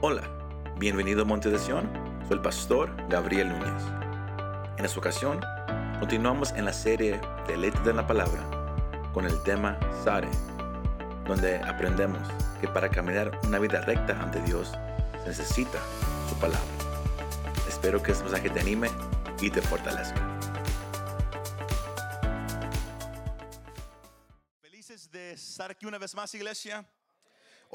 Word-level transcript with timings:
Hola, 0.00 0.22
bienvenido 0.76 1.22
a 1.22 1.24
Monte 1.24 1.48
de 1.48 1.58
Sion. 1.58 1.90
Soy 2.28 2.36
el 2.36 2.42
pastor 2.42 2.94
Gabriel 3.08 3.48
Núñez. 3.48 3.82
En 4.76 4.84
esta 4.84 4.98
ocasión, 4.98 5.40
continuamos 5.98 6.52
en 6.52 6.66
la 6.66 6.72
serie 6.72 7.20
de 7.46 7.56
Letras 7.56 7.84
de 7.86 7.94
la 7.94 8.06
Palabra 8.06 8.42
con 9.14 9.24
el 9.24 9.42
tema 9.44 9.78
Sare, 10.02 10.28
donde 11.26 11.56
aprendemos 11.58 12.20
que 12.60 12.68
para 12.68 12.90
caminar 12.90 13.40
una 13.44 13.58
vida 13.58 13.80
recta 13.82 14.20
ante 14.20 14.42
Dios 14.42 14.72
se 15.22 15.28
necesita 15.28 15.78
su 16.28 16.34
palabra. 16.36 16.60
Espero 17.66 18.02
que 18.02 18.12
este 18.12 18.24
mensaje 18.24 18.50
te 18.50 18.60
anime 18.60 18.90
y 19.40 19.48
te 19.48 19.62
fortalezca. 19.62 20.20
Felices 24.60 25.10
de 25.10 25.32
estar 25.32 25.70
aquí 25.70 25.86
una 25.86 25.98
vez 25.98 26.14
más, 26.14 26.34
iglesia. 26.34 26.84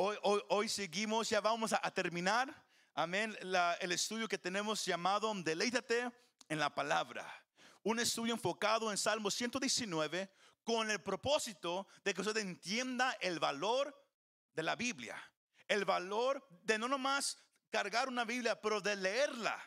Hoy, 0.02 0.70
seguimos, 0.70 1.30
ya 1.30 1.42
vamos 1.42 1.74
a, 1.74 1.92
terminar, 1.92 2.56
amén, 2.96 3.38
la- 3.42 3.74
el 3.82 3.92
estudio 3.92 4.30
que 4.30 4.38
tenemos 4.38 4.86
llamado 4.86 5.34
Deleítate 5.36 6.10
en 6.48 6.58
la 6.58 6.74
palabra. 6.74 7.28
Un 7.84 8.00
estudio 8.00 8.34
enfocado 8.34 8.92
en 8.92 8.98
Salmo 8.98 9.30
119 9.30 10.32
con 10.64 10.90
el 10.90 11.02
propósito 11.02 11.86
de 12.06 12.14
que 12.14 12.22
usted 12.22 12.38
entienda 12.38 13.12
el 13.20 13.40
valor 13.42 13.94
de 14.54 14.64
la 14.64 14.78
Biblia. 14.78 15.22
El 15.68 15.84
valor 15.84 16.48
de 16.64 16.80
no 16.80 16.88
nomás 16.88 17.38
cargar 17.70 18.08
una 18.08 18.24
Biblia, 18.24 18.60
pero 18.62 18.80
de 18.80 18.96
leerla. 18.96 19.62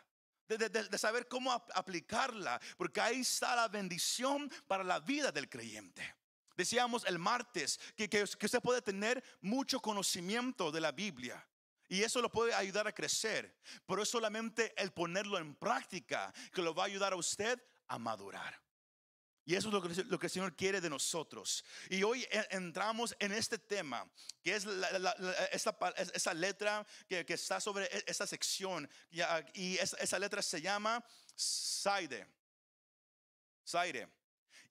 De, 0.49 0.99
saber 0.99 1.29
cómo 1.29 1.53
ap- 1.53 1.71
aplicarla, 1.75 2.59
porque 2.79 3.03
ahí 3.03 3.21
está 3.21 3.55
la 3.55 3.69
bendición 3.69 4.51
para 4.67 4.83
la 4.83 4.99
vida 4.99 5.31
del 5.31 5.51
creyente. 5.51 6.15
Decíamos 6.57 7.05
el 7.07 7.19
martes 7.19 7.79
que, 7.97 8.09
que, 8.09 8.23
usted 8.23 8.61
puede 8.63 8.83
tener 8.83 9.23
mucho 9.41 9.81
conocimiento 9.81 10.71
de 10.71 10.81
la 10.81 10.93
Biblia. 10.93 11.47
Y 11.89 12.03
eso 12.03 12.23
lo 12.23 12.31
puede 12.31 12.55
ayudar 12.55 12.87
a 12.87 12.93
crecer. 12.95 13.55
Pero 13.87 14.03
es 14.03 14.09
solamente 14.09 14.73
el 14.81 14.93
ponerlo 14.93 15.39
en 15.39 15.55
práctica 15.55 16.33
que 16.53 16.63
lo 16.63 16.75
va 16.75 16.85
a 16.85 16.87
ayudar 16.87 17.13
a 17.13 17.17
usted 17.17 17.63
a 17.89 17.99
madurar. 17.99 18.59
Y 19.45 19.57
eso 19.57 19.69
es 19.69 19.75
lo 19.75 19.83
que, 19.83 20.05
lo 20.05 20.19
que 20.21 20.27
el 20.27 20.31
Señor 20.31 20.55
quiere 20.55 20.81
de 20.81 20.89
nosotros. 20.89 21.65
Y 21.91 22.03
hoy 22.05 22.27
en- 22.31 22.47
entramos 22.51 23.15
en 23.19 23.33
este 23.33 23.59
tema, 23.59 24.09
que 24.41 24.55
es 24.55 24.65
la- 24.65 25.11
esta, 25.51 25.77
esa 26.15 26.33
letra 26.33 26.87
que, 27.09 27.27
que 27.27 27.35
está 27.35 27.61
sobre 27.61 27.87
e- 27.87 28.05
esta 28.07 28.27
sección. 28.27 28.89
Y 29.55 29.77
esa, 29.79 29.97
esa 29.97 30.19
letra 30.21 30.41
se 30.43 30.61
llama 30.63 31.05
Saide. 31.35 32.27
Saide. 33.65 34.09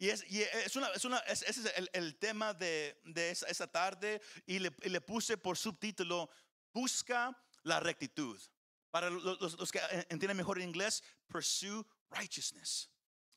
Y, 0.01 0.09
es, 0.09 0.25
es 0.31 0.75
una, 0.75 0.87
es 0.93 1.05
una- 1.05 1.19
es- 1.19 1.43
ese 1.43 1.61
es 1.61 1.89
el, 1.93 2.17
tema 2.17 2.55
de, 2.55 2.99
de 3.03 3.29
esa, 3.29 3.67
tarde 3.67 4.19
y 4.47 4.57
le, 4.57 4.71
le 4.81 4.99
puse 4.99 5.37
por 5.37 5.55
subtítulo, 5.59 6.27
busca 6.73 7.37
la 7.61 7.79
rectitud. 7.79 8.41
Para 8.89 9.11
los, 9.11 9.39
los- 9.39 9.71
que 9.71 9.79
entienden 10.09 10.37
mejor 10.37 10.57
en 10.57 10.69
inglés, 10.69 11.03
pursue 11.27 11.85
righteousness. 12.09 12.89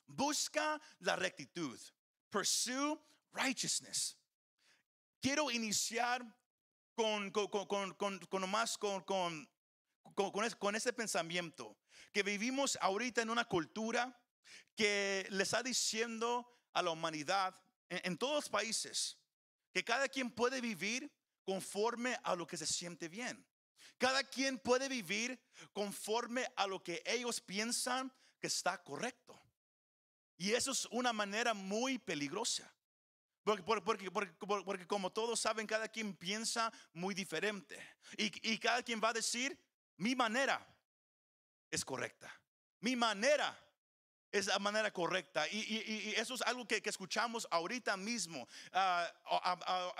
Busca 0.06 0.80
la 1.00 1.16
rectitud. 1.16 1.78
Pursue 2.30 2.98
righteousness. 3.34 4.16
Quiero 5.20 5.50
iniciar 5.50 6.24
con, 6.94 7.30
con, 7.30 7.48
con, 7.48 7.92
con, 7.92 8.18
con, 8.20 8.40
nomás 8.40 8.78
con, 8.78 9.02
con, 9.02 9.46
con, 10.14 10.30
con 10.32 10.44
es- 10.46 10.56
con 10.56 10.74
ese 10.74 10.94
pensamiento 10.94 11.76
que 12.10 12.22
vivimos 12.22 12.78
ahorita 12.80 13.20
en 13.20 13.28
una 13.28 13.44
cultura 13.44 14.18
que 14.74 15.26
le 15.28 15.42
está 15.42 15.62
diciendo 15.62 16.50
a 16.74 16.82
la 16.82 16.90
humanidad 16.90 17.54
en, 17.88 18.16
todos 18.18 18.34
los 18.34 18.48
países 18.48 19.16
que 19.72 19.84
cada 19.84 20.08
quien 20.08 20.30
puede 20.30 20.60
vivir 20.60 21.10
conforme 21.44 22.18
a 22.22 22.34
lo 22.34 22.46
que 22.46 22.56
se 22.56 22.66
siente 22.66 23.08
bien. 23.08 23.44
Cada 23.98 24.24
quien 24.24 24.58
puede 24.58 24.88
vivir 24.88 25.40
conforme 25.72 26.46
a 26.56 26.66
lo 26.66 26.82
que 26.82 27.02
ellos 27.06 27.40
piensan 27.40 28.12
que 28.40 28.48
está 28.48 28.82
correcto. 28.82 29.40
Y 30.36 30.52
eso 30.52 30.72
es 30.72 30.86
una 30.86 31.12
manera 31.12 31.54
muy 31.54 31.98
peligrosa. 31.98 32.70
Porque, 33.44 33.62
por- 33.62 33.84
porque, 33.84 34.10
porque, 34.10 34.32
porque- 34.32 34.64
porque 34.64 34.86
como 34.86 35.12
todos 35.12 35.38
saben, 35.38 35.66
cada 35.66 35.86
quien 35.88 36.14
piensa 36.16 36.72
muy 36.92 37.14
diferente. 37.14 37.78
Y, 38.16 38.52
y 38.52 38.58
cada 38.58 38.82
quien 38.82 39.00
va 39.02 39.10
a 39.10 39.12
decir, 39.12 39.56
mi 39.96 40.16
manera 40.16 40.66
es 41.70 41.84
correcta. 41.84 42.32
Mi 42.80 42.96
manera 42.96 43.56
es 44.34 44.46
la 44.46 44.58
manera 44.58 44.90
correcta. 44.92 45.46
Y, 45.48 45.58
y- 45.58 46.10
y- 46.10 46.14
eso 46.16 46.34
es 46.34 46.42
algo 46.42 46.66
que, 46.66 46.82
que 46.82 46.90
escuchamos 46.90 47.46
ahorita 47.52 47.96
mismo. 47.96 48.48
Ah, 48.72 49.08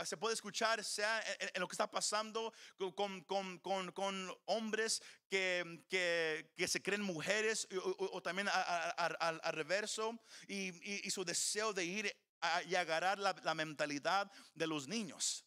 se 0.05 0.17
puede 0.17 0.35
escuchar, 0.35 0.83
sea 0.83 1.23
en, 1.39 1.61
lo 1.61 1.69
que 1.69 1.75
está 1.75 1.89
pasando 1.89 2.53
con, 2.97 3.23
con- 3.23 3.59
con- 3.61 3.93
con 3.93 4.37
hombres 4.47 5.01
que, 5.31 5.85
que- 5.89 6.53
que 6.57 6.67
se 6.67 6.83
creen 6.83 7.03
mujeres 7.03 7.69
o, 7.73 7.91
o- 7.91 8.17
o 8.17 8.23
también 8.23 8.49
al, 8.49 9.41
reverso 9.53 10.19
y, 10.49 10.71
y- 10.83 11.01
y 11.05 11.11
su 11.11 11.25
deseo 11.25 11.73
de 11.73 11.85
ir 11.85 12.17
a- 12.41 12.63
y 12.65 12.75
agarrar 12.75 13.21
la, 13.21 13.35
la 13.45 13.55
mentalidad 13.55 14.31
de 14.55 14.67
los 14.67 14.89
niños. 14.89 15.45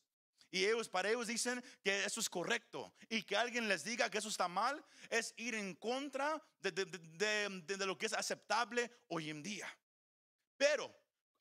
Y 0.57 0.65
ellos, 0.65 0.89
para 0.89 1.09
ellos 1.09 1.27
dicen 1.27 1.63
que 1.83 2.03
eso 2.03 2.19
es 2.19 2.27
correcto. 2.27 2.91
Y 3.09 3.21
que 3.21 3.37
alguien 3.37 3.67
les 3.67 3.83
diga 3.83 4.09
que 4.09 4.17
eso 4.17 4.29
está 4.29 4.47
mal 4.47 4.83
es 5.07 5.31
ir 5.37 5.53
en 5.53 5.75
contra 5.75 6.43
de, 6.59 7.85
lo 7.85 7.95
que 7.95 8.07
es 8.07 8.13
aceptable 8.13 8.91
hoy 9.09 9.29
en 9.29 9.43
día. 9.43 9.67
Pero 10.57 10.91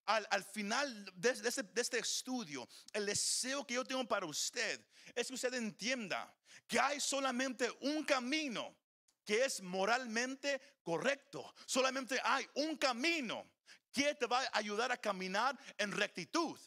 al, 0.04 0.26
al 0.30 0.44
final 0.44 1.14
este, 1.22 1.62
de 1.62 1.80
este 1.80 1.98
estudio, 1.98 2.68
el 2.92 3.06
deseo 3.06 3.66
que 3.66 3.74
yo 3.74 3.84
tengo 3.84 4.06
para 4.06 4.26
usted 4.26 4.86
es 5.14 5.28
que 5.28 5.34
usted 5.34 5.54
entienda 5.54 6.30
que 6.66 6.78
hay 6.78 7.00
solamente 7.00 7.70
un 7.80 8.04
camino 8.04 8.76
que 9.24 9.46
es 9.46 9.62
moralmente 9.62 10.60
correcto. 10.82 11.54
Solamente 11.64 12.20
hay 12.22 12.46
un 12.56 12.76
camino 12.76 13.50
que 13.90 14.14
te 14.14 14.26
va 14.26 14.42
a 14.42 14.58
ayudar 14.58 14.92
a 14.92 14.98
caminar 14.98 15.58
en 15.78 15.90
rectitud, 15.90 16.60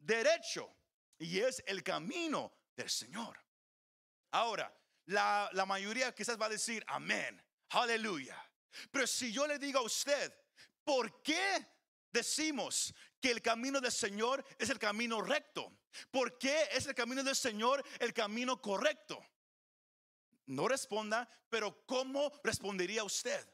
derecho, 0.00 0.74
y 1.18 1.40
es 1.40 1.62
el 1.66 1.82
camino 1.82 2.52
del 2.76 2.90
Señor. 2.90 3.38
Ahora, 4.32 4.74
la, 5.06 5.48
la 5.52 5.66
mayoría 5.66 6.14
quizás 6.14 6.40
va 6.40 6.46
a 6.46 6.50
decir, 6.50 6.84
amén, 6.88 7.42
aleluya. 7.70 8.36
Pero 8.90 9.06
si 9.06 9.32
yo 9.32 9.46
le 9.46 9.58
digo 9.58 9.78
a 9.78 9.82
usted, 9.82 10.34
¿por 10.82 11.22
qué 11.22 11.66
decimos 12.12 12.94
que 13.20 13.30
el 13.30 13.42
camino 13.42 13.80
del 13.80 13.92
Señor 13.92 14.44
es 14.58 14.70
el 14.70 14.78
camino 14.78 15.20
recto? 15.20 15.72
¿Por 16.10 16.38
qué 16.38 16.68
es 16.72 16.86
el 16.86 16.94
camino 16.94 17.22
del 17.22 17.36
Señor 17.36 17.84
el 18.00 18.12
camino 18.12 18.60
correcto? 18.60 19.24
No 20.46 20.68
responda, 20.68 21.28
pero 21.48 21.84
¿cómo 21.86 22.32
respondería 22.42 23.04
usted? 23.04 23.48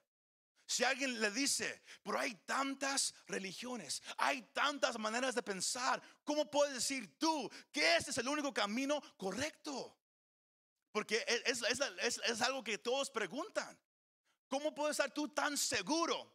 Si 0.71 0.85
alguien 0.85 1.21
le 1.21 1.33
dice, 1.33 1.83
pero 2.05 2.17
hay 2.21 2.33
tantas 2.47 3.13
religiones, 3.27 4.01
hay 4.17 4.41
tantas 4.53 4.97
maneras 5.01 5.35
de 5.35 5.43
pensar, 5.43 6.01
¿cómo 6.23 6.49
puedes 6.49 6.75
decir 6.75 7.19
tú 7.19 7.51
que 7.73 7.97
este 7.97 8.13
es 8.13 8.19
el 8.19 8.29
único 8.29 8.55
camino 8.55 9.03
correcto? 9.17 9.99
Porque 10.93 11.25
es, 11.45 11.61
es- 11.63 11.81
es- 12.03 12.21
es 12.25 12.41
algo 12.41 12.63
que 12.63 12.79
todos 12.79 13.11
preguntan. 13.11 13.77
¿Cómo 14.47 14.73
puedes 14.73 14.93
estar 14.93 15.11
tú 15.13 15.27
tan 15.31 15.59
seguro 15.59 16.33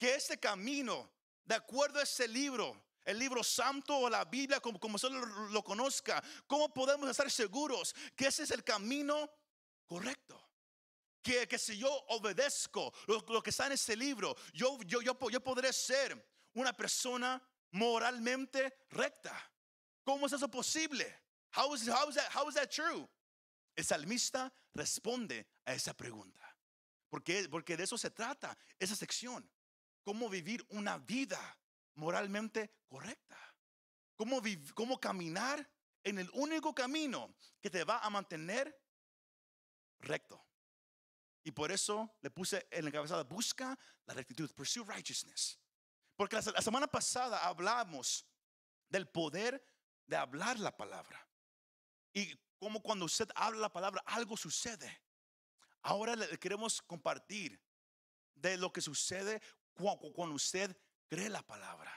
que 0.00 0.16
este 0.16 0.40
camino, 0.40 1.08
de 1.44 1.54
acuerdo 1.54 2.00
a 2.00 2.02
ese 2.02 2.26
libro, 2.26 2.88
el 3.04 3.20
libro 3.20 3.44
santo 3.44 3.96
o 3.96 4.10
la 4.10 4.24
Biblia, 4.24 4.58
como, 4.58 4.80
como 4.80 4.96
usted 4.96 5.10
lo, 5.10 5.24
lo 5.48 5.62
conozca, 5.62 6.20
cómo 6.48 6.74
podemos 6.74 7.08
estar 7.08 7.30
seguros 7.30 7.94
que 8.16 8.26
ese 8.26 8.42
es 8.42 8.50
el 8.50 8.64
camino 8.64 9.30
correcto? 9.86 10.49
Que, 11.22 11.46
que 11.46 11.58
si 11.58 11.76
yo 11.78 11.90
obedezco 12.08 12.92
lo, 13.06 13.20
lo 13.28 13.42
que 13.42 13.50
está 13.50 13.66
en 13.66 13.72
ese 13.72 13.96
libro, 13.96 14.34
yo, 14.52 14.78
yo, 14.86 15.00
yo, 15.02 15.16
yo 15.30 15.40
podré 15.42 15.72
ser 15.72 16.26
una 16.54 16.72
persona 16.72 17.40
moralmente 17.72 18.86
recta. 18.90 19.32
¿Cómo 20.04 20.26
es 20.26 20.32
eso 20.32 20.50
posible? 20.50 21.06
How 21.54 21.74
is, 21.74 21.88
how 21.88 22.08
is 22.08 22.16
that, 22.16 22.34
how 22.34 22.48
is 22.48 22.54
that 22.54 22.70
true? 22.70 23.08
El 23.76 23.84
salmista 23.84 24.52
responde 24.74 25.46
a 25.64 25.74
esa 25.74 25.94
pregunta. 25.94 26.40
Porque, 27.08 27.48
porque 27.48 27.76
de 27.76 27.84
eso 27.84 27.98
se 27.98 28.10
trata 28.10 28.56
esa 28.78 28.94
sección. 28.96 29.48
Cómo 30.04 30.28
vivir 30.28 30.64
una 30.70 30.98
vida 30.98 31.38
moralmente 31.94 32.70
correcta. 32.88 33.36
Cómo, 34.16 34.40
viv- 34.40 34.72
cómo 34.74 34.98
caminar 34.98 35.68
en 36.02 36.18
el 36.18 36.30
único 36.32 36.74
camino 36.74 37.34
que 37.60 37.68
te 37.70 37.84
va 37.84 37.98
a 37.98 38.10
mantener 38.10 38.74
recto. 40.00 40.42
Y 41.42 41.50
por 41.52 41.72
eso 41.72 42.14
le 42.20 42.30
puse 42.30 42.66
en 42.70 42.84
la 42.84 42.90
encabezada, 42.90 43.22
busca 43.24 43.78
la 44.06 44.14
rectitud, 44.14 44.50
pursue 44.54 44.84
righteousness. 44.84 45.58
Porque 46.16 46.36
la, 46.36 46.42
semana 46.62 46.86
pasada 46.86 47.46
hablamos 47.46 48.26
del 48.88 49.08
poder 49.08 49.62
de 50.06 50.16
hablar 50.16 50.58
la 50.58 50.76
palabra. 50.76 51.26
Y 52.12 52.36
como 52.58 52.82
cuando 52.82 53.06
usted 53.06 53.28
habla 53.34 53.60
la 53.60 53.72
palabra, 53.72 54.02
algo 54.06 54.36
sucede. 54.36 55.02
Ahora 55.82 56.14
le 56.14 56.38
queremos 56.38 56.82
compartir 56.82 57.58
de 58.34 58.58
lo 58.58 58.70
que 58.70 58.82
sucede 58.82 59.40
cu- 59.72 59.98
cu- 59.98 60.12
cuando 60.12 60.34
usted 60.34 60.76
cree 61.08 61.30
la 61.30 61.42
palabra. 61.42 61.90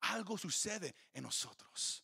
Algo 0.00 0.36
sucede 0.36 0.94
en 1.12 1.22
nosotros. 1.22 2.03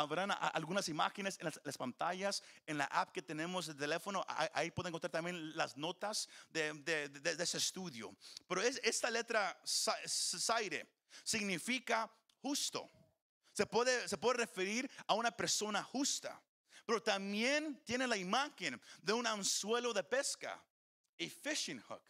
Habrán 0.00 0.30
algunas 0.52 0.88
imágenes 0.88 1.36
en 1.38 1.44
las, 1.46 1.60
las 1.64 1.76
pantallas, 1.78 2.42
en 2.66 2.78
la 2.78 2.84
app 2.86 3.12
que 3.12 3.22
tenemos 3.22 3.66
de 3.66 3.74
teléfono. 3.74 4.24
Ahí, 4.28 4.48
ahí 4.52 4.70
pueden 4.70 4.88
encontrar 4.90 5.10
también 5.12 5.56
las 5.56 5.76
notas 5.76 6.28
de, 6.50 6.72
de- 6.72 7.42
ese 7.42 7.58
estudio. 7.58 8.14
Pero 8.48 8.60
es, 8.62 8.80
esta 8.82 9.10
letra 9.10 9.58
Zaire 9.64 10.88
significa 11.22 12.10
justo. 12.42 12.90
Se 13.52 13.66
puede, 13.66 14.08
se 14.08 14.18
puede 14.18 14.38
referir 14.38 14.90
a 15.06 15.14
una 15.14 15.30
persona 15.30 15.82
justa. 15.82 16.42
Pero 16.86 17.02
también 17.02 17.80
tiene 17.84 18.06
la 18.06 18.16
imagen 18.16 18.80
de 19.00 19.12
un 19.12 19.26
anzuelo 19.26 19.92
de 19.92 20.02
pesca, 20.04 20.52
a 20.54 21.24
fishing 21.42 21.80
hook. 21.80 22.02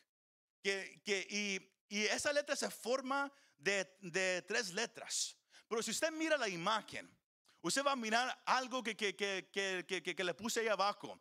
Que, 0.62 1.00
que- 1.04 1.26
y, 1.28 1.96
y 1.96 2.04
esa 2.06 2.32
letra 2.32 2.56
se 2.56 2.70
forma 2.70 3.30
de, 3.58 3.84
de 4.00 4.42
tres 4.48 4.72
letras. 4.72 5.36
Pero 5.68 5.82
si 5.82 5.90
usted 5.90 6.10
mira 6.12 6.36
la 6.36 6.48
imagen, 6.48 7.08
usted 7.64 7.82
va 7.82 7.92
a 7.92 7.96
mirar 7.96 8.42
algo 8.44 8.82
que, 8.82 8.94
que, 8.94 9.16
que, 9.16 9.84
que, 9.86 10.24
le 10.24 10.34
puse 10.34 10.60
ahí 10.60 10.68
abajo, 10.68 11.18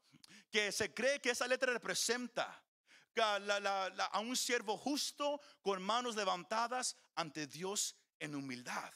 que 0.51 0.71
se 0.71 0.93
cree 0.93 1.21
que 1.21 1.29
esa 1.29 1.47
letra 1.47 1.71
representa 1.71 2.61
a 3.17 4.09
a 4.11 4.19
un 4.19 4.35
siervo 4.35 4.77
justo 4.77 5.39
con 5.61 5.81
manos 5.81 6.15
levantadas 6.15 6.97
ante 7.15 7.47
Dios 7.47 7.95
en 8.19 8.35
humildad. 8.35 8.91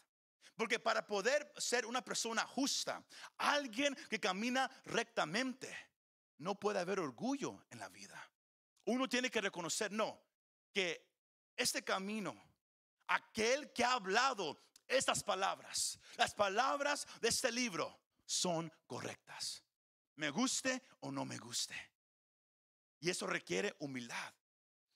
Porque 0.57 0.79
para 0.79 1.07
poder 1.07 1.53
ser 1.55 1.85
una 1.85 2.03
persona 2.03 2.45
justa, 2.45 3.05
alguien 3.37 3.95
que 4.09 4.19
camina 4.19 4.69
rectamente, 4.85 5.73
no 6.39 6.55
puede 6.55 6.79
haber 6.79 6.99
orgullo 6.99 7.65
en 7.69 7.79
la 7.79 7.87
vida. 7.87 8.29
Uno 8.85 9.07
tiene 9.07 9.31
que 9.31 9.39
reconocer, 9.39 9.91
no, 9.91 10.21
que 10.73 11.09
este 11.55 11.83
camino, 11.83 12.35
aquel 13.07 13.71
que 13.71 13.85
ha 13.85 13.93
hablado 13.93 14.59
estas 14.87 15.23
palabras, 15.23 15.99
las 16.17 16.33
palabras 16.33 17.07
de 17.21 17.29
este 17.29 17.51
libro, 17.51 17.99
son 18.25 18.71
correctas. 18.85 19.63
Me 20.15 20.29
guste 20.29 20.83
o 21.01 21.11
no 21.11 21.25
me 21.25 21.37
guste. 21.37 21.75
Y 22.99 23.09
eso 23.09 23.27
requiere 23.27 23.75
humildad. 23.79 24.33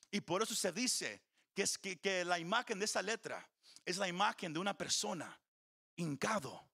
Y 0.10 0.22
por 0.22 0.42
eso 0.42 0.56
se 0.56 0.72
dice 0.72 1.22
que, 1.54 1.64
es 1.64 1.78
que, 1.78 2.26
la 2.26 2.40
imagen 2.40 2.80
de 2.80 2.86
esa 2.86 3.02
letra 3.02 3.48
es 3.86 3.98
la 3.98 4.08
imagen 4.08 4.54
de 4.54 4.60
una 4.60 4.78
persona 4.78 5.40
hincado 5.96 6.70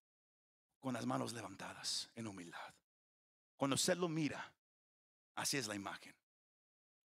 con 0.80 0.94
las 0.94 1.06
manos 1.06 1.34
levantadas 1.34 2.10
en 2.16 2.28
humildad. 2.28 2.74
Cuando 3.56 3.76
usted 3.76 3.98
lo 3.98 4.08
mira, 4.08 4.54
así 5.36 5.58
es 5.58 5.68
la 5.68 5.76
imagen. 5.76 6.16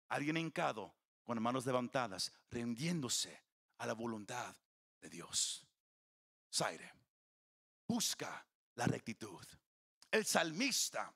Alguien 0.10 0.38
hincado 0.38 0.94
con 1.24 1.36
las 1.36 1.42
manos 1.44 1.66
levantadas, 1.66 2.32
rendiéndose 2.50 3.44
a 3.78 3.86
la 3.86 3.94
voluntad 3.94 4.56
de 5.00 5.10
Dios. 5.10 5.66
Busca 7.88 8.46
la 8.76 8.86
rectitud. 8.86 9.46
El 10.12 10.26
salmista 10.26 11.14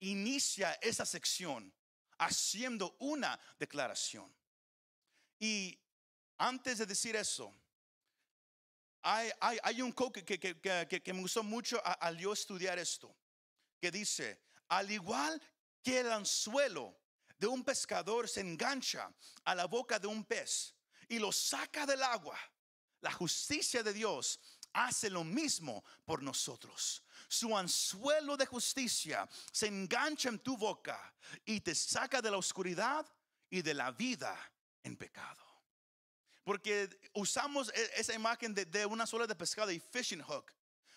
inicia 0.00 0.74
esa 0.74 1.04
sección 1.06 1.72
haciendo 2.18 2.96
una 3.00 3.38
declaración. 3.58 4.34
Y 5.38 5.78
antes 6.38 6.78
de 6.78 6.86
decir 6.86 7.16
eso, 7.16 7.52
hay, 9.02 9.30
hay- 9.40 9.82
un 9.82 9.92
quote 9.92 10.24
que, 10.24 10.38
que- 10.38 10.60
que- 10.60 11.02
que- 11.02 11.12
me 11.12 11.20
gustó 11.20 11.42
mucho 11.42 11.80
al 11.84 12.18
yo 12.18 12.32
estudiar 12.32 12.78
esto, 12.78 13.14
que 13.80 13.90
dice, 13.90 14.42
al 14.68 14.90
igual 14.90 15.40
que 15.82 16.00
el 16.00 16.10
anzuelo 16.10 16.98
de 17.38 17.46
un 17.46 17.62
pescador 17.62 18.28
se 18.28 18.40
engancha 18.40 19.12
a 19.44 19.54
la 19.54 19.66
boca 19.66 19.98
de 19.98 20.06
un 20.08 20.24
pez 20.24 20.74
y 21.08 21.18
lo 21.18 21.30
saca 21.30 21.86
del 21.86 22.02
agua, 22.02 22.38
la 23.06 23.12
justicia 23.12 23.84
de 23.84 23.92
Dios 23.92 24.40
hace 24.72 25.08
lo 25.08 25.22
mismo 25.22 25.84
por 26.04 26.24
nosotros. 26.24 27.04
Su 27.28 27.56
anzuelo 27.56 28.36
de 28.36 28.46
justicia 28.46 29.28
se 29.52 29.68
engancha 29.68 30.28
en 30.28 30.40
tu 30.40 30.56
boca 30.56 31.14
y 31.44 31.60
te 31.60 31.72
saca 31.72 32.20
de 32.20 32.32
la 32.32 32.36
oscuridad 32.36 33.06
y 33.48 33.62
de 33.62 33.74
la 33.74 33.92
vida 33.92 34.36
en 34.82 34.96
pecado. 34.96 35.40
Porque 36.42 36.98
usamos 37.14 37.70
e- 37.72 37.92
esa 37.94 38.12
imagen 38.12 38.52
de, 38.52 38.64
de 38.64 38.84
una 38.84 39.06
sola 39.06 39.28
de 39.28 39.36
pescado 39.36 39.70
y 39.70 39.78
fishing 39.78 40.22
hook. 40.22 40.52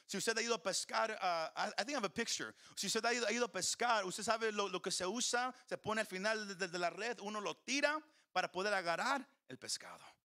Si 0.07 0.17
usted 0.17 0.35
ha 0.35 0.41
ido 0.41 0.55
a 0.55 0.63
pescar, 0.63 1.11
uh, 1.11 1.51
I, 1.55 1.83
think 1.85 1.91
I 1.91 1.97
have 1.97 2.07
a 2.07 2.09
picture. 2.09 2.55
Si 2.75 2.87
usted 2.87 3.05
ha 3.05 3.13
ido, 3.13 3.27
ha 3.27 3.31
ido 3.31 3.45
a 3.45 3.51
pescar, 3.51 4.03
usted 4.03 4.23
sabe 4.23 4.51
lo, 4.51 4.81
que 4.81 4.89
se 4.89 5.05
usa, 5.05 5.53
se 5.67 5.77
pone 5.77 6.01
al 6.01 6.07
final 6.07 6.57
de 6.57 6.79
la 6.79 6.89
red, 6.89 7.19
uno 7.19 7.39
lo 7.39 7.55
tira 7.55 8.01
para 8.31 8.51
poder 8.51 8.73
agarrar 8.73 9.29
el 9.47 9.59
pescado. 9.59 10.18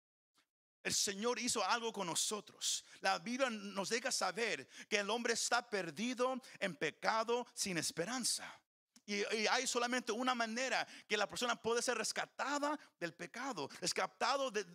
El 0.83 0.93
Señor 0.93 1.39
hizo 1.39 1.63
algo 1.63 1.93
con 1.93 2.07
nosotros. 2.07 2.83
La 2.99 3.17
Biblia 3.19 3.49
nos 3.49 3.89
deja 3.89 4.11
saber 4.11 4.67
que 4.89 4.97
el 4.97 5.09
hombre 5.09 5.33
está 5.33 5.69
perdido 5.69 6.41
en 6.59 6.75
pecado 6.75 7.47
sin 7.53 7.77
esperanza. 7.77 8.59
Y, 9.05 9.23
hay 9.47 9.67
solamente 9.67 10.11
una 10.11 10.33
manera 10.33 10.87
que 11.07 11.17
la 11.17 11.27
persona 11.27 11.55
puede 11.55 11.81
ser 11.81 11.97
rescatada 11.97 12.79
del 12.99 13.13
pecado, 13.13 13.69
rescatado 13.81 14.49
de, 14.49 14.65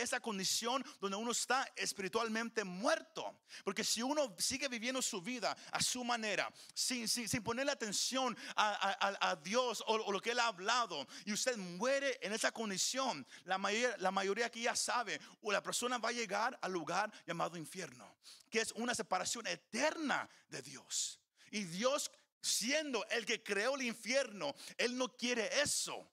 esa 0.00 0.20
condición 0.20 0.84
donde 1.00 1.16
uno 1.16 1.32
está 1.32 1.70
espiritualmente 1.76 2.64
muerto. 2.64 3.40
Porque 3.62 3.84
si 3.84 4.02
uno 4.02 4.34
sigue 4.38 4.68
viviendo 4.68 5.02
su 5.02 5.20
vida 5.20 5.56
a 5.70 5.82
su 5.82 6.02
manera, 6.02 6.50
sin, 6.72 7.08
sin, 7.08 7.28
sin 7.28 7.42
ponerle 7.42 7.72
atención 7.72 8.36
a, 8.56 9.28
a- 9.30 9.36
Dios 9.36 9.82
o, 9.86 9.94
o 9.94 10.12
lo 10.12 10.20
que 10.20 10.30
Él 10.30 10.38
ha 10.38 10.46
hablado, 10.46 11.06
y 11.24 11.32
usted 11.32 11.56
muere 11.56 12.18
en 12.22 12.32
esa 12.32 12.52
condición, 12.52 13.26
la 13.44 13.58
mayoría, 13.58 13.96
la 13.98 14.10
mayoría 14.10 14.46
aquí 14.46 14.62
ya 14.62 14.76
sabe, 14.76 15.20
o 15.42 15.52
la 15.52 15.62
persona 15.62 15.98
va 15.98 16.08
a 16.08 16.12
llegar 16.12 16.58
al 16.62 16.72
lugar 16.72 17.12
llamado 17.26 17.56
infierno, 17.56 18.16
que 18.50 18.60
es 18.60 18.72
una 18.72 18.94
separación 18.94 19.46
eterna 19.46 20.28
de 20.48 20.62
Dios. 20.62 21.20
Y 21.50 21.64
Dios 21.64 22.10
siendo 22.44 23.06
el 23.08 23.24
que 23.24 23.42
creó 23.42 23.74
el 23.76 23.82
infierno, 23.82 24.54
Él 24.76 24.96
no 24.96 25.16
quiere 25.16 25.48
eso 25.60 26.10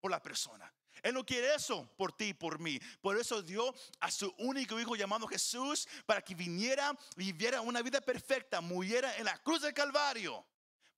por 0.00 0.10
la 0.10 0.22
persona. 0.22 0.72
Él 1.02 1.12
no 1.12 1.26
quiere 1.26 1.54
eso 1.54 1.86
por 1.98 2.16
ti 2.16 2.26
y 2.26 2.34
por 2.34 2.58
mí. 2.58 2.80
Por 3.02 3.18
eso 3.18 3.42
dio 3.42 3.74
a 4.00 4.10
su 4.10 4.32
único 4.38 4.80
hijo 4.80 4.96
llamado 4.96 5.26
Jesús 5.26 5.86
para 6.06 6.22
que 6.22 6.34
viniera, 6.34 6.96
viviera 7.16 7.60
una 7.60 7.82
vida 7.82 8.00
perfecta, 8.00 8.62
muriera 8.62 9.14
en 9.18 9.24
la 9.24 9.36
cruz 9.42 9.60
del 9.60 9.74
Calvario, 9.74 10.46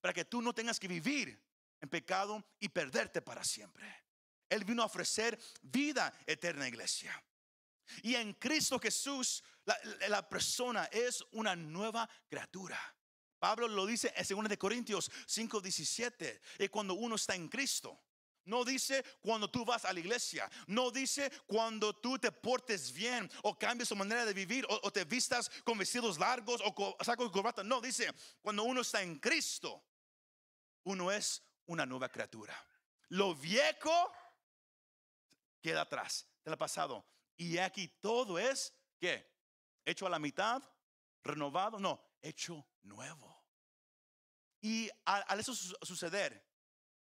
para 0.01 0.15
que 0.15 0.25
tú 0.25 0.41
no 0.41 0.53
tengas 0.53 0.79
que 0.79 0.87
vivir 0.87 1.43
en 1.81 1.89
pecado 1.89 2.45
y 2.61 2.69
perderte 2.69 3.21
para 3.21 3.43
siempre. 3.43 4.05
Él 4.49 4.65
vino 4.65 4.83
a 4.83 4.87
ofrecer 4.87 5.37
vida 5.61 6.13
eterna, 6.25 6.69
iglesia. 6.69 7.21
Y 8.03 8.15
en 8.15 8.35
Cristo 8.35 8.79
Jesús, 8.79 9.43
la, 9.65 9.77
la 10.09 10.29
persona 10.29 10.85
es 10.93 11.25
una 11.33 11.57
nueva 11.57 12.09
criatura. 12.29 12.96
Pablo 13.39 13.69
lo 13.69 13.87
dice 13.87 14.13
en 14.17 14.27
2 14.27 14.49
de 14.49 14.59
Corintios 14.59 15.11
5:17, 15.27 16.41
y 16.59 16.69
cuando 16.69 16.95
uno 16.95 17.17
está 17.17 17.35
en 17.35 17.49
Cristo. 17.49 18.01
No 18.47 18.65
dice 18.65 19.05
cuando 19.21 19.51
tú 19.51 19.65
vas 19.65 19.85
a 19.85 19.93
la 19.93 19.99
iglesia. 19.99 20.49
No 20.69 20.93
dice 20.93 21.31
cuando 21.47 21.93
tú 21.95 22.17
te 22.17 22.31
portes 22.31 22.93
bien 22.93 23.29
o 23.43 23.59
cambies 23.59 23.89
tu 23.89 23.97
manera 23.97 24.25
de 24.25 24.33
vivir 24.33 24.65
o, 24.69 24.91
te 24.93 25.05
vistas 25.05 25.51
con 25.65 25.77
vestidos 25.77 26.17
largos 26.17 26.63
o 26.65 26.73
con 26.73 26.95
saco 27.05 27.27
y 27.27 27.31
corbata. 27.31 27.65
No, 27.65 27.81
dice 27.81 28.09
cuando 28.41 28.63
uno 28.63 28.83
está 28.83 29.03
en 29.03 29.19
Cristo, 29.19 29.85
uno 30.85 31.11
es 31.11 31.43
una 31.67 31.85
nueva 31.85 32.09
criatura. 32.09 32.57
Lo 33.09 33.35
viejo 33.35 34.13
queda 35.61 35.83
atrás 35.83 36.29
del 36.45 36.57
pasado. 36.57 37.05
Y 37.37 37.59
aquí 37.59 37.89
todo 38.01 38.39
es, 38.39 38.73
¿qué? 39.01 39.29
Hecho 39.85 40.07
a 40.07 40.11
la 40.11 40.21
mitad, 40.21 40.63
renovado, 41.25 41.81
no, 41.81 42.01
hecho 42.23 42.67
nuevo. 42.83 43.45
Y 44.61 44.91
al, 45.05 45.39
eso 45.41 45.55
su- 45.55 45.77
suceder, 45.83 46.45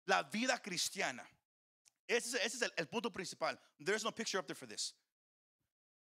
la 0.05 0.23
vida 0.23 0.61
cristiana, 0.61 1.29
ese, 2.07 2.37
es- 2.39 2.45
ese 2.47 2.57
es 2.57 2.63
el, 2.63 2.73
el 2.77 2.89
punto 2.89 3.11
principal. 3.13 3.59
There's 3.79 4.05
no 4.05 4.13
picture 4.15 4.39
up 4.39 4.47
there 4.47 4.55
for 4.59 4.69
this. 4.69 4.95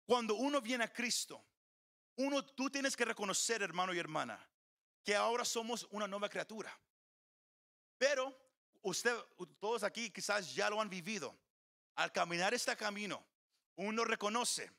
Cuando 0.06 0.36
uno 0.36 0.60
viene 0.62 0.84
a 0.84 0.92
Cristo, 0.92 1.44
uno, 2.18 2.44
tú 2.44 2.70
tienes 2.70 2.96
que 2.96 3.06
reconocer, 3.06 3.62
hermano 3.62 3.94
y 3.94 4.00
hermana, 4.00 4.38
que 5.04 5.16
ahora 5.16 5.46
somos 5.46 5.88
una 5.92 6.08
nueva 6.08 6.28
criatura. 6.30 6.78
Pero 7.98 8.36
usted, 8.82 9.16
todos 9.60 9.84
aquí 9.84 10.10
quizás 10.12 10.54
ya 10.54 10.70
lo 10.70 10.82
han 10.82 10.90
vivido. 10.90 11.34
Al 11.96 12.12
caminar 12.12 12.54
este 12.54 12.76
camino, 12.76 13.26
uno 13.76 14.04
reconoce 14.04 14.70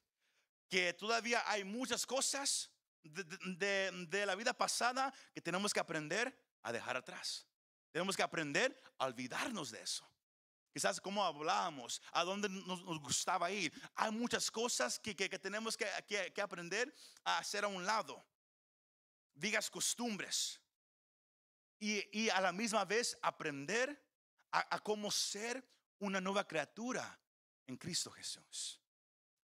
que 0.69 0.93
todavía 0.93 1.43
hay 1.47 1.64
muchas 1.64 2.05
cosas 2.07 2.71
de, 3.05 3.91
de- 4.09 4.27
la 4.27 4.35
vida 4.35 4.53
pasada 4.53 5.13
que 5.33 5.41
tenemos 5.41 5.73
que 5.73 5.81
aprender 5.81 6.37
a 6.63 6.73
dejar 6.73 6.97
atrás. 6.97 7.47
Tenemos 7.93 8.17
que 8.17 8.23
aprender 8.23 8.81
a 8.99 9.07
olvidarnos 9.07 9.71
de 9.71 9.83
eso. 9.83 10.09
Quizás 10.73 11.01
cómo 11.01 11.25
hablábamos, 11.25 12.03
a 12.13 12.25
dónde 12.25 12.49
nos, 12.49 12.83
gustaba 13.01 13.51
ir. 13.51 13.73
Hay 13.95 14.11
muchas 14.11 14.51
cosas 14.51 14.99
que, 14.99 15.15
que- 15.15 15.31
que 15.31 15.39
tenemos 15.39 15.77
que, 15.77 15.87
que- 16.09 16.33
que 16.33 16.41
aprender 16.41 16.93
a 17.25 17.39
hacer 17.39 17.65
a 17.65 17.69
un 17.69 17.85
lado. 17.87 18.27
Digas 19.35 19.71
costumbres. 19.71 20.61
Y, 21.79 22.03
y 22.19 22.31
a 22.31 22.41
la 22.41 22.53
misma 22.53 22.85
vez 22.85 23.17
aprender 23.23 24.03
a, 24.51 24.75
a 24.77 24.81
cómo 24.81 25.11
ser 25.11 25.65
una 25.99 26.21
nueva 26.21 26.47
criatura 26.47 27.21
en 27.67 27.77
Cristo 27.77 28.11
Jesús. 28.11 28.81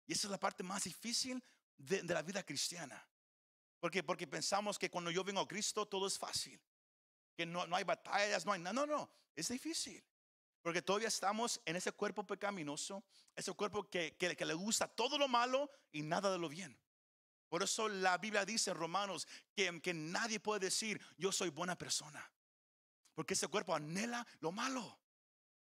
Y 0.06 0.12
esa 0.14 0.26
es 0.26 0.30
la 0.30 0.40
parte 0.40 0.62
más 0.62 0.84
difícil 0.84 1.42
de, 1.76 2.02
de 2.02 2.14
la 2.14 2.22
vida 2.22 2.42
cristiana. 2.42 3.06
Porque, 3.80 4.02
porque 4.02 4.26
pensamos 4.26 4.78
que 4.78 4.90
cuando 4.90 5.10
yo 5.10 5.24
vengo 5.24 5.40
a 5.40 5.48
Cristo 5.48 5.86
todo 5.86 6.06
es 6.06 6.18
fácil. 6.18 6.60
Que 7.34 7.46
no, 7.46 7.66
no 7.66 7.74
hay 7.74 7.84
batallas, 7.84 8.44
no 8.44 8.52
hay 8.52 8.60
nada. 8.60 8.74
No, 8.74 8.86
no, 8.86 9.10
es 9.34 9.48
difícil. 9.48 10.04
Porque 10.62 10.82
todavía 10.82 11.08
estamos 11.08 11.60
en 11.64 11.76
ese 11.76 11.90
cuerpo 11.92 12.26
pecaminoso, 12.26 13.02
ese 13.34 13.52
cuerpo 13.54 13.88
que, 13.88 14.14
que, 14.18 14.44
le 14.44 14.54
gusta 14.54 14.86
todo 14.86 15.16
lo 15.16 15.26
malo 15.26 15.70
y 15.90 16.02
nada 16.02 16.30
de 16.30 16.38
lo 16.38 16.50
bien. 16.50 16.78
Por 17.48 17.62
eso 17.62 17.88
la 17.88 18.18
Biblia 18.18 18.44
dice 18.44 18.70
en 18.70 18.76
Romanos 18.76 19.26
que, 19.56 19.80
que 19.80 19.94
nadie 19.94 20.38
puede 20.38 20.66
decir, 20.66 21.00
yo 21.16 21.32
soy 21.32 21.48
buena 21.48 21.76
persona. 21.76 22.30
Porque 23.14 23.32
ese 23.34 23.48
cuerpo 23.48 23.74
anhela 23.74 24.26
lo 24.40 24.52
malo. 24.52 25.00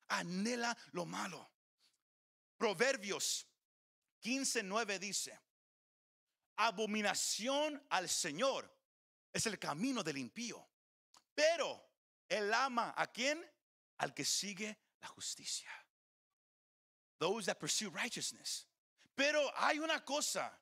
Anhela 0.08 0.76
lo 0.92 1.04
malo. 1.04 1.50
Proverbios 2.56 3.46
15:9 4.22 4.98
dice, 4.98 5.38
abominación 6.56 7.82
al 7.90 8.08
Señor 8.08 8.70
es 9.32 9.46
el 9.46 9.58
camino 9.58 10.02
del 10.02 10.18
impío, 10.18 10.66
pero 11.34 11.86
él 12.28 12.52
ama 12.52 12.94
a 12.96 13.06
quien? 13.06 13.44
Al 13.98 14.12
que 14.12 14.24
sigue 14.24 14.76
la 15.00 15.08
justicia. 15.08 15.70
Those 17.18 17.46
that 17.46 17.58
pursue 17.58 17.90
righteousness. 17.90 18.66
Pero 19.14 19.50
hay 19.56 19.78
una 19.78 20.04
cosa 20.04 20.52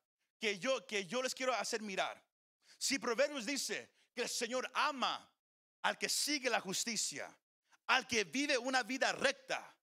que 0.40 0.58
yo, 0.58 0.86
que 0.86 1.04
yo 1.06 1.22
les 1.22 1.34
quiero 1.34 1.52
hacer 1.52 1.82
mirar. 1.82 2.22
Si 2.78 2.98
Proverbios 2.98 3.46
dice 3.46 3.90
que 4.14 4.22
el 4.22 4.28
Señor 4.28 4.70
ama 4.74 5.28
al 5.82 5.98
que 5.98 6.08
sigue 6.08 6.48
la 6.48 6.60
justicia, 6.60 7.28
al 7.86 8.06
que 8.06 8.24
vive 8.24 8.56
una 8.56 8.82
vida 8.82 9.12
recta, 9.12 9.74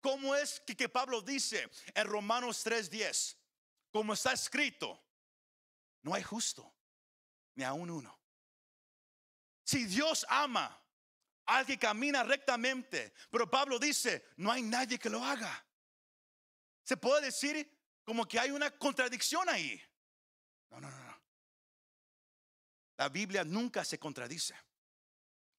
¿cómo 0.00 0.34
es 0.34 0.60
que, 0.60 0.76
que 0.76 0.88
Pablo 0.88 1.20
dice 1.20 1.68
en 1.94 2.06
Romanos 2.06 2.64
3:10? 2.66 3.36
Como 3.90 4.14
está 4.14 4.32
escrito, 4.32 4.98
no 6.02 6.14
hay 6.14 6.22
justo, 6.22 6.74
ni 7.54 7.64
aún 7.64 7.90
uno. 7.90 8.18
Si 9.64 9.84
Dios 9.84 10.26
ama 10.28 10.78
al 11.46 11.66
que 11.66 11.78
camina 11.78 12.22
rectamente, 12.22 13.14
pero 13.30 13.50
Pablo 13.50 13.78
dice, 13.78 14.30
no 14.36 14.50
hay 14.50 14.62
nadie 14.62 14.98
que 14.98 15.10
lo 15.10 15.24
haga. 15.24 15.64
Se 16.84 16.96
puede 16.96 17.26
decir 17.26 17.80
como 18.04 18.26
que 18.26 18.38
hay 18.38 18.50
una 18.50 18.70
contradicción 18.70 19.48
ahí. 19.48 19.80
No, 20.70 20.80
no, 20.80 20.90
no. 20.90 21.22
La 22.96 23.08
Biblia 23.08 23.44
nunca 23.44 23.84
se 23.84 23.98
contradice. 23.98 24.54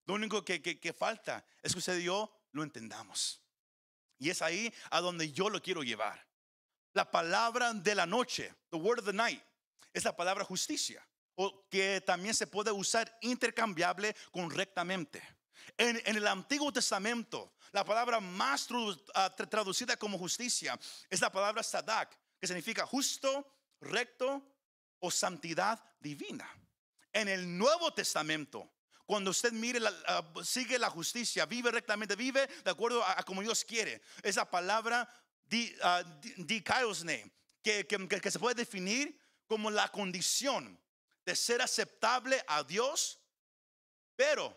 Lo 0.05 0.15
único 0.15 0.43
que, 0.43 0.61
que, 0.61 0.79
que 0.79 0.93
falta 0.93 1.45
es 1.61 1.73
que 1.73 1.79
usted 1.79 1.97
y 1.99 2.03
yo 2.03 2.47
lo 2.51 2.63
entendamos. 2.63 3.41
Y 4.19 4.29
es 4.29 4.41
ahí 4.41 4.73
a 4.91 4.99
donde 5.01 5.31
yo 5.31 5.49
lo 5.49 5.61
quiero 5.61 5.83
llevar. 5.83 6.27
La 6.93 7.09
palabra 7.09 7.73
de 7.73 7.95
la 7.95 8.05
noche, 8.05 8.53
the 8.69 8.77
word 8.77 8.99
of 8.99 9.05
the 9.05 9.13
night, 9.13 9.41
es 9.93 10.03
la 10.03 10.15
palabra 10.15 10.43
justicia, 10.43 11.07
o 11.35 11.67
que 11.69 12.01
también 12.01 12.33
se 12.33 12.47
puede 12.47 12.71
usar 12.71 13.17
intercambiable 13.21 14.15
correctamente. 14.31 15.21
En, 15.77 16.01
en 16.05 16.17
el 16.17 16.27
Antiguo 16.27 16.71
Testamento, 16.73 17.53
la 17.71 17.83
palabra 17.83 18.19
más 18.19 18.67
ah, 19.15 19.35
traducida 19.35 19.97
como 19.97 20.17
justicia 20.17 20.79
es 21.09 21.21
la 21.21 21.31
palabra 21.31 21.63
sadak, 21.63 22.17
que 22.39 22.47
significa 22.47 22.85
justo, 22.85 23.47
recto 23.79 24.43
o 24.99 25.09
santidad 25.09 25.83
divina. 25.99 26.47
En 27.11 27.27
el 27.27 27.57
Nuevo 27.57 27.93
Testamento, 27.93 28.71
cuando 29.05 29.31
usted 29.31 29.51
mire, 29.51 29.79
ah, 30.07 30.23
sigue 30.43 30.77
la 30.77 30.89
justicia, 30.89 31.45
vive 31.45 31.71
rectamente, 31.71 32.15
vive 32.15 32.47
de 32.63 32.71
acuerdo 32.71 33.03
a, 33.03 33.23
como 33.23 33.41
Dios 33.41 33.65
quiere. 33.65 34.01
Esa 34.21 34.49
palabra 34.49 35.07
di, 35.45 35.75
uh, 35.83 36.43
que, 37.63 37.87
que, 37.87 38.21
que 38.21 38.31
se 38.31 38.39
puede 38.39 38.55
definir 38.55 39.19
como 39.47 39.69
la 39.69 39.87
condición 39.89 40.79
de 41.25 41.35
ser 41.35 41.61
aceptable 41.61 42.43
a 42.47 42.63
Dios, 42.63 43.19
pero 44.15 44.55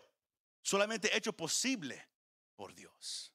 solamente 0.61 1.15
hecho 1.15 1.33
posible 1.33 2.07
por 2.55 2.73
Dios. 2.73 3.33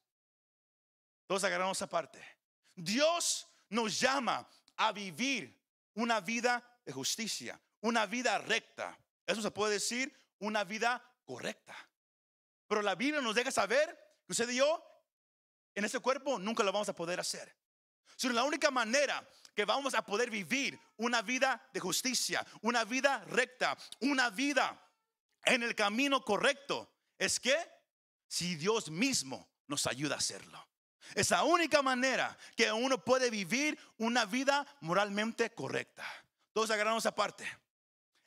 Todos 1.26 1.44
agarramos 1.44 1.78
esa 1.78 1.88
parte. 1.88 2.22
Dios 2.74 3.46
nos 3.70 3.98
llama 3.98 4.46
a 4.76 4.92
vivir 4.92 5.58
una 5.94 6.20
vida 6.20 6.62
de 6.84 6.92
justicia, 6.92 7.60
una 7.80 8.06
vida 8.06 8.38
recta. 8.38 8.98
Eso 9.26 9.40
se 9.40 9.50
puede 9.50 9.74
decir 9.74 10.14
una 10.40 10.64
vida 10.64 11.02
correcta. 11.24 11.76
Pero 12.66 12.82
la 12.82 12.94
Biblia 12.94 13.20
nos 13.20 13.34
deja 13.34 13.50
saber 13.50 13.88
que 14.26 14.32
usted 14.32 14.48
y 14.50 14.56
yo 14.56 14.82
en 15.74 15.84
ese 15.84 16.00
cuerpo 16.00 16.38
nunca 16.38 16.62
lo 16.62 16.72
vamos 16.72 16.88
a 16.88 16.94
poder 16.94 17.20
hacer. 17.20 17.54
Sino 18.16 18.34
la 18.34 18.44
única 18.44 18.70
manera 18.70 19.26
que 19.54 19.64
vamos 19.64 19.94
a 19.94 20.04
poder 20.04 20.30
vivir 20.30 20.78
una 20.96 21.22
vida 21.22 21.68
de 21.72 21.80
justicia, 21.80 22.46
una 22.62 22.84
vida 22.84 23.24
recta, 23.26 23.76
una 24.00 24.30
vida 24.30 24.78
en 25.44 25.62
el 25.62 25.74
camino 25.74 26.24
correcto, 26.24 26.90
es 27.18 27.38
que 27.40 27.56
si 28.28 28.56
Dios 28.56 28.90
mismo 28.90 29.48
nos 29.66 29.86
ayuda 29.86 30.14
a 30.14 30.18
hacerlo. 30.18 30.68
Es 31.14 31.30
la 31.30 31.44
única 31.44 31.82
manera 31.82 32.36
que 32.56 32.72
uno 32.72 33.04
puede 33.04 33.30
vivir 33.30 33.78
una 33.98 34.24
vida 34.24 34.66
moralmente 34.80 35.50
correcta. 35.50 36.04
Todos 36.52 36.70
agarramos 36.70 37.04
aparte. 37.06 37.46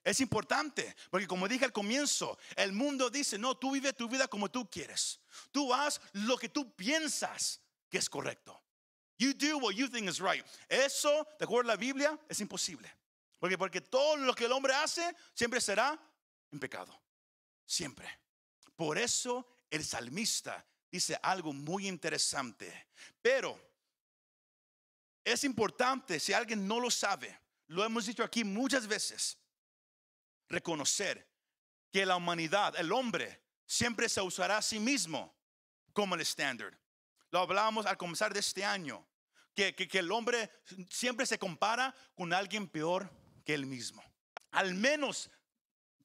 Es 0.03 0.19
importante, 0.19 0.95
porque 1.09 1.27
como 1.27 1.47
dije 1.47 1.65
al 1.65 1.73
comienzo, 1.73 2.37
el 2.55 2.73
mundo 2.73 3.09
dice, 3.09 3.39
no, 3.39 3.57
tú 3.57 3.71
vive 3.71 3.93
tu 3.93 4.07
vida 4.07 4.27
como 4.27 4.51
tú 4.51 4.69
quieres. 4.69 5.19
Tú 5.51 5.73
haz 5.73 5.99
lo 6.13 6.37
que 6.37 6.49
tú 6.49 6.75
piensas 6.75 7.59
que 7.89 7.97
es 7.97 8.07
correcto. 8.07 8.61
You 9.17 9.33
do 9.33 9.57
what 9.57 9.75
you 9.75 9.87
think 9.87 10.09
is 10.09 10.19
right. 10.19 10.43
Eso, 10.69 11.25
de 11.39 11.45
acuerdo 11.45 11.69
a 11.71 11.73
la 11.73 11.77
Biblia, 11.77 12.19
es 12.29 12.39
imposible. 12.41 12.91
Porque, 13.39 13.57
porque 13.57 13.81
todo 13.81 14.17
lo 14.17 14.33
que 14.33 14.45
el 14.45 14.51
hombre 14.51 14.73
hace 14.73 15.15
siempre 15.33 15.61
será 15.61 15.97
en 16.51 16.59
pecado. 16.59 16.93
Siempre. 17.65 18.07
Por 18.75 18.97
eso 18.97 19.45
el 19.69 19.83
salmista 19.83 20.65
dice 20.91 21.17
algo 21.21 21.53
muy 21.53 21.87
interesante. 21.87 22.87
Pero 23.21 23.59
es 25.23 25.43
importante, 25.43 26.19
si 26.19 26.33
alguien 26.33 26.67
no 26.67 26.79
lo 26.79 26.91
sabe, 26.91 27.39
lo 27.67 27.83
hemos 27.83 28.05
dicho 28.05 28.23
aquí 28.23 28.43
muchas 28.43 28.85
veces, 28.87 29.37
reconocer 30.47 31.27
que 31.91 32.05
la 32.05 32.15
humanidad, 32.15 32.75
el 32.77 32.91
hombre, 32.91 33.41
siempre 33.65 34.07
se 34.09 34.21
usará 34.21 34.57
a 34.57 34.61
sí 34.61 34.79
mismo 34.79 35.33
como 35.93 36.15
el 36.15 36.21
estándar. 36.21 36.77
Lo 37.31 37.39
hablábamos 37.39 37.85
al 37.85 37.97
comenzar 37.97 38.33
de 38.33 38.39
este 38.39 38.63
año, 38.63 39.05
que, 39.53 39.75
que, 39.75 39.99
el 39.99 40.11
hombre 40.11 40.51
siempre 40.89 41.25
se 41.25 41.39
compara 41.39 41.95
con 42.15 42.33
alguien 42.33 42.67
peor 42.67 43.09
que 43.45 43.53
él 43.53 43.65
mismo. 43.65 44.03
Al 44.51 44.73
menos 44.73 45.29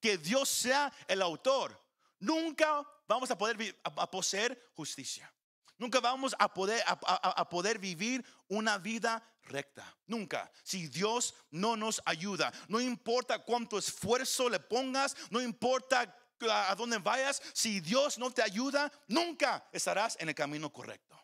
que 0.00 0.18
Dios 0.18 0.48
sea 0.48 0.92
el 1.08 1.22
autor, 1.22 1.80
nunca 2.18 2.86
vamos 3.06 3.30
a 3.30 3.36
poder 3.38 3.80
poseer 4.10 4.70
justicia. 4.74 5.32
Nunca 5.80 5.98
vamos 5.98 6.36
a 6.38 6.52
poder, 6.52 6.82
a, 6.86 7.48
poder 7.48 7.78
vivir 7.78 8.22
una 8.48 8.76
vida 8.76 9.26
recta. 9.44 9.96
Nunca. 10.06 10.52
Si 10.62 10.88
Dios 10.88 11.34
no 11.50 11.74
nos 11.74 12.02
ayuda. 12.04 12.52
No 12.68 12.82
importa 12.82 13.38
cuánto 13.38 13.78
esfuerzo 13.78 14.50
le 14.50 14.60
pongas. 14.60 15.16
No 15.30 15.40
importa 15.40 16.14
a 16.48 16.74
dónde 16.74 16.98
vayas. 16.98 17.42
Si 17.52 17.80
Dios 17.80 18.18
no 18.18 18.30
te 18.30 18.42
ayuda, 18.42 18.90
nunca 19.08 19.68
estarás 19.72 20.16
en 20.20 20.28
el 20.28 20.34
camino 20.34 20.72
correcto. 20.72 21.20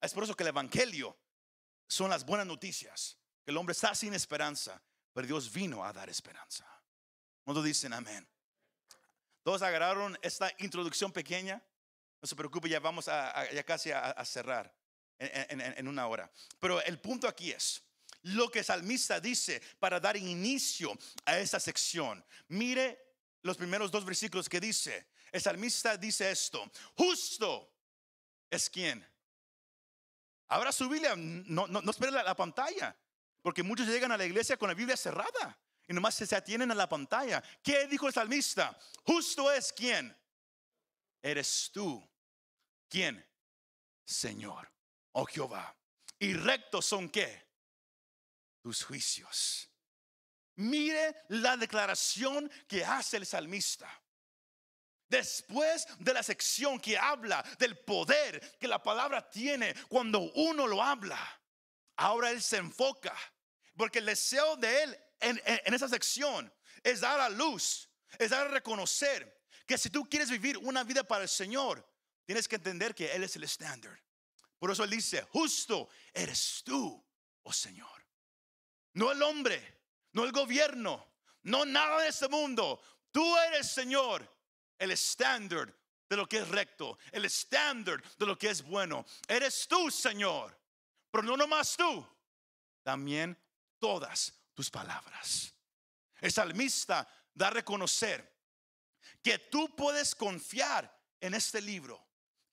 Es 0.00 0.12
por 0.12 0.24
eso 0.24 0.36
que 0.36 0.42
el 0.42 0.48
Evangelio 0.48 1.16
son 1.88 2.10
las 2.10 2.24
buenas 2.24 2.46
noticias. 2.46 3.16
Que 3.44 3.50
el 3.50 3.56
hombre 3.56 3.72
está 3.72 3.94
sin 3.94 4.14
esperanza. 4.14 4.80
Pero 5.12 5.26
Dios 5.26 5.52
vino 5.52 5.84
a 5.84 5.92
dar 5.92 6.08
esperanza. 6.08 6.66
Cuando 7.44 7.62
dicen 7.62 7.92
amén. 7.92 8.28
Todos 9.42 9.62
agarraron 9.62 10.18
esta 10.22 10.52
introducción 10.58 11.12
pequeña. 11.12 11.62
No 12.20 12.28
se 12.28 12.36
preocupe, 12.36 12.68
ya 12.68 12.78
vamos 12.78 13.08
a, 13.08 13.50
ya 13.50 13.64
casi 13.64 13.90
a, 13.90 14.24
cerrar 14.24 14.72
en, 15.18 15.88
una 15.88 16.06
hora. 16.06 16.30
Pero 16.60 16.80
el 16.82 17.00
punto 17.00 17.26
aquí 17.26 17.50
es 17.50 17.82
lo 18.22 18.50
que 18.50 18.60
el 18.60 18.64
salmista 18.64 19.20
dice 19.20 19.60
para 19.80 19.98
dar 19.98 20.16
inicio 20.16 20.96
a 21.24 21.38
esta 21.38 21.58
sección. 21.58 22.24
Mire 22.48 23.11
los 23.42 23.56
primeros 23.56 23.90
dos 23.90 24.04
versículos 24.04 24.48
que 24.48 24.60
dice. 24.60 25.08
El 25.30 25.40
salmista 25.40 25.96
dice 25.96 26.30
esto: 26.30 26.70
Justo 26.96 27.72
es 28.50 28.68
quien. 28.70 29.06
Abra 30.48 30.70
su 30.72 30.88
Biblia, 30.88 31.14
no, 31.16 31.66
no, 31.66 31.80
no 31.80 31.92
la, 32.10 32.36
pantalla, 32.36 32.94
porque 33.40 33.62
muchos 33.62 33.86
llegan 33.86 34.12
a 34.12 34.18
la 34.18 34.26
iglesia 34.26 34.58
con 34.58 34.68
la 34.68 34.74
Biblia 34.74 34.98
cerrada 34.98 35.58
y 35.88 35.94
nomás 35.94 36.14
se 36.14 36.36
atienen 36.36 36.70
a 36.70 36.74
la 36.74 36.88
pantalla. 36.88 37.42
¿Qué 37.62 37.86
dijo 37.86 38.06
el 38.06 38.12
salmista? 38.12 38.78
Justo 39.04 39.50
es 39.50 39.72
quien. 39.72 40.14
Eres 41.22 41.70
tú 41.72 42.06
¿Quién? 42.92 43.26
Señor, 44.04 44.70
oh 45.12 45.24
Jehová. 45.24 45.74
Y 46.18 46.34
rectos 46.34 46.84
son 46.84 47.08
qué? 47.08 47.48
Tus 48.60 48.84
juicios. 48.84 49.71
Mire 50.56 51.24
la 51.28 51.56
declaración 51.56 52.50
que 52.68 52.84
hace 52.84 53.16
el 53.16 53.26
salmista. 53.26 53.88
Después 55.08 55.86
de 55.98 56.14
la 56.14 56.22
sección 56.22 56.80
que 56.80 56.96
habla 56.96 57.44
del 57.58 57.76
poder 57.78 58.58
que 58.58 58.68
la 58.68 58.82
palabra 58.82 59.28
tiene 59.28 59.74
cuando 59.88 60.20
uno 60.20 60.66
lo 60.66 60.82
habla, 60.82 61.18
ahora 61.96 62.30
él 62.30 62.42
se 62.42 62.56
enfoca. 62.56 63.14
Porque 63.76 63.98
el 63.98 64.06
deseo 64.06 64.56
de 64.56 64.82
él 64.82 64.98
en, 65.22 65.74
esa 65.74 65.88
sección 65.88 66.52
es 66.82 67.00
dar 67.00 67.20
a 67.20 67.28
luz, 67.28 67.88
es 68.18 68.30
dar 68.30 68.46
a 68.46 68.50
reconocer 68.50 69.42
que 69.66 69.78
si 69.78 69.90
tú 69.90 70.08
quieres 70.08 70.30
vivir 70.30 70.58
una 70.58 70.84
vida 70.84 71.04
para 71.04 71.22
el 71.22 71.28
Señor, 71.28 71.86
tienes 72.24 72.48
que 72.48 72.56
entender 72.56 72.94
que 72.94 73.12
Él 73.12 73.22
es 73.24 73.36
el 73.36 73.44
estándar. 73.44 74.02
Por 74.58 74.70
eso 74.70 74.84
Él 74.84 74.90
dice, 74.90 75.22
justo 75.22 75.88
eres 76.12 76.62
tú, 76.64 77.04
oh 77.42 77.52
Señor. 77.52 78.06
No 78.94 79.10
el 79.12 79.22
hombre, 79.22 79.81
no 80.12 80.24
el 80.24 80.32
gobierno, 80.32 81.06
no 81.42 81.64
nada 81.64 82.02
de 82.02 82.08
este 82.08 82.28
mundo. 82.28 82.80
Tú 83.10 83.36
eres, 83.38 83.70
Señor, 83.70 84.28
el 84.78 84.90
estándar 84.90 85.74
de 86.08 86.16
lo 86.16 86.28
que 86.28 86.38
es 86.38 86.48
recto, 86.48 86.98
el 87.10 87.24
estándar 87.24 88.02
de 88.18 88.26
lo 88.26 88.38
que 88.38 88.50
es 88.50 88.62
bueno. 88.62 89.04
Eres 89.26 89.66
tú, 89.68 89.90
Señor. 89.90 90.58
Pero 91.10 91.24
no 91.24 91.36
nomás 91.36 91.76
tú, 91.76 92.06
también 92.82 93.38
todas 93.78 94.34
tus 94.54 94.70
palabras. 94.70 95.54
El 96.20 96.32
salmista 96.32 97.06
da 97.34 97.48
a 97.48 97.50
reconocer 97.50 98.30
que 99.22 99.38
tú 99.38 99.74
puedes 99.74 100.14
confiar 100.14 100.90
en 101.20 101.34
este 101.34 101.60
libro, 101.60 102.04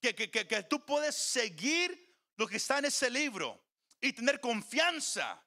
que, 0.02 0.14
que, 0.14 0.30
que, 0.30 0.48
que 0.48 0.64
tú 0.64 0.86
puedes 0.86 1.16
seguir 1.16 2.18
lo 2.36 2.48
que 2.48 2.58
está 2.58 2.80
en 2.80 2.86
ese 2.86 3.10
libro 3.10 3.62
y 4.02 4.14
tener 4.14 4.40
confianza 4.40 5.42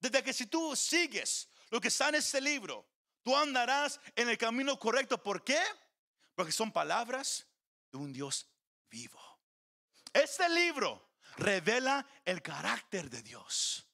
desde 0.00 0.22
que 0.22 0.32
si 0.32 0.46
tú 0.46 0.76
sigues 0.76 1.47
lo 1.70 1.80
que 1.80 1.88
está 1.88 2.08
en 2.08 2.16
este 2.16 2.40
libro, 2.40 2.86
tú 3.22 3.36
andarás 3.36 4.00
en 4.16 4.28
el 4.28 4.38
camino 4.38 4.78
correcto. 4.78 5.22
¿Por 5.22 5.44
qué? 5.44 5.60
Porque 6.34 6.52
son 6.52 6.72
palabras 6.72 7.46
de 7.90 7.98
un 7.98 8.12
Dios 8.12 8.48
vivo. 8.90 9.20
Este 10.12 10.48
libro 10.48 11.10
revela 11.36 12.06
el 12.24 12.42
carácter 12.42 13.10
de 13.10 13.22
Dios. 13.22 13.86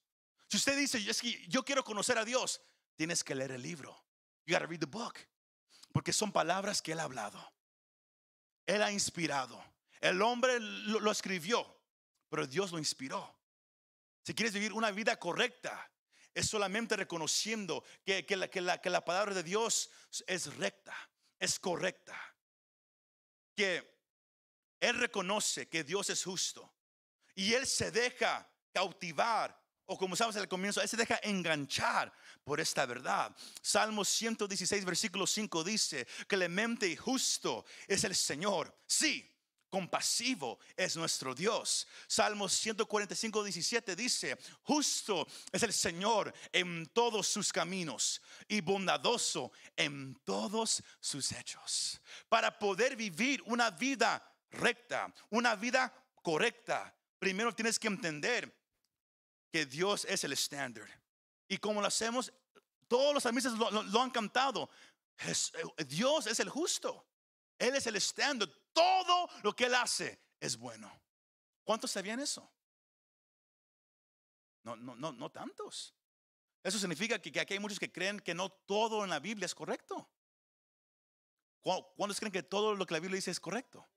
Si 0.47 0.57
usted 0.57 0.77
dice, 0.77 0.97
es 1.09 1.21
que 1.21 1.47
yo 1.47 1.63
quiero 1.63 1.83
conocer 1.83 2.17
a 2.17 2.25
Dios, 2.25 2.61
tienes 2.95 3.23
que 3.23 3.35
leer 3.35 3.51
el 3.51 3.61
libro. 3.61 4.05
You 4.45 4.53
gotta 4.53 4.67
read 4.67 4.79
the 4.79 4.85
book. 4.85 5.15
Porque 5.91 6.13
son 6.13 6.31
palabras 6.31 6.81
que 6.81 6.91
Él 6.91 6.99
ha 6.99 7.03
hablado. 7.03 7.53
Él 8.65 8.81
ha 8.81 8.91
inspirado. 8.91 9.63
El 10.01 10.21
hombre 10.21 10.59
lo, 10.59 10.99
lo 10.99 11.11
escribió, 11.11 11.79
pero 12.29 12.45
Dios 12.45 12.71
lo 12.71 12.77
inspiró. 12.77 13.35
Si 14.23 14.33
quieres 14.33 14.53
vivir 14.53 14.73
una 14.73 14.91
vida 14.91 15.17
correcta, 15.17 15.89
es 16.35 16.47
solamente 16.47 16.95
reconociendo 16.95 17.83
que, 18.05 18.25
que, 18.25 18.35
la, 18.35 18.49
que, 18.49 18.61
la, 18.61 18.79
que 18.79 18.89
la 18.91 19.03
palabra 19.03 19.33
de 19.33 19.41
Dios 19.41 19.89
es 20.27 20.55
recta, 20.57 20.95
es 21.39 21.57
correcta. 21.59 22.15
Que 23.55 23.99
Él 24.81 24.97
reconoce 24.97 25.67
que 25.67 25.83
Dios 25.83 26.09
es 26.09 26.23
justo 26.23 26.71
y 27.33 27.53
Él 27.53 27.65
se 27.65 27.89
deja 27.89 28.47
cautivar 28.73 29.65
o 29.87 29.97
como 29.97 30.15
sabes 30.15 30.35
al 30.35 30.47
comienzo, 30.47 30.81
Él 30.81 30.89
se 30.89 30.97
deja 30.97 31.19
enganchar 31.23 32.11
por 32.43 32.59
esta 32.59 32.85
verdad. 32.85 33.35
Salmo 33.61 34.03
116, 34.03 34.83
versículo 34.83 35.27
5 35.27 35.63
dice, 35.63 36.07
clemente 36.27 36.87
y 36.87 36.95
justo 36.95 37.65
es 37.87 38.03
el 38.03 38.15
Señor. 38.15 38.75
Sí, 38.85 39.31
compasivo 39.69 40.59
es 40.75 40.95
nuestro 40.95 41.35
Dios. 41.35 41.87
Salmo 42.07 42.47
145, 42.47 43.43
17 43.43 43.95
dice, 43.95 44.37
justo 44.63 45.27
es 45.51 45.63
el 45.63 45.73
Señor 45.73 46.33
en 46.51 46.85
todos 46.87 47.27
sus 47.27 47.51
caminos 47.51 48.21
y 48.47 48.61
bondadoso 48.61 49.51
en 49.75 50.15
todos 50.23 50.83
sus 50.99 51.31
hechos. 51.31 52.01
Para 52.29 52.57
poder 52.57 52.95
vivir 52.95 53.41
una 53.45 53.71
vida 53.71 54.23
recta, 54.51 55.13
una 55.29 55.55
vida 55.55 55.93
correcta, 56.21 56.95
primero 57.19 57.53
tienes 57.53 57.79
que 57.79 57.87
entender 57.87 58.55
que 59.51 59.65
Dios 59.65 60.05
es 60.05 60.23
el 60.23 60.33
estándar. 60.33 60.87
Y 61.47 61.57
como 61.57 61.81
lo 61.81 61.87
hacemos, 61.87 62.31
todos 62.87 63.13
los 63.13 63.25
amistas 63.25 63.53
lo, 63.53 63.83
lo 63.83 64.01
han 64.01 64.11
cantado. 64.11 64.69
Dios 65.87 66.27
es 66.27 66.39
el 66.39 66.49
justo. 66.49 67.05
Él 67.57 67.75
es 67.75 67.87
el 67.87 67.95
estándar 67.95 68.49
todo 68.75 69.29
lo 69.41 69.55
que 69.55 69.65
Él 69.65 69.73
hace 69.73 70.19
es 70.39 70.57
bueno. 70.57 70.91
¿Cuántos 71.63 71.89
sabían 71.89 72.19
eso? 72.19 72.51
No, 74.63 74.75
no, 74.75 74.95
no, 74.95 75.11
no 75.13 75.31
tantos. 75.31 75.95
Eso 76.61 76.77
significa 76.77 77.19
que, 77.19 77.39
aquí 77.39 77.53
hay 77.53 77.59
muchos 77.59 77.79
que 77.79 77.91
creen 77.91 78.19
que 78.19 78.35
no 78.35 78.49
todo 78.49 79.03
en 79.03 79.09
la 79.09 79.19
Biblia 79.19 79.45
es 79.45 79.55
correcto. 79.55 80.09
¿Cuántos 81.61 82.19
creen 82.19 82.31
que 82.31 82.43
todo 82.43 82.75
lo 82.75 82.85
que 82.85 82.93
la 82.93 82.99
Biblia 82.99 83.15
dice 83.15 83.31
es 83.31 83.39
correcto? 83.39 83.87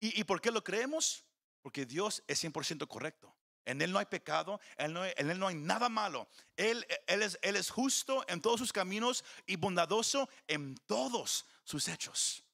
¿Y, 0.00 0.24
por 0.24 0.40
qué 0.40 0.50
lo 0.50 0.62
creemos? 0.62 1.24
Porque 1.62 1.84
Dios 1.84 2.22
es 2.26 2.42
100% 2.42 2.86
correcto. 2.86 3.36
En 3.64 3.82
Él 3.82 3.90
no 3.90 3.98
hay 3.98 4.06
pecado, 4.06 4.60
en 4.76 4.96
Él 4.96 5.38
no 5.38 5.48
hay 5.48 5.56
nada 5.56 5.88
malo. 5.88 6.28
Él, 6.56 6.86
él, 7.08 7.22
es, 7.22 7.38
él 7.42 7.56
es 7.56 7.70
justo 7.70 8.24
en 8.28 8.40
todos 8.40 8.60
sus 8.60 8.72
caminos 8.72 9.24
y 9.46 9.56
bondadoso 9.56 10.28
en 10.46 10.76
todos 10.86 11.46
sus 11.64 11.88
hechos. 11.88 12.45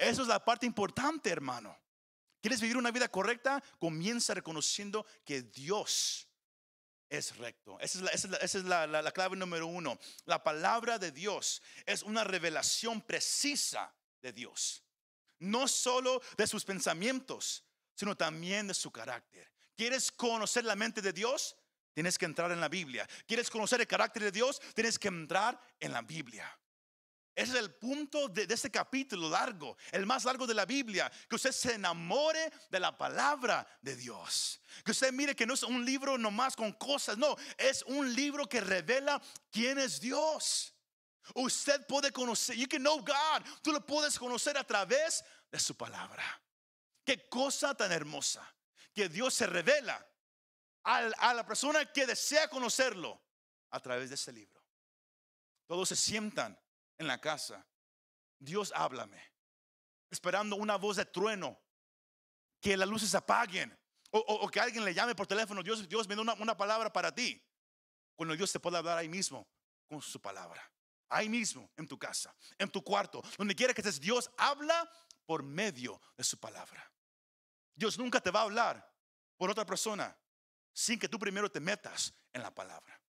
Eso 0.00 0.22
es 0.22 0.28
la 0.28 0.42
parte 0.42 0.64
importante, 0.64 1.28
hermano. 1.28 1.78
¿Quieres 2.40 2.60
vivir 2.60 2.78
una 2.78 2.90
vida 2.90 3.08
correcta? 3.08 3.62
Comienza 3.78 4.32
reconociendo 4.32 5.04
que 5.26 5.42
Dios 5.42 6.26
es 7.10 7.36
recto. 7.36 7.78
Esa 7.80 8.06
es, 8.08 8.54
la, 8.64 9.12
clave 9.12 9.36
número 9.36 9.66
uno. 9.66 9.98
La 10.24 10.42
palabra 10.42 10.98
de 10.98 11.12
Dios 11.12 11.60
es 11.84 12.02
una 12.02 12.24
revelación 12.24 13.02
precisa 13.02 13.94
de 14.22 14.32
Dios. 14.32 14.82
No 15.38 15.68
solo 15.68 16.22
de 16.38 16.46
sus 16.46 16.64
pensamientos, 16.64 17.64
sino 17.94 18.16
también 18.16 18.68
de 18.68 18.74
su 18.74 18.90
carácter. 18.90 19.52
¿Quieres 19.76 20.10
conocer 20.10 20.64
la 20.64 20.76
mente 20.76 21.02
de 21.02 21.12
Dios? 21.12 21.56
Tienes 21.92 22.16
que 22.16 22.24
entrar 22.24 22.52
en 22.52 22.60
la 22.60 22.68
Biblia. 22.68 23.06
¿Quieres 23.26 23.50
conocer 23.50 23.82
el 23.82 23.86
carácter 23.86 24.22
de 24.22 24.32
Dios? 24.32 24.60
Tienes 24.74 24.98
que 24.98 25.08
entrar 25.08 25.60
en 25.78 25.92
la 25.92 26.00
Biblia. 26.00 26.59
Ese 27.34 27.52
es 27.52 27.58
el 27.58 27.74
punto 27.74 28.28
de, 28.28 28.46
este 28.48 28.70
capítulo 28.70 29.30
largo, 29.30 29.76
el 29.92 30.04
más 30.04 30.24
largo 30.24 30.46
de 30.46 30.54
la 30.54 30.66
Biblia, 30.66 31.10
que 31.28 31.36
usted 31.36 31.52
se 31.52 31.74
enamore 31.74 32.52
de 32.70 32.80
la 32.80 32.96
palabra 32.96 33.66
de 33.80 33.96
Dios. 33.96 34.60
Que 34.84 34.90
usted 34.90 35.12
mire 35.12 35.36
que 35.36 35.46
no 35.46 35.54
es 35.54 35.62
un 35.62 35.84
libro 35.84 36.18
nomás 36.18 36.56
con 36.56 36.72
cosas, 36.72 37.16
no, 37.16 37.36
es 37.56 37.82
un 37.84 38.12
libro 38.14 38.48
que 38.48 38.60
revela 38.60 39.20
quién 39.50 39.78
es 39.78 40.00
Dios. 40.00 40.74
Usted 41.34 41.86
puede 41.86 42.10
conocer, 42.10 42.56
you 42.56 42.66
can 42.68 42.82
know 42.82 42.98
God, 42.98 43.46
tú 43.62 43.72
lo 43.72 43.84
puedes 43.86 44.18
conocer 44.18 44.58
a 44.58 44.64
través 44.64 45.24
de 45.50 45.60
su 45.60 45.76
palabra. 45.76 46.24
Qué 47.04 47.28
cosa 47.28 47.74
tan 47.74 47.92
hermosa, 47.92 48.46
que 48.92 49.08
Dios 49.08 49.34
se 49.34 49.46
revela 49.46 50.04
a 50.82 51.34
la 51.34 51.46
persona 51.46 51.84
que 51.92 52.06
desea 52.06 52.48
conocerlo 52.48 53.20
a 53.70 53.80
través 53.80 54.08
de 54.08 54.16
este 54.16 54.32
libro. 54.32 54.60
Todos 55.66 55.88
se 55.88 55.96
sientan 55.96 56.58
en 57.00 57.06
la 57.06 57.18
casa. 57.18 57.66
Dios 58.38 58.72
háblame. 58.76 59.20
Esperando 60.10 60.56
una 60.56 60.76
voz 60.76 60.96
de 60.96 61.06
trueno. 61.06 61.58
Que 62.60 62.76
las 62.76 62.88
luces 62.88 63.14
apaguen. 63.14 63.76
O, 64.12 64.48
que 64.48 64.60
alguien 64.60 64.84
le 64.84 64.92
llame 64.92 65.14
por 65.14 65.26
teléfono. 65.26 65.62
Dios, 65.62 65.88
Dios 65.88 66.06
me 66.06 66.14
da 66.14 66.22
una, 66.22 66.56
palabra 66.56 66.92
para 66.92 67.12
ti. 67.12 67.42
Cuando 68.14 68.36
Dios 68.36 68.52
te 68.52 68.60
puede 68.60 68.76
hablar 68.76 68.98
ahí 68.98 69.08
mismo 69.08 69.48
con 69.88 70.02
su 70.02 70.20
palabra. 70.20 70.70
Ahí 71.08 71.28
mismo, 71.28 71.68
en 71.76 71.88
tu 71.88 71.98
casa, 71.98 72.32
en 72.56 72.70
tu 72.70 72.84
cuarto, 72.84 73.20
donde 73.36 73.56
quiera 73.56 73.74
que 73.74 73.80
estés, 73.80 73.98
Dios 73.98 74.30
habla 74.36 74.88
por 75.26 75.42
medio 75.42 76.00
de 76.16 76.22
su 76.22 76.38
palabra. 76.38 76.88
Dios 77.74 77.98
nunca 77.98 78.20
te 78.20 78.30
va 78.30 78.40
a 78.40 78.44
hablar 78.44 78.94
por 79.36 79.50
otra 79.50 79.66
persona 79.66 80.16
sin 80.72 81.00
que 81.00 81.08
tú 81.08 81.18
primero 81.18 81.50
te 81.50 81.58
metas 81.58 82.14
en 82.32 82.42
la 82.42 82.54
palabra. 82.54 83.00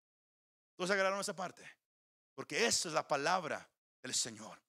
Entonces 0.71 0.95
agarraron 0.95 1.19
esa 1.19 1.35
parte, 1.35 1.63
porque 2.33 2.65
esa 2.65 2.87
es 2.87 2.95
la 2.95 3.07
palabra 3.07 3.69
el 4.03 4.13
Señor. 4.13 4.61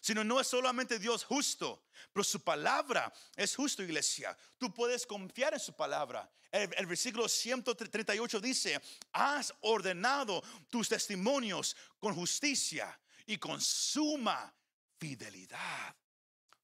Sino 0.00 0.22
no 0.24 0.40
es 0.40 0.46
solamente 0.46 0.98
Dios 0.98 1.24
justo, 1.24 1.86
pero 2.12 2.24
su 2.24 2.40
palabra 2.40 3.12
es 3.36 3.54
justo, 3.56 3.82
iglesia. 3.82 4.36
Tú 4.58 4.72
puedes 4.72 5.06
confiar 5.06 5.54
en 5.54 5.60
su 5.60 5.74
palabra. 5.74 6.30
El, 6.50 6.72
el, 6.76 6.86
versículo 6.86 7.28
138 7.28 8.40
dice, 8.40 8.80
has 9.12 9.52
ordenado 9.62 10.42
tus 10.68 10.88
testimonios 10.88 11.76
con 11.98 12.14
justicia 12.14 12.98
y 13.26 13.38
con 13.38 13.60
suma 13.60 14.54
fidelidad. 14.98 15.96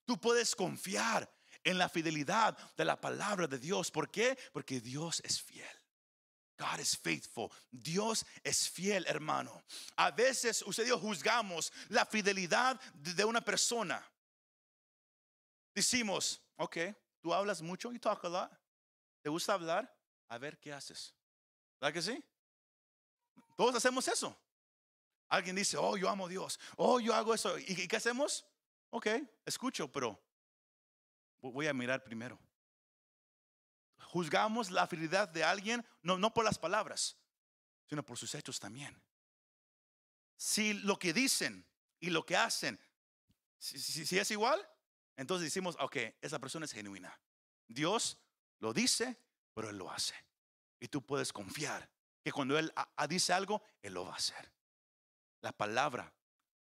Tú 0.04 0.20
puedes 0.20 0.54
confiar 0.54 1.30
en 1.64 1.78
la 1.78 1.88
fidelidad 1.88 2.56
de 2.76 2.84
la 2.84 3.00
palabra 3.00 3.46
de 3.46 3.58
Dios. 3.58 3.90
¿Por 3.90 4.10
qué? 4.10 4.38
Porque 4.52 4.80
Dios 4.80 5.20
es 5.24 5.40
fiel. 5.40 5.79
God 6.60 6.78
is 6.78 6.94
faithful. 6.94 7.50
Dios 7.72 8.26
es 8.44 8.68
fiel, 8.68 9.06
hermano. 9.08 9.62
A 9.96 10.10
veces 10.10 10.62
usted 10.66 10.84
y 10.84 10.88
yo 10.88 10.98
juzgamos 10.98 11.72
la 11.88 12.04
fidelidad 12.04 12.78
de 12.92 13.24
una 13.24 13.40
persona. 13.40 14.04
Decimos, 15.74 16.38
ok, 16.56 16.76
tú 17.22 17.32
hablas 17.32 17.62
mucho, 17.62 17.90
you 17.90 17.98
talk 17.98 18.22
a 18.24 18.28
lot. 18.28 18.50
¿Te 19.22 19.30
gusta 19.30 19.54
hablar? 19.54 19.90
A 20.28 20.36
ver 20.36 20.58
qué 20.58 20.70
haces. 20.70 21.14
¿Verdad 21.80 21.94
que 21.94 22.02
sí? 22.02 22.24
Todos 23.56 23.74
hacemos 23.74 24.06
eso. 24.08 24.36
Alguien 25.30 25.56
dice, 25.56 25.78
oh, 25.78 25.96
yo 25.96 26.10
amo 26.10 26.26
a 26.26 26.28
Dios. 26.28 26.60
Oh, 26.76 27.00
yo 27.00 27.14
hago 27.14 27.32
eso. 27.32 27.58
¿Y 27.58 27.88
qué 27.88 27.96
hacemos? 27.96 28.44
Ok, 28.90 29.06
escucho, 29.46 29.90
pero 29.90 30.22
voy 31.40 31.68
a 31.68 31.72
mirar 31.72 32.04
primero 32.04 32.38
juzgamos 34.10 34.70
la 34.70 34.86
fidelidad 34.86 35.28
de 35.28 35.44
alguien 35.44 35.84
no, 36.02 36.18
no 36.18 36.32
por 36.34 36.44
las 36.44 36.58
palabras, 36.58 37.16
sino 37.88 38.04
por 38.04 38.16
sus 38.18 38.34
hechos 38.34 38.58
también. 38.60 39.00
si 40.36 40.72
lo 40.72 40.98
que 40.98 41.12
dicen 41.12 41.66
y 42.00 42.10
lo 42.10 42.24
que 42.24 42.36
hacen, 42.36 42.80
si, 43.58 43.78
si- 43.78 44.18
es 44.18 44.30
igual, 44.30 44.66
entonces 45.16 45.44
decimos, 45.44 45.76
ok, 45.80 45.96
esa 46.22 46.38
persona 46.38 46.64
es 46.64 46.72
genuina. 46.72 47.18
Dios 47.68 48.16
lo 48.58 48.72
dice, 48.72 49.18
pero 49.54 49.68
Él 49.68 49.76
lo 49.76 49.90
hace. 49.90 50.14
Y 50.80 50.88
tú 50.88 51.04
puedes 51.04 51.30
confiar 51.32 51.90
que 52.24 52.32
cuando 52.32 52.58
Él 52.58 52.72
dice 53.08 53.34
algo, 53.34 53.62
Él 53.82 53.92
lo 53.94 54.06
va 54.06 54.14
a 54.14 54.16
hacer. 54.16 54.50
La 55.42 55.52
palabra 55.52 56.10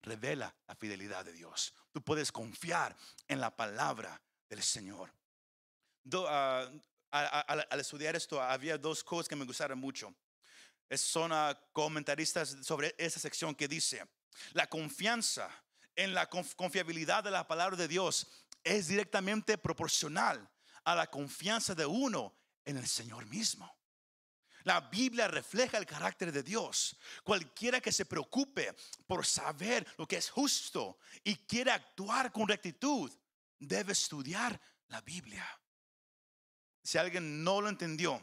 revela 0.02 0.54
la 0.68 0.76
fidelidad 0.76 1.24
de 1.24 1.32
Dios. 1.32 1.74
Tú 1.94 2.02
puedes 2.02 2.32
confiar 2.34 2.96
en 3.30 3.40
la 3.40 3.56
palabra 3.56 4.22
del 4.50 4.62
Señor. 4.62 5.14
Do- 6.04 6.28
a- 6.28 6.70
al, 7.14 7.80
estudiar 7.80 8.16
esto, 8.16 8.42
había 8.42 8.78
dos 8.78 9.04
cosas 9.04 9.30
que 9.30 9.36
me 9.36 9.46
gustaron 9.46 9.80
mucho. 9.80 10.14
Son 10.90 11.32
ah, 11.32 11.58
comentaristas 11.72 12.58
sobre 12.62 12.96
esa 12.98 13.20
sección 13.20 13.56
que 13.56 13.68
dice, 13.68 14.06
la 14.54 14.68
confianza 14.68 15.50
en 15.96 16.14
la 16.14 16.30
conf- 16.30 16.56
confiabilidad 16.56 17.24
de 17.24 17.32
la 17.32 17.48
palabra 17.48 17.78
de 17.78 17.88
Dios 17.88 18.28
es 18.64 18.88
directamente 18.88 19.58
proporcional 19.58 20.50
a 20.84 20.96
la 20.96 21.08
confianza 21.08 21.76
de 21.76 21.86
uno 21.86 22.36
en 22.66 22.78
el 22.78 22.88
Señor 22.88 23.26
mismo. 23.28 23.72
La 24.64 24.80
Biblia 24.82 25.28
refleja 25.28 25.78
el 25.78 25.86
carácter 25.86 26.32
de 26.32 26.42
Dios. 26.42 26.98
Cualquiera 27.24 27.82
que 27.82 27.92
se 27.92 28.06
preocupe 28.06 28.74
por 29.06 29.26
saber 29.26 29.86
lo 29.98 30.08
que 30.08 30.18
es 30.18 30.30
justo 30.30 30.98
y 31.24 31.36
quiere 31.46 31.72
actuar 31.72 32.32
con 32.32 32.48
rectitud, 32.48 33.12
debe 33.60 33.92
estudiar 33.92 34.60
la 34.88 35.02
Biblia. 35.02 35.46
Si 36.84 36.98
alguien 36.98 37.44
no 37.44 37.62
lo 37.62 37.70
entendió, 37.70 38.22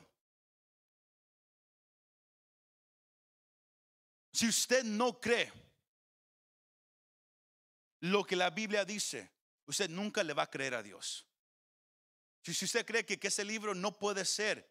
si 4.32 4.48
usted 4.48 4.84
no 4.84 5.18
cree 5.18 5.52
lo 8.00 8.24
que 8.24 8.36
la 8.36 8.50
Biblia 8.50 8.84
dice, 8.84 9.30
usted 9.66 9.88
nunca 9.88 10.22
le 10.22 10.34
va 10.34 10.44
a 10.44 10.50
creer 10.50 10.74
a 10.74 10.82
Dios. 10.82 11.26
Si 12.42 12.64
usted 12.64 12.86
cree 12.86 13.04
que, 13.04 13.18
que 13.18 13.28
ese 13.28 13.44
libro 13.44 13.74
no 13.74 13.98
puede 13.98 14.24
ser 14.24 14.70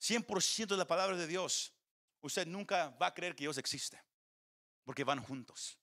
100% 0.00 0.66
de 0.66 0.76
la 0.76 0.86
palabra 0.86 1.16
de 1.16 1.26
Dios, 1.26 1.72
usted 2.20 2.46
nunca 2.46 2.90
va 2.90 3.08
a 3.08 3.14
creer 3.14 3.34
que 3.34 3.44
Dios 3.44 3.58
existe, 3.58 4.02
porque 4.84 5.04
van 5.04 5.22
juntos. 5.22 5.78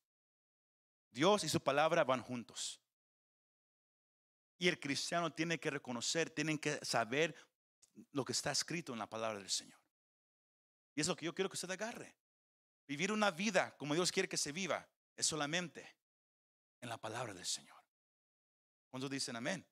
Dios 1.12 1.44
y 1.44 1.50
su 1.50 1.62
palabra 1.62 2.04
van 2.04 2.22
juntos. 2.22 2.82
Y 4.58 4.68
el 4.68 4.80
cristiano 4.80 5.32
tiene 5.32 5.60
que 5.60 5.70
reconocer, 5.70 6.30
tienen 6.30 6.58
que 6.58 6.80
saber 6.84 7.36
lo 8.12 8.26
que 8.26 8.32
está 8.32 8.52
escrito 8.52 8.94
en 8.94 9.00
la 9.00 9.10
palabra 9.10 9.40
del 9.40 9.50
Señor. 9.50 9.80
Y 10.96 11.02
es 11.02 11.08
lo 11.08 11.16
que 11.16 11.26
yo 11.26 11.36
quiero 11.36 11.50
que 11.50 11.56
usted 11.56 11.70
agarre. 11.72 12.16
Vivir 12.88 13.12
una 13.12 13.32
vida 13.32 13.76
como 13.78 13.94
Dios 13.94 14.12
quiere 14.12 14.30
que 14.30 14.38
se 14.38 14.52
viva 14.52 14.88
es 15.16 15.26
solamente 15.26 15.96
en 16.82 16.90
la 16.90 16.98
palabra 16.98 17.34
del 17.34 17.46
Señor. 17.46 17.78
¿Cuántos 18.90 19.12
dicen 19.12 19.36
amén? 19.36 19.66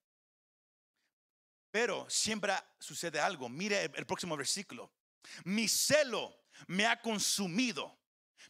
Pero 1.72 2.10
siempre 2.10 2.54
sucede 2.80 3.20
algo. 3.20 3.50
Mire 3.50 3.84
el, 3.84 4.06
próximo 4.06 4.38
versículo. 4.38 4.94
Mi 5.44 5.68
celo 5.68 6.46
me 6.68 6.86
ha 6.86 7.02
consumido 7.02 8.00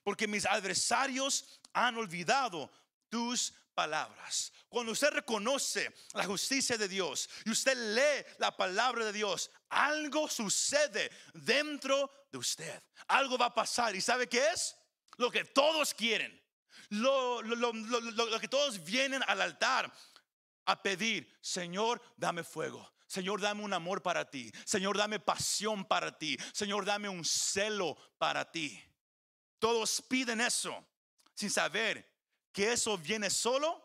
porque 0.03 0.27
mis 0.27 0.45
adversarios 0.45 1.59
han 1.73 1.97
olvidado 1.97 2.71
tus 3.09 3.53
palabras. 3.75 4.51
Cuando 4.69 4.93
usted 4.93 5.09
reconoce 5.11 5.93
la 6.13 6.23
justicia 6.25 6.77
de 6.77 6.87
Dios 6.87 7.29
y 7.45 7.51
usted 7.51 7.75
lee 7.93 8.25
la 8.39 8.55
palabra 8.55 9.05
de 9.05 9.13
Dios, 9.13 9.51
algo 9.69 10.27
sucede 10.29 11.11
dentro 11.33 12.09
de 12.31 12.37
usted. 12.39 12.81
Algo 13.07 13.37
va 13.37 13.47
a 13.47 13.53
pasar. 13.53 13.95
¿Y 13.95 14.01
sabe 14.01 14.27
qué 14.27 14.47
es? 14.47 14.75
Lo 15.17 15.29
que 15.29 15.45
todos 15.45 15.93
quieren. 15.93 16.41
Lo, 16.89 17.41
lo- 17.41 17.55
lo- 17.55 17.71
lo- 18.01 18.39
que 18.39 18.47
todos 18.47 18.83
vienen 18.83 19.21
al 19.27 19.41
altar 19.41 19.91
a 20.65 20.81
pedir, 20.81 21.37
Señor, 21.41 22.01
dame 22.17 22.43
fuego. 22.43 22.91
Señor, 23.07 23.39
dame 23.39 23.63
un 23.63 23.73
amor 23.73 24.01
para 24.01 24.29
ti. 24.29 24.51
Señor, 24.65 24.97
dame 24.97 25.19
pasión 25.19 25.85
para 25.85 26.17
ti. 26.17 26.37
Señor, 26.53 26.85
dame 26.85 27.07
un 27.07 27.23
celo 27.23 27.95
para 28.17 28.51
ti. 28.51 28.81
Todos 29.59 30.01
piden 30.01 30.41
eso 30.41 30.85
sin 31.33 31.49
saber 31.49 32.14
que 32.55 32.71
eso 32.71 32.97
viene 32.97 33.29
solo 33.29 33.83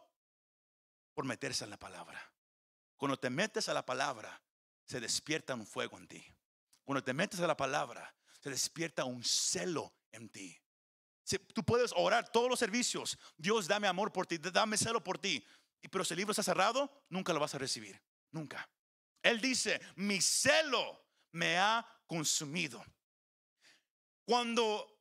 por 1.12 1.24
meterse 1.24 1.64
en 1.64 1.70
la 1.70 1.76
palabra. 1.76 2.32
Cuando 2.96 3.18
te 3.18 3.28
metes 3.28 3.68
a 3.68 3.74
la 3.74 3.84
palabra, 3.84 4.40
se 4.86 5.00
despierta 5.00 5.54
un 5.54 5.66
fuego 5.66 5.98
en 5.98 6.06
ti. 6.06 6.24
Cuando 6.84 7.02
te 7.02 7.12
metes 7.12 7.40
a 7.40 7.48
la 7.48 7.56
palabra, 7.56 8.14
se 8.38 8.48
despierta 8.48 9.04
un 9.04 9.24
celo 9.24 9.92
en 10.12 10.28
ti. 10.28 10.56
Si 11.24 11.36
tú 11.38 11.64
puedes 11.64 11.92
orar 11.96 12.30
todos 12.30 12.48
los 12.48 12.60
servicios, 12.60 13.18
Dios 13.36 13.66
dame 13.66 13.88
amor 13.88 14.12
por 14.12 14.28
ti, 14.28 14.38
dame 14.38 14.78
celo 14.78 15.02
por 15.02 15.18
ti. 15.18 15.44
Pero 15.90 16.04
si 16.04 16.14
el 16.14 16.18
libro 16.18 16.30
está 16.30 16.44
cerrado, 16.44 17.04
nunca 17.08 17.32
lo 17.32 17.40
vas 17.40 17.56
a 17.56 17.58
recibir. 17.58 18.00
Nunca. 18.30 18.70
Él 19.20 19.40
dice, 19.40 19.80
mi 19.96 20.20
celo 20.20 21.06
me 21.32 21.58
ha 21.58 21.84
consumido. 22.06 22.84
Cuando 24.24 24.96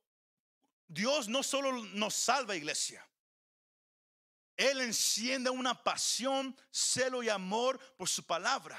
Dios 0.88 1.28
no 1.28 1.44
solo 1.44 1.84
nos 1.84 2.14
salva, 2.14 2.56
iglesia, 2.56 3.08
Él 4.60 4.82
enciende 4.82 5.48
una 5.48 5.82
pasión, 5.82 6.54
celo 6.70 7.22
y 7.22 7.30
amor 7.30 7.78
por 7.96 8.10
su 8.10 8.26
palabra. 8.26 8.78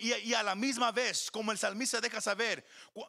Y, 0.00 0.34
a 0.34 0.42
la 0.42 0.56
misma 0.56 0.90
vez, 0.90 1.30
como 1.30 1.52
el 1.52 1.58
salmista 1.58 2.00
deja 2.00 2.20
saber, 2.20 2.66
eh, 2.96 3.02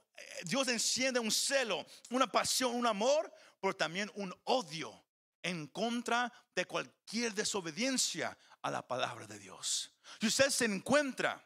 Dios 0.43 0.67
enciende 0.67 1.19
un 1.19 1.31
celo, 1.31 1.83
una 2.11 2.31
pasión, 2.31 2.75
un 2.75 2.85
amor, 2.85 3.33
pero 3.59 3.75
también 3.75 4.11
un 4.13 4.31
odio 4.43 5.03
en 5.41 5.65
contra 5.65 6.31
de 6.53 6.65
cualquier 6.65 7.33
desobediencia 7.33 8.37
a 8.61 8.69
la 8.69 8.87
palabra 8.87 9.25
de 9.25 9.39
Dios. 9.39 9.91
Si 10.21 10.27
usted 10.27 10.51
se 10.51 10.65
encuentra 10.65 11.43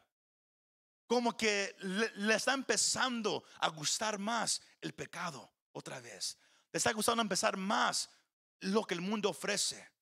como 1.06 1.34
que 1.34 1.74
le 1.78 2.34
está 2.34 2.52
empezando 2.52 3.44
a 3.60 3.68
gustar 3.68 4.18
más 4.18 4.60
el 4.82 4.92
pecado 4.92 5.50
otra 5.72 6.00
vez, 6.00 6.36
le 6.70 6.76
está 6.76 6.92
gustando 6.92 7.22
empezar 7.22 7.56
más 7.56 8.10
lo 8.60 8.84
que 8.84 8.92
el 8.92 9.00
mundo 9.00 9.30
ofrece, 9.30 9.93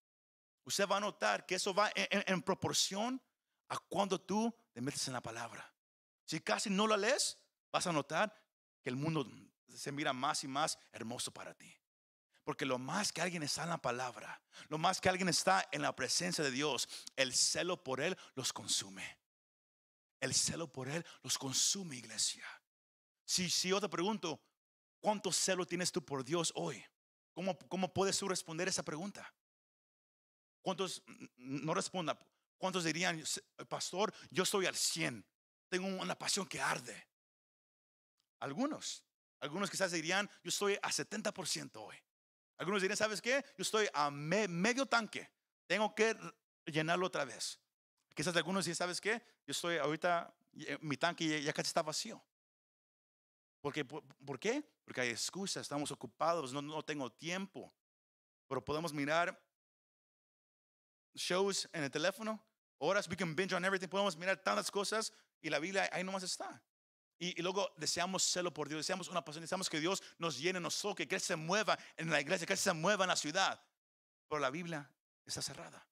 usted 0.64 0.86
va 0.86 0.96
a 0.96 1.00
notar 1.00 1.46
que 1.46 1.56
eso 1.56 1.74
va 1.74 1.90
en, 1.94 2.42
proporción 2.42 3.20
a 3.68 3.78
cuando 3.78 4.20
tú 4.20 4.54
te 4.72 4.80
metes 4.80 5.06
en 5.08 5.14
la 5.14 5.20
palabra. 5.20 5.72
Si 6.24 6.40
casi 6.40 6.70
no 6.70 6.86
la 6.86 6.96
lees, 6.96 7.38
vas 7.70 7.86
a 7.86 7.92
notar 7.92 8.32
que 8.82 8.90
el 8.90 8.96
mundo 8.96 9.26
se 9.68 9.92
mira 9.92 10.12
más 10.12 10.44
y 10.44 10.48
más 10.48 10.78
hermoso 10.92 11.32
para 11.32 11.54
ti. 11.54 11.74
Porque 12.44 12.66
lo 12.66 12.78
más 12.78 13.12
que 13.12 13.22
alguien 13.22 13.42
está 13.42 13.62
en 13.62 13.70
la 13.70 13.80
palabra, 13.80 14.40
lo 14.68 14.76
más 14.78 15.00
que 15.00 15.08
alguien 15.08 15.28
está 15.28 15.68
en 15.70 15.82
la 15.82 15.94
presencia 15.94 16.42
de 16.42 16.50
Dios, 16.50 16.88
el 17.16 17.32
celo 17.34 17.82
por 17.82 18.00
Él 18.00 18.16
los 18.34 18.52
consume. 18.52 19.18
El 20.20 20.34
celo 20.34 20.70
por 20.70 20.88
Él 20.88 21.04
los 21.22 21.38
consume, 21.38 21.96
iglesia. 21.96 22.44
Si, 23.24 23.48
si 23.48 23.68
yo 23.68 23.80
te 23.80 23.88
pregunto, 23.88 24.40
¿cuánto 25.00 25.32
celo 25.32 25.66
tienes 25.66 25.92
tú 25.92 26.04
por 26.04 26.24
Dios 26.24 26.52
hoy? 26.56 26.84
¿Cómo, 27.32 27.56
cómo 27.68 27.92
puedes 27.92 28.18
tú 28.18 28.28
responder 28.28 28.68
esa 28.68 28.82
pregunta? 28.82 29.32
¿Cuántos 30.62 31.02
no 31.36 31.74
respondan? 31.74 32.18
¿Cuántos 32.56 32.84
dirían, 32.84 33.22
pastor, 33.68 34.14
yo 34.30 34.44
estoy 34.44 34.66
al 34.66 34.76
100? 34.76 35.24
Tengo 35.68 35.86
una 35.88 36.16
pasión 36.16 36.46
que 36.46 36.60
arde. 36.60 37.08
Algunos, 38.40 39.04
algunos 39.40 39.70
quizás 39.70 39.92
dirían, 39.92 40.28
yo 40.42 40.48
estoy 40.48 40.74
a 40.82 40.90
70% 40.90 41.76
hoy. 41.76 41.96
Algunos 42.58 42.82
dirían, 42.82 42.96
¿sabes 42.96 43.20
qué? 43.20 43.44
Yo 43.56 43.62
estoy 43.62 43.88
a 43.92 44.10
me- 44.10 44.48
medio 44.48 44.86
tanque. 44.86 45.30
Tengo 45.66 45.94
que 45.94 46.16
llenarlo 46.66 47.06
otra 47.06 47.24
vez. 47.24 47.58
Quizás 48.14 48.36
algunos 48.36 48.64
dicen, 48.64 48.76
¿sabes 48.76 49.00
qué? 49.00 49.14
Yo 49.46 49.52
estoy 49.52 49.78
ahorita, 49.78 50.34
eh, 50.54 50.78
mi 50.80 50.96
tanque 50.96 51.42
ya, 51.42 51.52
casi 51.52 51.68
está 51.68 51.82
vacío. 51.82 52.22
Porque, 53.60 53.84
¿Por, 53.84 54.04
por 54.24 54.38
qué? 54.38 54.62
Porque 54.84 55.00
hay 55.00 55.10
excusas, 55.10 55.62
estamos 55.62 55.90
ocupados, 55.90 56.52
no, 56.52 56.60
no 56.62 56.82
tengo 56.82 57.10
tiempo. 57.10 57.72
Pero 58.48 58.64
podemos 58.64 58.92
mirar 58.92 59.40
shows 61.14 61.68
en 61.72 61.84
el 61.84 61.90
teléfono, 61.90 62.42
horas, 62.78 63.08
we 63.08 63.16
can 63.16 63.34
binge 63.34 63.54
on 63.54 63.64
everything, 63.64 63.88
podemos 63.88 64.16
mirar 64.16 64.42
tantas 64.42 64.70
cosas 64.70 65.12
y 65.40 65.50
la 65.50 65.58
Biblia 65.58 65.88
ahí 65.92 66.04
nomás 66.04 66.22
está. 66.22 66.62
Y, 67.18 67.40
luego 67.40 67.72
deseamos 67.76 68.24
celo 68.24 68.52
por 68.52 68.68
Dios, 68.68 68.80
deseamos 68.80 69.08
una 69.08 69.24
pasión, 69.24 69.42
deseamos 69.42 69.70
que 69.70 69.78
Dios 69.78 70.02
nos 70.18 70.38
llene, 70.38 70.58
nos 70.58 70.80
toque, 70.80 71.06
que 71.06 71.14
Él 71.14 71.20
se 71.20 71.36
mueva 71.36 71.78
en 71.96 72.10
la 72.10 72.20
iglesia, 72.20 72.46
que 72.46 72.54
Él 72.54 72.58
se 72.58 72.72
mueva 72.72 73.04
en 73.04 73.08
la 73.08 73.16
ciudad. 73.16 73.62
Pero 74.28 74.40
la 74.40 74.50
Biblia 74.50 74.90
está 75.24 75.40
cerrada. 75.40 75.86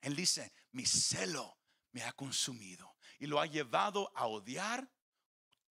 Él 0.00 0.16
dice, 0.16 0.52
mi 0.72 0.86
celo 0.86 1.58
me 1.92 2.02
ha 2.02 2.12
consumido 2.12 2.96
y 3.18 3.26
lo 3.26 3.40
ha 3.40 3.46
llevado 3.46 4.10
a 4.14 4.26
odiar 4.26 4.88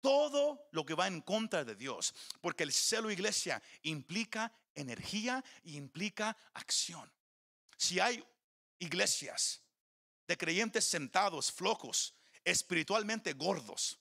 todo 0.02 0.68
lo 0.72 0.86
que 0.86 0.94
va 0.94 1.08
en 1.08 1.22
contra 1.22 1.64
de 1.64 1.76
Dios. 1.76 2.14
Porque 2.42 2.64
el 2.64 2.74
celo, 2.74 3.12
iglesia, 3.12 3.62
implica 3.84 4.52
energía 4.76 5.42
y 5.64 5.78
implica 5.78 6.36
acción. 6.54 7.10
Si 7.78 8.00
hay 8.00 8.22
iglesias 8.82 9.62
de 10.28 10.38
creyentes 10.38 10.86
sentados, 10.86 11.52
flojos, 11.52 12.16
espiritualmente 12.44 13.34
gordos, 13.34 13.98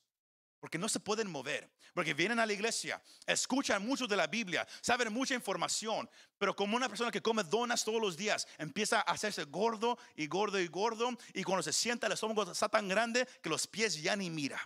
Porque 0.59 0.79
no 0.79 0.89
se 0.89 1.01
pueden 1.01 1.31
mover. 1.31 1.71
Porque 1.95 2.15
vienen 2.15 2.39
a 2.39 2.47
la 2.47 2.53
iglesia, 2.53 3.03
escuchan 3.27 3.85
mucho 3.85 4.07
de 4.07 4.17
la 4.17 4.27
Biblia, 4.27 4.67
saben 4.81 5.13
mucha 5.13 5.35
información. 5.35 6.09
Pero 6.39 6.55
como 6.55 6.77
una 6.77 6.89
persona 6.89 7.11
que 7.11 7.23
come 7.23 7.43
donas 7.43 7.83
todos 7.83 8.01
los 8.01 8.17
días, 8.17 8.47
empieza 8.59 8.99
a 8.99 9.13
hacerse 9.13 9.45
gordo 9.45 9.99
y 10.15 10.27
gordo 10.27 10.61
y 10.61 10.69
gordo. 10.69 11.11
Y 11.33 11.43
cuando 11.43 11.63
se 11.63 11.73
sienta 11.73 12.07
el 12.07 12.13
estómago 12.13 12.53
está 12.53 12.69
tan 12.69 12.89
grande 12.89 13.27
que 13.43 13.49
los 13.49 13.67
pies 13.67 14.01
ya 14.01 14.15
ni 14.15 14.31
mira. 14.31 14.61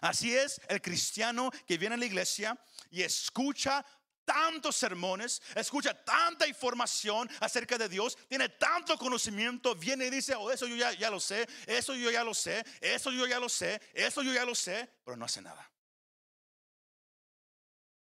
Así 0.00 0.34
es 0.34 0.60
el 0.68 0.80
cristiano 0.80 1.50
que 1.66 1.78
viene 1.78 1.94
a 1.94 1.98
la 1.98 2.06
iglesia 2.06 2.58
y 2.90 3.02
escucha 3.02 3.84
tantos 4.28 4.76
sermones, 4.76 5.40
escucha 5.54 5.94
tanta 6.04 6.46
información 6.46 7.28
acerca 7.40 7.78
de 7.78 7.88
Dios, 7.88 8.18
tiene 8.28 8.50
tanto 8.50 8.98
conocimiento, 8.98 9.74
viene 9.74 10.04
y 10.04 10.10
dice, 10.10 10.34
oh, 10.34 10.50
eso 10.50 10.66
yo 10.66 10.76
ya, 10.76 11.10
lo 11.10 11.18
sé, 11.18 11.48
eso 11.66 11.94
yo 11.94 12.10
ya 12.10 12.22
lo 12.22 12.34
sé, 12.34 12.62
eso 12.82 13.10
yo 13.10 13.26
ya 13.26 13.40
lo 13.40 13.48
sé, 13.48 13.80
eso 13.94 14.22
yo 14.22 14.34
ya 14.34 14.44
lo 14.44 14.54
sé, 14.54 14.86
pero 15.02 15.16
no 15.16 15.24
hace 15.24 15.40
nada. 15.40 15.72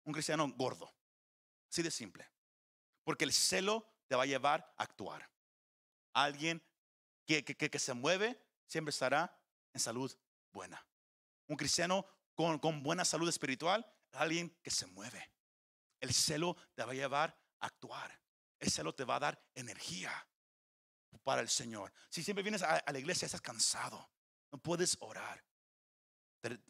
Un 0.06 0.14
cristiano 0.14 0.48
gordo, 0.56 0.90
así 1.70 1.82
de 1.82 1.92
simple, 1.92 2.26
porque 3.04 3.26
el 3.26 3.34
celo 3.34 3.86
te 4.08 4.16
va 4.16 4.24
a 4.24 4.28
llevar 4.28 4.74
a 4.78 4.84
actuar. 4.84 5.30
Alguien 6.14 6.64
que, 7.26 7.44
que, 7.44 7.70
que 7.70 7.80
se 7.80 7.94
mueve 7.94 8.42
siempre 8.66 8.92
estará 8.92 9.38
en 9.74 9.82
salud 9.82 10.16
buena. 10.54 10.86
Un 11.48 11.58
cristiano 11.58 12.06
con, 12.34 12.60
con 12.60 12.82
buena 12.82 13.04
salud 13.04 13.28
espiritual, 13.28 13.86
alguien 14.14 14.50
que 14.64 14.72
se 14.72 14.86
mueve. 14.86 15.33
El 16.04 16.14
celo 16.14 16.58
te 16.76 16.84
va 16.84 16.92
a 16.92 16.96
llevar 16.96 17.34
a 17.62 17.68
actuar. 17.68 18.20
El 18.60 18.70
celo 18.70 18.94
te 18.94 19.06
va 19.06 19.16
a 19.16 19.20
dar 19.22 19.42
energía 19.56 20.12
para 21.24 21.40
el 21.40 21.48
Señor. 21.48 21.94
Si 22.10 22.22
siempre 22.22 22.44
vienes 22.44 22.62
a, 22.62 22.84
la 22.92 23.00
iglesia, 23.00 23.26
estás 23.26 23.40
cansado, 23.40 24.12
no 24.52 24.58
puedes 24.58 24.98
orar. 25.00 25.42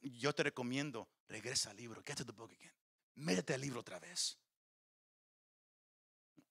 yo 0.04 0.36
te 0.36 0.44
recomiendo, 0.44 1.10
regresa 1.28 1.72
al 1.72 1.78
libro. 1.78 2.04
Get 2.06 2.18
to 2.18 2.26
the 2.26 2.32
book 2.32 2.52
again. 2.52 2.76
Métete 3.16 3.56
al 3.56 3.62
libro 3.62 3.80
otra 3.80 4.00
vez. 4.00 4.38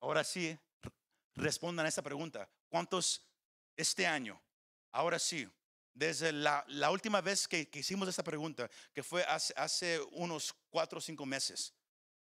Ahora 0.00 0.24
sí, 0.24 0.58
respondan 1.36 1.86
a 1.86 1.88
esta 1.88 2.02
pregunta. 2.02 2.50
¿Cuántos 2.68 3.24
este 3.76 4.08
año? 4.08 4.42
Ahora 4.90 5.20
sí, 5.20 5.48
desde 5.94 6.32
la, 6.32 6.90
última 6.90 7.20
vez 7.20 7.46
que, 7.46 7.70
hicimos 7.74 8.08
esta 8.08 8.24
pregunta, 8.24 8.68
que 8.92 9.04
fue 9.04 9.22
hace, 9.22 9.54
hace 9.56 10.00
unos 10.10 10.52
cuatro 10.68 10.98
o 10.98 11.00
cinco 11.00 11.24
meses, 11.24 11.72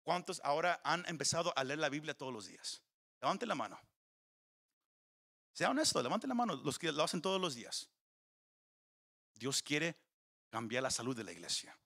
¿Cuántos 0.02 0.40
ahora 0.44 0.80
han 0.84 1.04
empezado 1.08 1.52
a 1.56 1.64
leer 1.64 1.78
la 1.78 1.88
Biblia 1.88 2.14
todos 2.14 2.32
los 2.32 2.46
días? 2.46 2.82
Levanten 3.20 3.48
la 3.48 3.54
mano. 3.54 3.80
Sea 5.52 5.70
honesto, 5.70 6.02
levanten 6.02 6.28
la 6.28 6.34
mano 6.34 6.56
los 6.56 6.78
que 6.78 6.90
lo 6.90 7.02
hacen 7.02 7.22
todos 7.22 7.40
los 7.40 7.54
días. 7.54 7.88
Dios 9.34 9.62
quiere 9.62 9.96
cambiar 10.50 10.82
la 10.82 10.90
salud 10.90 11.16
de 11.16 11.24
la 11.24 11.32
iglesia. 11.32 11.76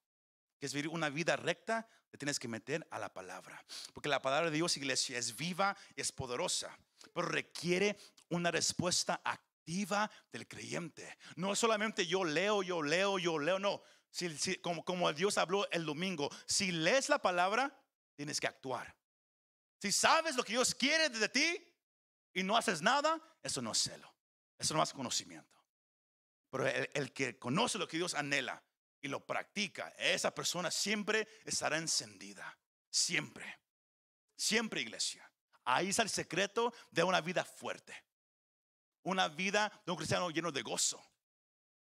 Que 0.58 0.66
es 0.66 0.72
vivir 0.72 0.88
una 0.88 1.10
vida 1.10 1.36
recta, 1.36 1.88
te 2.10 2.16
tienes 2.16 2.38
que 2.38 2.48
meter 2.48 2.86
a 2.90 2.98
la 2.98 3.12
palabra. 3.12 3.62
Porque 3.92 4.08
la 4.08 4.22
palabra 4.22 4.50
de 4.50 4.56
Dios, 4.56 4.76
iglesia, 4.76 5.18
es 5.18 5.36
viva, 5.36 5.76
es 5.94 6.12
poderosa, 6.12 6.76
pero 7.12 7.28
requiere 7.28 7.98
una 8.30 8.50
respuesta 8.50 9.20
activa 9.24 10.10
del 10.32 10.48
creyente. 10.48 11.18
No 11.34 11.54
solamente 11.54 12.06
yo 12.06 12.24
leo, 12.24 12.62
yo 12.62 12.82
leo, 12.82 13.18
yo 13.18 13.38
leo, 13.38 13.58
no. 13.58 13.82
como, 14.62 14.84
como 14.84 15.12
Dios 15.12 15.36
habló 15.36 15.70
el 15.70 15.84
domingo, 15.84 16.30
si 16.46 16.72
lees 16.72 17.08
la 17.08 17.20
palabra, 17.20 17.76
tienes 18.16 18.40
que 18.40 18.46
actuar. 18.46 18.96
Si 19.80 19.92
sabes 19.92 20.34
lo 20.34 20.42
que 20.42 20.52
Dios 20.52 20.74
quiere 20.74 21.08
de 21.10 21.28
ti 21.28 21.74
y 22.32 22.42
no 22.42 22.56
haces 22.56 22.82
nada, 22.82 23.20
eso 23.42 23.62
no 23.62 23.72
es 23.72 23.78
celo, 23.78 24.12
eso 24.58 24.74
no 24.74 24.82
es 24.82 24.92
conocimiento. 24.92 25.56
Pero 26.50 26.66
el, 26.66 27.12
que 27.12 27.38
conoce 27.38 27.78
lo 27.78 27.86
que 27.86 27.98
Dios 27.98 28.14
anhela 28.14 28.62
y 29.00 29.08
lo 29.08 29.24
practica, 29.24 29.88
esa 29.98 30.34
persona 30.34 30.70
siempre 30.70 31.28
estará 31.44 31.76
encendida, 31.76 32.58
siempre, 32.90 33.60
siempre 34.34 34.80
iglesia. 34.80 35.30
Ahí 35.64 35.90
está 35.90 36.02
el 36.02 36.10
secreto 36.10 36.72
de 36.90 37.02
una 37.02 37.20
vida 37.20 37.44
fuerte, 37.44 37.94
una 39.02 39.28
vida 39.28 39.82
de 39.84 39.92
un 39.92 39.98
cristiano 39.98 40.30
lleno 40.30 40.50
de 40.50 40.62
gozo. 40.62 41.04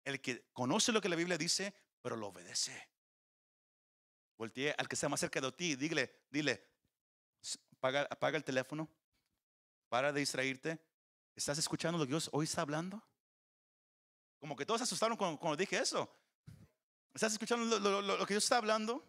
El 0.05 0.21
que 0.21 0.49
conoce 0.53 0.93
lo 0.93 1.01
que 1.01 1.09
la 1.09 1.17
Biblia 1.17 1.37
dice, 1.37 1.75
pero 2.01 2.17
lo 2.17 2.29
obedece. 2.29 2.89
Voltee 4.41 4.75
al 4.79 4.89
que 4.89 4.95
está 4.95 5.07
más 5.07 5.21
cerca 5.21 5.39
de 5.39 5.53
ti, 5.53 5.77
dile, 5.77 6.25
dile, 6.31 6.67
apaga, 7.83 8.39
el 8.39 8.43
teléfono, 8.43 8.89
para 9.91 10.15
de 10.15 10.21
distraerte. 10.21 10.83
¿Estás 11.37 11.59
escuchando 11.59 11.99
lo 11.99 12.07
que 12.07 12.13
Dios 12.13 12.31
hoy 12.33 12.47
está 12.47 12.63
hablando? 12.63 13.07
Como 14.39 14.57
que 14.57 14.65
todos 14.65 14.81
se 14.81 14.85
asustaron 14.85 15.19
cuando, 15.19 15.57
dije 15.57 15.77
eso. 15.77 16.11
¿Estás 17.13 17.35
escuchando 17.35 17.79
lo, 17.79 18.27
que 18.27 18.33
Dios 18.33 18.45
está 18.45 18.57
hablando? 18.57 19.05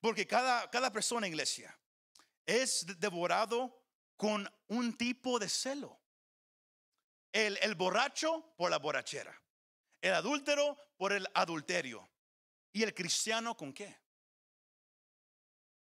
Porque 0.00 0.26
cada, 0.26 0.70
cada 0.70 0.90
persona, 0.90 1.28
iglesia, 1.28 1.78
es 2.46 2.98
devorado 2.98 3.78
con 4.16 4.50
un 4.68 4.96
tipo 4.96 5.38
de 5.38 5.50
celo. 5.50 6.00
El, 7.30 7.58
el 7.60 7.74
borracho 7.74 8.54
por 8.56 8.70
la 8.70 8.78
borrachera. 8.78 9.38
El 10.00 10.14
adúltero 10.14 10.78
por 10.96 11.12
el 11.12 11.28
adulterio. 11.34 12.08
¿Y 12.72 12.82
el 12.82 12.94
cristiano 12.94 13.56
con 13.56 13.72
qué? 13.72 13.98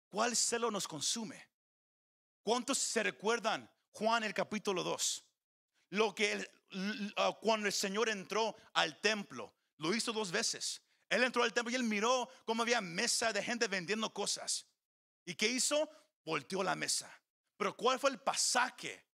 ¿Cuál 0.09 0.35
celo 0.35 0.71
nos 0.71 0.87
consume? 0.87 1.45
¿Cuántos 2.41 2.77
se 2.77 3.03
recuerdan 3.03 3.69
Juan 3.91 4.23
el 4.23 4.33
capítulo 4.33 4.83
2? 4.83 5.25
Lo 5.89 6.13
que 6.13 6.49
ah, 7.17 7.37
cuando 7.41 7.67
el 7.67 7.73
Señor 7.73 8.09
entró 8.09 8.55
al 8.73 8.99
templo, 9.01 9.53
lo 9.77 9.93
hizo 9.93 10.13
dos 10.13 10.31
veces. 10.31 10.81
Él 11.09 11.23
entró 11.23 11.43
al 11.43 11.53
templo 11.53 11.71
y 11.71 11.75
él 11.75 11.83
miró 11.83 12.29
cómo 12.45 12.63
había 12.63 12.81
mesa 12.81 13.33
de 13.33 13.43
gente 13.43 13.67
vendiendo 13.67 14.13
cosas. 14.13 14.67
¿Y 15.25 15.35
qué 15.35 15.47
hizo? 15.47 15.89
Volteó 16.23 16.63
la 16.63 16.75
mesa. 16.75 17.11
Pero 17.57 17.75
¿cuál 17.75 17.99
fue 17.99 18.11
el 18.11 18.19
pasaje 18.19 19.05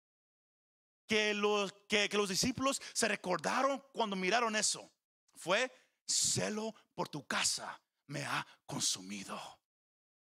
que 1.07 1.34
los, 1.34 1.73
que 1.88 2.10
los 2.13 2.29
discípulos 2.29 2.81
se 2.93 3.07
recordaron 3.07 3.84
cuando 3.93 4.15
miraron 4.15 4.55
eso? 4.55 4.91
Fue 5.36 5.71
celo 6.07 6.73
por 7.01 7.09
tu 7.09 7.25
casa 7.25 7.81
me 8.05 8.23
ha 8.23 8.45
consumido. 8.67 9.35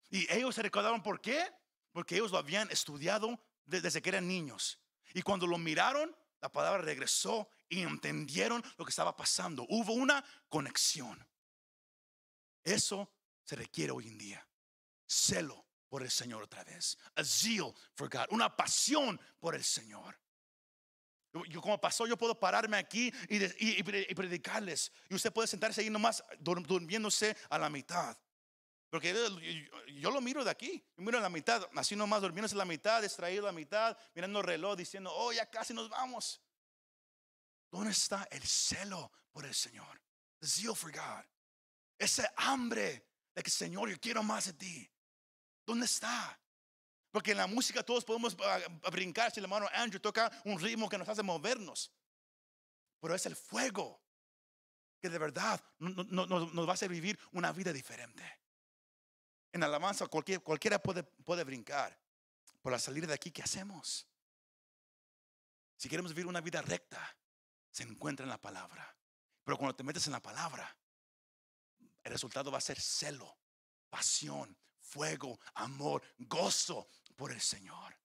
Y 0.10 0.26
ellos 0.34 0.56
se 0.56 0.64
recordaron 0.64 1.04
por 1.04 1.22
qué? 1.22 1.48
Porque 1.92 2.16
ellos 2.16 2.32
lo 2.32 2.40
habían 2.40 2.72
estudiado 2.72 3.40
desde 3.66 4.02
que 4.02 4.10
eran 4.10 4.28
niños. 4.28 4.80
Y 5.14 5.22
cuando 5.22 5.46
lo 5.46 5.60
miraron, 5.60 6.18
la 6.42 6.52
palabra 6.52 6.82
regresó 6.82 7.48
y 7.70 7.82
entendieron 7.82 8.64
lo 8.78 8.84
que 8.84 8.90
estaba 8.90 9.16
pasando. 9.16 9.68
Hubo 9.70 9.94
una 9.94 10.26
conexión. 10.50 11.24
Eso 12.64 13.14
se 13.44 13.56
requiere 13.56 13.92
hoy 13.92 14.08
en 14.08 14.18
día. 14.18 14.50
Celo 15.06 15.68
por 15.88 16.02
el 16.02 16.10
Señor 16.10 16.42
otra 16.42 16.64
vez. 16.64 16.98
A 17.14 17.24
zeal 17.24 17.76
for 17.94 18.10
God. 18.10 18.26
Una 18.32 18.56
pasión 18.56 19.22
por 19.40 19.54
el 19.54 19.64
Señor. 19.64 20.20
Yo 21.50 21.62
como 21.62 21.80
pastor, 21.80 22.08
yo 22.08 22.18
puedo 22.18 22.40
pararme 22.40 22.78
aquí 22.78 23.12
y, 23.28 23.84
predicarles. 23.84 24.92
Y 25.10 25.16
usted 25.16 25.34
puede 25.34 25.48
sentarse 25.48 25.82
ahí 25.82 25.90
nomás 25.90 26.24
durmiéndose 26.40 27.36
a 27.50 27.58
la 27.58 27.70
mitad. 27.70 28.18
Porque 28.90 29.14
yo, 29.94 30.12
lo 30.12 30.22
miro 30.22 30.46
de 30.46 30.52
aquí, 30.52 30.82
yo 30.96 31.04
miro 31.04 31.18
a 31.18 31.22
la 31.22 31.30
mitad, 31.30 31.68
así 31.76 31.96
nomás 31.96 32.22
durmiéndose 32.22 32.56
a 32.56 32.60
la 32.60 32.66
mitad, 32.66 33.02
distraído 33.02 33.44
a 33.44 33.48
la 33.48 33.52
mitad, 33.52 33.98
mirando 34.14 34.40
el 34.40 34.46
reloj, 34.46 34.78
diciendo, 34.78 35.12
oh, 35.14 35.34
ya 35.34 35.50
casi 35.50 35.74
nos 35.74 35.90
vamos. 35.90 36.42
¿Dónde 37.70 37.92
está 37.92 38.26
el 38.32 38.44
celo 38.44 39.12
por 39.34 39.46
el 39.46 39.54
Señor? 39.54 40.02
The 40.40 40.48
zeal 40.48 40.76
for 40.76 40.92
God. 40.94 41.26
Ese 41.98 42.26
hambre 42.38 43.06
de 43.34 43.44
que, 43.44 43.50
Señor, 43.50 43.90
yo 43.90 44.00
quiero 44.00 44.24
más 44.24 44.46
de 44.46 44.54
ti. 44.54 44.90
¿Dónde 45.66 45.86
está? 45.86 46.40
Porque 47.16 47.32
en 47.32 47.38
la 47.38 47.48
música 47.48 47.82
todos 47.82 48.04
podemos 48.04 48.36
ah, 48.44 48.60
brincar. 48.92 49.32
Si 49.32 49.40
el 49.40 49.46
hermano 49.46 49.70
Andrew 49.72 50.02
toca 50.02 50.30
un 50.44 50.60
ritmo 50.60 50.90
que 50.90 50.98
nos 50.98 51.08
hace 51.08 51.24
movernos. 51.24 51.90
Pero 53.00 53.16
es 53.16 53.26
el 53.26 53.38
fuego 53.38 54.04
que 55.00 55.10
de 55.10 55.18
verdad 55.18 55.64
nos 55.80 56.68
va 56.68 56.72
a 56.72 56.74
hacer 56.74 56.90
vivir 56.90 57.18
una 57.32 57.54
vida 57.54 57.72
diferente. 57.72 58.22
En 59.54 59.64
alabanza 59.64 60.08
cualquiera 60.08 60.78
puede, 60.84 61.04
puede 61.04 61.46
brincar. 61.46 61.98
Por 62.62 62.74
la 62.74 62.80
salida 62.80 63.08
de 63.08 63.14
aquí, 63.14 63.32
¿qué 63.32 63.44
hacemos? 63.44 64.06
Si 65.78 65.88
queremos 65.88 66.14
vivir 66.14 66.28
una 66.28 66.42
vida 66.42 66.62
recta, 66.64 67.16
se 67.72 67.84
encuentra 67.84 68.26
en 68.26 68.30
la 68.30 68.42
palabra. 68.42 68.94
Pero 69.46 69.58
cuando 69.58 69.74
te 69.74 69.86
metes 69.86 70.06
en 70.08 70.12
la 70.12 70.22
palabra, 70.22 70.78
el 72.04 72.12
resultado 72.12 72.52
va 72.52 72.58
a 72.58 72.62
ser 72.62 72.78
celo, 72.78 73.38
pasión, 73.90 74.58
fuego, 74.82 75.40
amor, 75.54 76.04
gozo 76.18 76.90
por 77.16 77.32
el 77.32 77.42
Señor. 77.42 77.98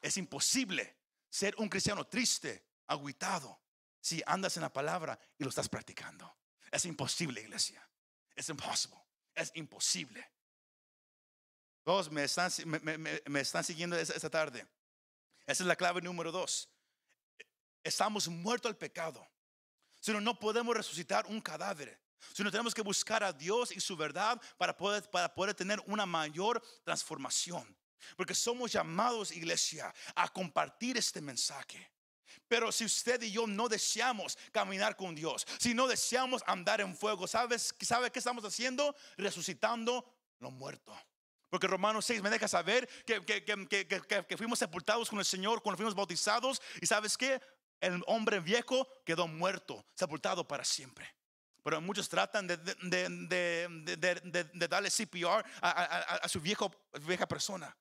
Es 0.00 0.16
imposible 0.16 0.96
ser 1.28 1.54
un 1.58 1.68
cristiano 1.68 2.06
triste, 2.06 2.64
aguitado, 2.86 3.60
si 4.00 4.22
andas 4.26 4.56
en 4.56 4.62
la 4.62 4.72
palabra 4.72 5.18
y 5.38 5.44
lo 5.44 5.50
estás 5.50 5.68
practicando. 5.68 6.36
Es 6.70 6.84
imposible, 6.84 7.42
iglesia. 7.42 7.86
Es 8.34 8.48
imposible. 8.48 8.98
Es 9.34 9.52
imposible. 9.54 10.26
Todos 11.84 12.10
me 12.10 12.24
están, 12.24 12.50
me, 13.26 13.40
están 13.40 13.64
siguiendo 13.64 13.96
esta 13.96 14.30
tarde. 14.30 14.66
Esa 15.46 15.62
es 15.62 15.66
la 15.66 15.76
clave 15.76 16.00
número 16.00 16.30
dos. 16.30 16.68
Estamos 17.82 18.28
muertos 18.28 18.70
al 18.70 18.76
pecado. 18.76 19.26
sino 20.00 20.20
no 20.20 20.38
podemos 20.38 20.76
resucitar 20.76 21.26
un 21.26 21.40
cadáver. 21.40 22.00
Sino 22.34 22.50
tenemos 22.50 22.74
que 22.74 22.82
buscar 22.82 23.24
a 23.24 23.32
Dios 23.32 23.72
y 23.72 23.80
su 23.80 23.96
verdad 23.96 24.40
para 24.58 24.76
poder, 24.76 25.08
para 25.10 25.34
poder 25.34 25.54
tener 25.54 25.82
una 25.86 26.04
mayor 26.06 26.62
transformación. 26.84 27.76
Porque 28.16 28.34
somos 28.34 28.72
llamados, 28.72 29.32
iglesia, 29.32 29.92
a 30.14 30.28
compartir 30.28 30.96
este 30.96 31.20
mensaje. 31.20 31.90
Pero 32.48 32.72
si 32.72 32.84
usted 32.84 33.22
y 33.22 33.30
yo 33.30 33.46
no 33.46 33.68
deseamos 33.68 34.36
caminar 34.52 34.96
con 34.96 35.14
Dios, 35.14 35.46
si 35.58 35.74
no 35.74 35.86
deseamos 35.86 36.42
andar 36.46 36.80
en 36.80 36.96
fuego, 36.96 37.26
¿sabes, 37.26 37.74
¿sabe 37.80 38.10
qué 38.10 38.18
estamos 38.18 38.44
haciendo? 38.44 38.94
Resucitando 39.16 40.04
lo 40.40 40.50
muerto. 40.50 40.96
Porque 41.48 41.66
Romanos 41.66 42.04
6 42.06 42.22
me 42.22 42.30
deja 42.30 42.48
saber 42.48 42.88
que, 43.04 43.24
que, 43.24 43.44
que, 43.44 44.26
que, 44.26 44.36
fuimos 44.36 44.58
sepultados 44.58 45.10
con 45.10 45.18
el 45.18 45.24
Señor 45.24 45.62
cuando 45.62 45.76
fuimos 45.76 45.94
bautizados. 45.94 46.62
Y 46.80 46.86
sabes 46.86 47.16
qué? 47.16 47.40
El 47.80 48.02
hombre 48.06 48.40
viejo 48.40 48.86
quedó 49.04 49.26
muerto, 49.26 49.84
sepultado 49.94 50.46
para 50.46 50.64
siempre. 50.64 51.12
Pero 51.62 51.80
muchos 51.80 52.08
tratan 52.08 52.46
de, 52.46 52.56
de, 52.56 54.68
darle 54.68 54.90
CPR 54.90 55.44
a, 55.60 56.28
su 56.28 56.40
viejo, 56.40 56.72
vieja 57.02 57.26
persona. 57.26 57.76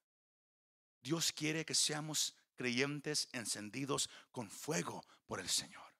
Dios 1.02 1.32
quiere 1.32 1.66
que 1.66 1.76
seamos 1.76 2.36
creyentes 2.56 3.30
encendidos 3.32 4.10
con 4.32 4.50
fuego 4.52 5.06
por 5.26 5.40
el 5.40 5.50
Señor. 5.50 5.96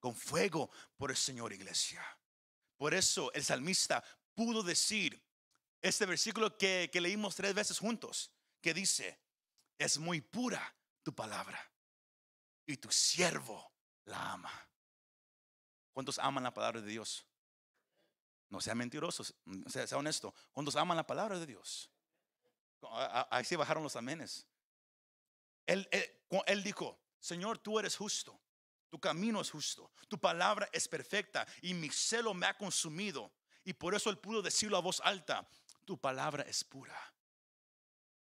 Con 0.00 0.16
fuego 0.16 0.70
por 0.96 1.10
el 1.10 1.16
Señor, 1.16 1.52
iglesia. 1.52 2.04
Por 2.76 2.94
eso 2.94 3.32
el 3.32 3.44
salmista 3.44 4.02
pudo 4.34 4.64
decir 4.64 5.22
este 5.80 6.04
versículo 6.04 6.58
que, 6.58 6.90
leímos 7.00 7.36
tres 7.36 7.54
veces 7.54 7.78
juntos, 7.78 8.32
que 8.60 8.74
dice, 8.74 9.20
es 9.78 9.98
muy 9.98 10.20
pura 10.20 10.74
tu 11.04 11.14
palabra 11.14 11.70
y 12.66 12.76
tu 12.78 12.90
siervo 12.90 13.72
la 14.06 14.32
ama. 14.32 14.68
¿Cuántos 15.92 16.18
aman 16.18 16.42
la 16.42 16.52
palabra 16.52 16.80
de 16.80 16.88
Dios? 16.88 17.24
No 18.48 18.60
sean 18.60 18.78
mentirosos, 18.78 19.32
sea 19.68 19.86
honesto. 19.96 20.34
¿Cuántos 20.50 20.74
aman 20.74 20.96
la 20.96 21.06
palabra 21.06 21.38
de 21.38 21.46
Dios? 21.46 21.91
Ahí 23.30 23.44
sí 23.44 23.56
bajaron 23.56 23.82
los 23.82 23.96
amenes. 23.96 24.46
Él, 25.66 25.88
él, 26.46 26.62
dijo, 26.64 26.98
Señor, 27.20 27.58
tú 27.58 27.78
eres 27.78 27.96
justo, 27.96 28.40
tu 28.88 29.00
camino 29.00 29.40
es 29.40 29.50
justo, 29.50 29.92
tu 30.08 30.18
palabra 30.18 30.68
es 30.72 30.88
perfecta 30.88 31.46
y 31.60 31.74
mi 31.74 31.88
celo 31.90 32.34
me 32.34 32.46
ha 32.46 32.56
consumido. 32.56 33.32
Y 33.64 33.72
por 33.72 33.94
eso 33.94 34.10
él 34.10 34.18
pudo 34.18 34.42
decirlo 34.42 34.76
a 34.76 34.80
voz 34.80 35.00
alta, 35.04 35.48
tu 35.84 36.00
palabra 36.00 36.42
es 36.42 36.64
pura. 36.64 36.98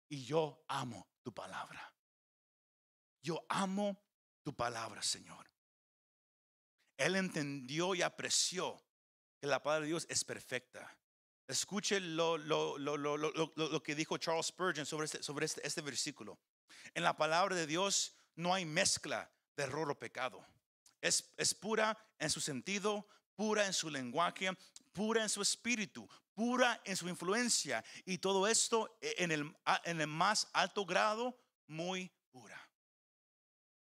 Y 0.07 0.23
yo 0.23 0.63
amo 0.67 1.07
tu 1.23 1.33
palabra. 1.33 1.93
Yo 3.21 3.45
amo 3.49 3.97
tu 4.43 4.55
palabra, 4.55 5.01
Señor. 5.01 5.49
Él 6.97 7.15
entendió 7.15 7.95
y 7.95 8.01
apreció 8.01 8.81
que 9.39 9.47
la 9.47 9.61
palabra 9.61 9.81
de 9.81 9.87
Dios 9.87 10.05
es 10.09 10.23
perfecta. 10.23 10.97
Escuche 11.47 11.99
lo, 11.99 12.37
lo, 12.37 12.77
lo, 12.77 12.97
lo 12.97 13.83
que 13.83 13.95
dijo 13.95 14.17
Charles 14.17 14.47
Spurgeon 14.47 14.85
sobre, 14.85 15.05
este, 15.05 15.21
sobre 15.21 15.45
este, 15.45 15.65
este 15.65 15.81
versículo. 15.81 16.39
En 16.93 17.03
la 17.03 17.15
palabra 17.15 17.55
de 17.55 17.67
Dios 17.67 18.15
no 18.35 18.53
hay 18.53 18.65
mezcla 18.65 19.31
de 19.55 19.63
error 19.63 19.91
o 19.91 19.99
pecado. 19.99 20.45
Es, 21.01 21.33
es, 21.37 21.53
pura 21.53 21.97
en 22.17 22.29
su 22.31 22.41
sentido, 22.41 23.07
pura 23.35 23.65
en 23.67 23.73
su 23.73 23.89
lenguaje, 23.91 24.49
pura 24.91 25.21
en 25.21 25.29
su 25.29 25.41
espíritu, 25.41 26.09
pura 26.33 26.81
en 26.83 26.97
su 26.97 27.07
influencia. 27.07 27.83
Y 28.05 28.17
todo 28.17 28.47
esto 28.47 28.97
en 29.01 29.31
el, 29.31 29.55
en 29.83 30.01
el 30.01 30.07
más 30.07 30.47
alto 30.51 30.83
grado, 30.83 31.37
muy 31.67 32.11
pura. 32.31 32.59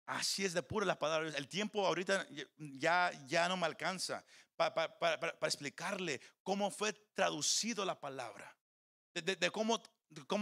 Así 0.07 0.45
es 0.45 0.53
de 0.53 0.63
pura 0.63 0.85
la 0.85 0.99
palabra. 0.99 1.31
El 1.37 1.49
tiempo 1.49 1.87
ahorita 1.87 2.27
ya, 2.59 3.13
ya 3.27 3.49
no 3.49 3.57
me 3.57 3.67
alcanza 3.67 4.25
para, 4.57 5.37
explicarle 5.43 6.21
cómo 6.43 6.71
fue 6.71 6.93
traducido 7.15 7.85
la 7.85 7.99
palabra. 7.99 8.57
De, 9.15 9.51
cómo, 9.51 9.81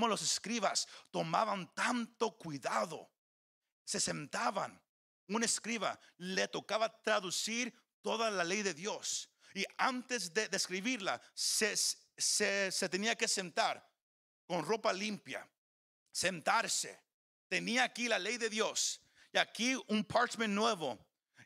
los 0.09 0.22
escribas 0.22 0.87
tomaban 1.11 1.72
tanto 1.75 2.37
cuidado. 2.37 3.11
Se 3.85 4.01
sentaban. 4.01 4.81
Un 5.29 5.44
escriba 5.44 5.98
le 6.18 6.48
tocaba 6.48 7.01
traducir 7.03 7.72
toda 8.01 8.31
la 8.31 8.44
ley 8.44 8.62
de 8.62 8.75
Dios. 8.75 9.31
Y 9.55 9.64
antes 9.77 10.33
de, 10.33 10.48
escribirla, 10.53 11.20
se, 11.35 11.77
se 11.77 12.88
tenía 12.88 13.14
que 13.16 13.29
sentar 13.29 13.87
con 14.46 14.64
ropa 14.64 14.92
limpia, 14.92 15.48
sentarse. 16.11 17.01
Tenía 17.48 17.85
aquí 17.85 18.09
la 18.09 18.18
ley 18.18 18.38
de 18.38 18.51
Dios 18.51 19.01
y 19.33 19.38
aquí 19.38 19.75
un 19.88 20.05
parchment 20.05 20.55
nuevo. 20.55 20.98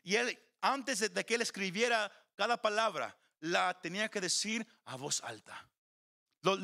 Y 0.03 0.15
él, 0.15 0.37
antes 0.61 1.13
de 1.13 1.25
que 1.25 1.35
él 1.35 1.41
escribiera 1.41 2.11
cada 2.37 2.61
palabra, 2.61 3.17
la 3.39 3.79
tenía 3.81 4.09
que 4.09 4.21
decir 4.21 4.65
a 4.85 4.95
voz 4.95 5.21
alta. 5.23 5.67
Lo, 6.41 6.55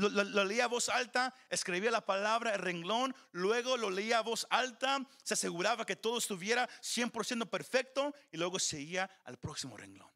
leía 0.46 0.66
a 0.66 0.68
voz 0.68 0.88
alta, 0.88 1.34
escribía 1.50 1.92
la 1.92 2.06
palabra, 2.06 2.54
el 2.54 2.60
renglón, 2.60 3.14
luego 3.32 3.76
lo 3.76 3.90
leía 3.90 4.20
a 4.20 4.22
voz 4.22 4.46
alta, 4.50 5.06
se 5.24 5.34
aseguraba 5.34 5.86
que 5.86 5.96
todo 5.96 6.20
estuviera 6.20 6.70
100% 6.82 7.50
perfecto 7.50 8.14
y 8.32 8.38
luego 8.38 8.60
seguía 8.60 9.10
al 9.26 9.38
próximo 9.38 9.76
renglón. 9.76 10.10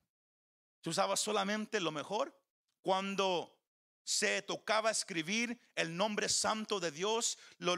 Se 0.84 0.92
usaba 0.92 1.18
solamente 1.18 1.82
lo 1.82 1.92
mejor 1.92 2.40
cuando 2.82 3.54
se 4.04 4.42
tocaba 4.44 4.90
escribir 4.90 5.60
el 5.76 5.98
nombre 5.98 6.30
santo 6.30 6.80
de 6.80 6.92
Dios, 6.92 7.38
lo, 7.58 7.76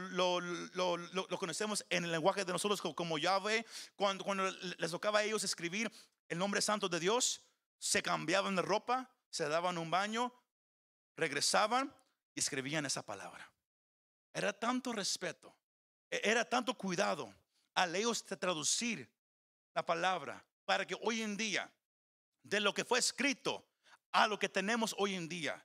conocemos 1.40 1.84
en 1.88 2.04
el 2.04 2.12
lenguaje 2.12 2.44
de 2.44 2.52
nosotros 2.52 2.80
como 2.94 3.18
Yahweh, 3.18 3.66
cuando, 3.96 4.22
cuando 4.22 4.48
les 4.78 4.90
tocaba 4.92 5.20
a 5.20 5.24
ellos 5.24 5.42
escribir 5.42 5.90
el 6.28 6.38
nombre 6.38 6.62
santo 6.62 6.88
de 6.88 7.00
Dios, 7.00 7.42
se 7.80 8.02
cambiaban 8.02 8.54
de 8.54 8.62
ropa, 8.62 9.10
se 9.30 9.48
daban 9.48 9.78
un 9.78 9.90
baño, 9.90 10.32
regresaban 11.16 11.92
y 12.34 12.40
escribían 12.40 12.86
esa 12.86 13.02
palabra. 13.02 13.50
Era 14.32 14.52
tanto 14.52 14.92
respeto, 14.92 15.56
e, 16.10 16.20
era 16.22 16.44
tanto 16.44 16.74
cuidado 16.74 17.34
al 17.74 17.96
ellos 17.96 18.24
traducir 18.24 19.10
la 19.74 19.84
palabra 19.84 20.44
para 20.66 20.86
que 20.86 20.94
hoy 21.02 21.22
en 21.22 21.36
día, 21.36 21.72
de 22.42 22.60
lo 22.60 22.72
que 22.74 22.84
fue 22.84 22.98
escrito 22.98 23.66
a 24.12 24.26
lo 24.28 24.38
que 24.38 24.48
tenemos 24.48 24.94
hoy 24.98 25.14
en 25.14 25.28
día, 25.28 25.64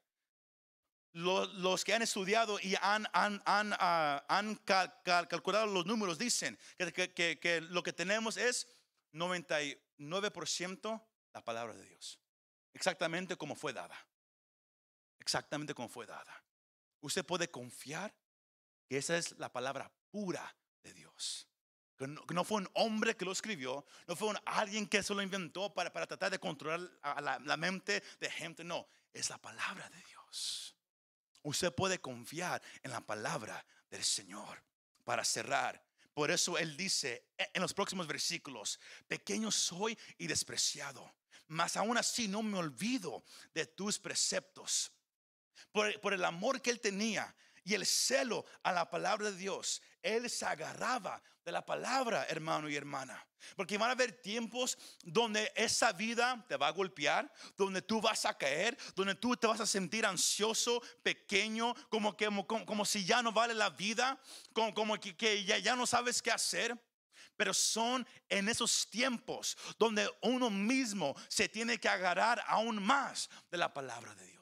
los, 1.12 1.84
que 1.84 1.94
han 1.94 2.02
estudiado 2.02 2.60
y 2.62 2.76
han, 2.82 3.08
han, 3.14 3.42
han, 3.46 3.74
ah, 3.80 4.26
calculado 5.30 5.68
los 5.68 5.86
números 5.86 6.18
dicen 6.18 6.58
que, 6.78 7.14
que, 7.14 7.62
lo 7.70 7.84
que 7.84 7.94
tenemos 7.94 8.36
es 8.36 8.68
99% 9.14 11.02
la 11.36 11.44
palabra 11.44 11.74
de 11.74 11.86
Dios. 11.86 12.18
Exactamente 12.74 13.36
como 13.36 13.56
fue 13.56 13.74
dada. 13.74 13.96
Exactamente 15.20 15.74
como 15.74 15.90
fue 15.90 16.06
dada. 16.06 16.44
Usted 17.02 17.26
puede 17.26 17.52
confiar 17.52 18.16
que 18.88 18.98
esa 18.98 19.18
es 19.18 19.38
la 19.38 19.52
palabra 19.52 19.92
pura 20.10 20.56
de 20.82 20.94
Dios. 20.94 21.48
Que 21.98 22.08
no, 22.08 22.44
fue 22.44 22.62
un 22.62 22.70
hombre 22.74 23.16
que 23.16 23.26
lo 23.26 23.32
escribió, 23.34 23.86
no 24.08 24.16
fue 24.16 24.30
un, 24.30 24.38
alguien 24.46 24.88
que 24.88 25.04
se 25.04 25.14
lo 25.14 25.22
inventó 25.22 25.74
para, 25.74 25.92
para 25.92 26.08
tratar 26.08 26.32
de 26.32 26.40
controlar 26.40 26.80
la, 27.22 27.40
la 27.44 27.58
mente 27.58 28.02
de 28.20 28.32
gente. 28.32 28.64
No, 28.64 28.88
es 29.14 29.30
la 29.30 29.38
palabra 29.38 29.90
de 29.90 30.02
Dios. 30.04 30.76
Usted 31.44 31.74
puede 31.74 32.00
confiar 32.00 32.62
en 32.82 32.92
la 32.92 33.02
palabra 33.02 33.66
del 33.90 34.04
Señor 34.04 34.64
para 35.04 35.26
cerrar. 35.26 35.84
Por 36.14 36.32
eso 36.32 36.58
Él 36.58 36.78
dice 36.78 37.28
en 37.38 37.62
los 37.62 37.74
próximos 37.74 38.08
versículos, 38.08 38.80
pequeño 39.08 39.52
soy 39.52 39.98
y 40.18 40.28
despreciado, 40.28 41.14
mas 41.48 41.78
aún 41.78 41.98
así 41.98 42.28
no 42.28 42.42
me 42.42 42.58
olvido 42.58 43.24
de 43.54 43.66
tus 43.66 44.00
preceptos. 44.00 44.92
Por, 45.72 46.14
el 46.14 46.24
amor 46.24 46.62
que 46.62 46.70
Él 46.70 46.80
tenía 46.80 47.36
y 47.64 47.74
el 47.74 47.86
celo 47.86 48.46
a 48.64 48.72
la 48.72 48.90
palabra 48.90 49.32
de 49.32 49.38
Dios, 49.38 49.82
Él 50.02 50.30
se 50.30 50.46
agarraba 50.46 51.22
de 51.44 51.52
la 51.52 51.66
palabra, 51.66 52.26
hermano 52.30 52.70
y 52.70 52.76
hermana. 52.76 53.26
Porque 53.56 53.78
van 53.78 53.90
a 53.90 53.92
haber 53.92 54.22
tiempos 54.22 54.78
donde 55.04 55.52
esa 55.56 55.92
vida 55.92 56.44
te 56.48 56.58
va 56.58 56.68
a 56.68 56.72
golpear, 56.72 57.32
donde 57.56 57.82
tú 57.82 58.02
vas 58.02 58.26
a 58.26 58.36
caer, 58.36 58.78
donde 58.96 59.16
tú 59.16 59.36
te 59.36 59.46
vas 59.46 59.60
a 59.60 59.68
sentir 59.68 60.06
ansioso, 60.06 60.82
pequeño, 61.04 61.76
como, 61.90 62.18
que, 62.18 62.28
como, 62.48 62.86
si 62.86 63.06
ya 63.06 63.22
no 63.22 63.32
vale 63.32 63.54
la 63.54 63.70
vida, 63.70 64.20
como, 64.54 64.74
como 64.74 65.00
que, 65.00 65.16
que 65.16 65.44
ya, 65.44 65.60
ya 65.60 65.76
no 65.76 65.86
sabes 65.86 66.22
qué 66.22 66.32
hacer. 66.32 66.76
Pero 67.38 67.54
son 67.54 68.08
en 68.30 68.50
esos 68.50 68.90
tiempos 68.90 69.58
donde 69.78 70.10
uno 70.22 70.50
mismo 70.50 71.16
se 71.28 71.50
tiene 71.50 71.80
que 71.80 71.90
agarrar 71.90 72.44
aún 72.48 72.82
más 72.82 73.30
de 73.52 73.58
la 73.58 73.74
palabra 73.74 74.16
de 74.16 74.26
Dios. 74.28 74.36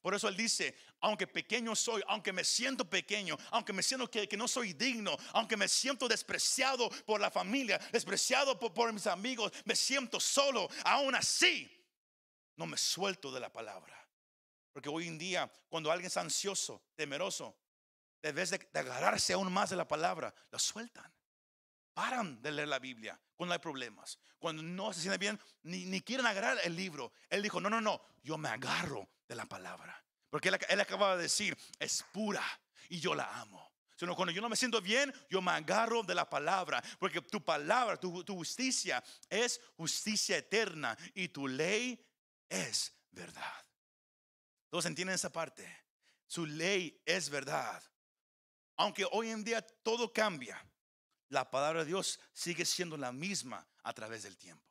Por 0.00 0.14
eso 0.14 0.28
él 0.28 0.36
dice, 0.36 0.74
aunque 1.00 1.26
pequeño 1.26 1.76
soy, 1.76 2.02
aunque 2.08 2.32
me 2.32 2.44
siento 2.44 2.88
pequeño, 2.88 3.36
aunque 3.50 3.72
me 3.72 3.82
siento 3.82 4.10
que, 4.10 4.36
no 4.36 4.48
soy 4.48 4.72
digno, 4.72 5.16
aunque 5.32 5.56
me 5.56 5.68
siento 5.68 6.08
despreciado 6.08 6.88
por 7.04 7.20
la 7.20 7.30
familia, 7.30 7.78
despreciado 7.92 8.58
por, 8.58 8.92
mis 8.92 9.06
amigos, 9.06 9.52
me 9.64 9.76
siento 9.76 10.18
solo, 10.18 10.68
aún 10.84 11.14
así 11.14 11.70
no 12.56 12.66
me 12.66 12.78
suelto 12.78 13.32
de 13.32 13.40
la 13.40 13.52
palabra. 13.52 14.08
Porque 14.72 14.88
hoy 14.88 15.08
en 15.08 15.18
día, 15.18 15.50
cuando 15.68 15.90
alguien 15.90 16.06
es 16.06 16.16
ansioso, 16.16 16.82
temeroso, 16.94 17.56
en 18.22 18.34
vez 18.34 18.50
de, 18.50 18.68
agarrarse 18.74 19.32
aún 19.32 19.52
más 19.52 19.70
de 19.70 19.76
la 19.76 19.86
palabra, 19.86 20.34
lo 20.50 20.58
sueltan. 20.58 21.12
Paran 21.98 22.40
de 22.40 22.52
leer 22.52 22.68
la 22.68 22.78
Biblia 22.78 23.20
cuando 23.34 23.54
hay 23.54 23.58
problemas, 23.58 24.20
cuando 24.38 24.62
no 24.62 24.92
se 24.92 25.00
sienten 25.00 25.18
bien, 25.18 25.40
ni, 25.64 25.84
ni 25.84 26.00
quieren 26.00 26.26
agarrar 26.26 26.56
el 26.62 26.76
libro. 26.76 27.10
Él 27.28 27.42
dijo, 27.42 27.60
no, 27.60 27.68
no, 27.68 27.80
no, 27.80 28.00
yo 28.22 28.38
me 28.38 28.48
agarro 28.48 29.08
de 29.26 29.34
la 29.34 29.46
palabra. 29.46 30.00
Porque 30.30 30.48
él, 30.48 30.58
él 30.68 30.80
acababa 30.80 31.16
de 31.16 31.24
decir, 31.24 31.58
es 31.80 32.04
pura 32.12 32.44
y 32.88 33.00
yo 33.00 33.16
la 33.16 33.40
amo. 33.40 33.72
Sino 33.96 34.14
cuando 34.14 34.30
yo 34.30 34.40
no 34.40 34.48
me 34.48 34.54
siento 34.54 34.80
bien, 34.80 35.12
yo 35.28 35.42
me 35.42 35.50
agarro 35.50 36.04
de 36.04 36.14
la 36.14 36.30
palabra. 36.30 36.80
Porque 37.00 37.20
tu 37.20 37.44
palabra, 37.44 37.96
tu, 37.96 38.22
tu 38.22 38.36
justicia 38.36 39.02
es 39.28 39.60
justicia 39.76 40.36
eterna 40.36 40.96
y 41.14 41.26
tu 41.26 41.48
ley 41.48 42.00
es 42.48 42.96
verdad. 43.10 43.66
Todos 44.70 44.86
entienden 44.86 45.16
esa 45.16 45.32
parte. 45.32 45.68
Su 46.28 46.46
ley 46.46 47.02
es 47.04 47.28
verdad. 47.28 47.82
Aunque 48.76 49.04
hoy 49.10 49.30
en 49.30 49.42
día 49.42 49.62
todo 49.82 50.12
cambia, 50.12 50.64
la 51.28 51.50
palabra 51.50 51.80
de 51.80 51.86
Dios 51.86 52.20
sigue 52.32 52.64
siendo 52.64 52.96
la 52.96 53.12
misma 53.12 53.66
a 53.82 53.92
través 53.92 54.22
del 54.22 54.36
tiempo. 54.36 54.64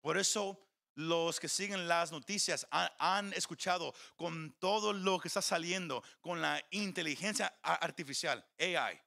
Por 0.00 0.16
eso 0.16 0.66
los 0.94 1.38
que 1.40 1.48
siguen 1.48 1.88
las 1.88 2.12
noticias 2.12 2.66
han, 2.70 3.32
escuchado 3.32 3.94
con 4.16 4.52
todo 4.58 4.92
lo 4.92 5.18
que 5.18 5.28
está 5.28 5.42
saliendo 5.42 6.02
con 6.20 6.40
la 6.42 6.62
inteligencia 6.70 7.54
artificial, 7.62 8.44
AI. 8.58 9.00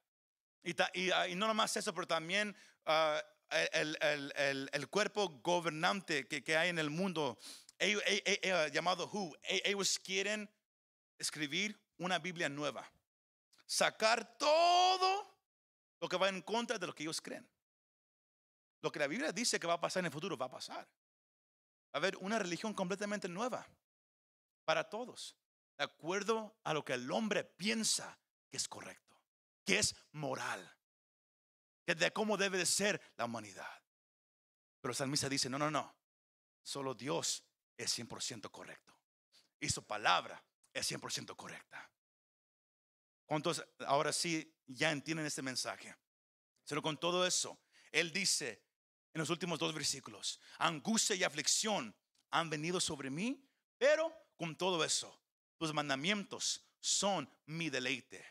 Y, 0.94 1.10
ah, 1.10 1.26
no 1.36 1.46
nomás 1.46 1.76
eso, 1.76 1.92
pero 1.94 2.06
también 2.06 2.56
ah, 2.86 3.22
el, 3.72 4.88
cuerpo 4.88 5.40
gobernante 5.42 6.26
que, 6.26 6.56
hay 6.56 6.70
en 6.70 6.78
el 6.78 6.90
mundo, 6.90 7.38
llamado 8.72 9.06
WHO, 9.06 9.36
ellos 9.42 9.98
quieren 9.98 10.50
escribir 11.18 11.78
una 11.98 12.18
Biblia 12.18 12.48
nueva, 12.48 12.90
sacar 13.66 14.36
todo 14.38 15.33
lo 16.04 16.08
que 16.10 16.18
va 16.18 16.28
en 16.28 16.42
contra 16.42 16.78
de 16.78 16.86
lo 16.86 16.94
que 16.94 17.02
ellos 17.02 17.22
creen. 17.22 17.48
Lo 18.82 18.92
que 18.92 18.98
la 18.98 19.06
Biblia 19.06 19.32
dice 19.32 19.58
que 19.58 19.66
va 19.66 19.72
a 19.72 19.80
pasar 19.80 20.00
en 20.00 20.06
el 20.06 20.12
futuro 20.12 20.36
va 20.36 20.44
a 20.44 20.50
pasar. 20.50 20.84
Va 20.84 21.94
a 21.94 21.96
haber 21.96 22.18
una 22.18 22.38
religión 22.38 22.74
completamente 22.74 23.26
nueva 23.26 23.66
para 24.66 24.84
todos, 24.84 25.34
de 25.78 25.84
acuerdo 25.84 26.58
a 26.62 26.74
lo 26.74 26.84
que 26.84 26.92
el 26.92 27.10
hombre 27.10 27.42
piensa 27.42 28.18
que 28.50 28.58
es 28.58 28.68
correcto, 28.68 29.18
que 29.64 29.78
es 29.78 29.96
moral, 30.12 30.76
que 31.86 31.94
de 31.94 32.12
cómo 32.12 32.36
debe 32.36 32.58
de 32.58 32.66
ser 32.66 33.00
la 33.16 33.24
humanidad. 33.24 33.82
Pero 34.82 34.92
Salmista 34.92 35.30
dice, 35.30 35.48
no, 35.48 35.58
no, 35.58 35.70
no, 35.70 35.96
solo 36.62 36.92
Dios 36.92 37.42
es 37.78 37.98
100% 37.98 38.50
correcto. 38.50 38.94
Y 39.58 39.70
su 39.70 39.82
palabra 39.86 40.44
es 40.74 40.92
100% 40.92 41.34
correcta. 41.34 41.90
¿Cuántos 43.26 43.64
ahora 43.86 44.12
sí 44.12 44.54
ya 44.66 44.90
entienden 44.90 45.26
este 45.26 45.42
mensaje? 45.42 45.94
Pero 46.68 46.82
con 46.82 46.98
todo 46.98 47.26
eso, 47.26 47.58
Él 47.92 48.12
dice 48.12 48.62
en 49.12 49.20
los 49.20 49.30
últimos 49.30 49.58
dos 49.58 49.72
versículos, 49.72 50.40
angustia 50.58 51.14
y 51.14 51.24
aflicción 51.24 51.94
han 52.30 52.50
venido 52.50 52.80
sobre 52.80 53.10
mí, 53.10 53.48
pero 53.78 54.12
con 54.36 54.56
todo 54.56 54.84
eso, 54.84 55.22
tus 55.56 55.72
mandamientos 55.72 56.66
son 56.80 57.30
mi 57.46 57.70
deleite. 57.70 58.26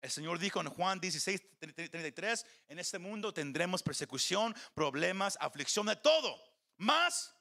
El 0.00 0.10
Señor 0.10 0.38
dijo 0.38 0.60
en 0.60 0.70
Juan 0.70 1.00
16, 1.00 1.58
33, 1.58 2.46
en 2.68 2.78
este 2.78 2.98
mundo 2.98 3.34
tendremos 3.34 3.82
persecución, 3.82 4.54
problemas, 4.74 5.36
aflicción, 5.40 5.86
de 5.86 5.96
todo. 5.96 6.40
Más, 6.76 7.34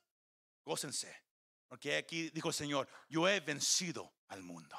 gócense. 0.64 1.16
Porque 1.68 1.98
aquí 1.98 2.30
dijo 2.32 2.50
el 2.50 2.54
Señor, 2.54 2.90
yo 3.08 3.28
he 3.28 3.40
vencido 3.40 4.14
al 4.28 4.42
mundo. 4.44 4.78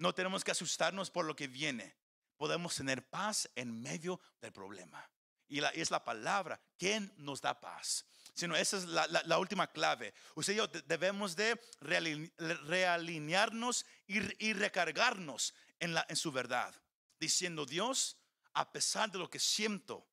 No 0.00 0.12
tenemos 0.14 0.42
que 0.42 0.50
asustarnos 0.50 1.10
por 1.10 1.26
lo 1.26 1.36
que 1.36 1.46
viene. 1.46 1.94
Podemos 2.38 2.74
tener 2.74 3.06
paz 3.10 3.50
en 3.54 3.82
medio 3.82 4.18
del 4.40 4.50
problema. 4.50 5.06
Y 5.46 5.62
es 5.62 5.90
la 5.90 6.02
palabra 6.02 6.58
quien 6.78 7.12
nos 7.18 7.42
da 7.42 7.60
paz. 7.60 8.06
Sino 8.32 8.56
esa 8.56 8.78
es 8.78 8.86
la, 8.86 9.38
última 9.38 9.66
clave. 9.66 10.14
Usted 10.34 10.54
y 10.54 10.56
yo 10.56 10.68
debemos 10.68 11.36
de 11.36 11.60
realinearnos 11.80 13.84
y, 14.06 14.54
recargarnos 14.54 15.52
en, 15.78 15.94
en 16.08 16.16
su 16.16 16.32
verdad. 16.32 16.74
Diciendo, 17.18 17.66
Dios, 17.66 18.16
a 18.54 18.72
pesar 18.72 19.10
de 19.10 19.18
lo 19.18 19.28
que 19.28 19.38
siento, 19.38 20.08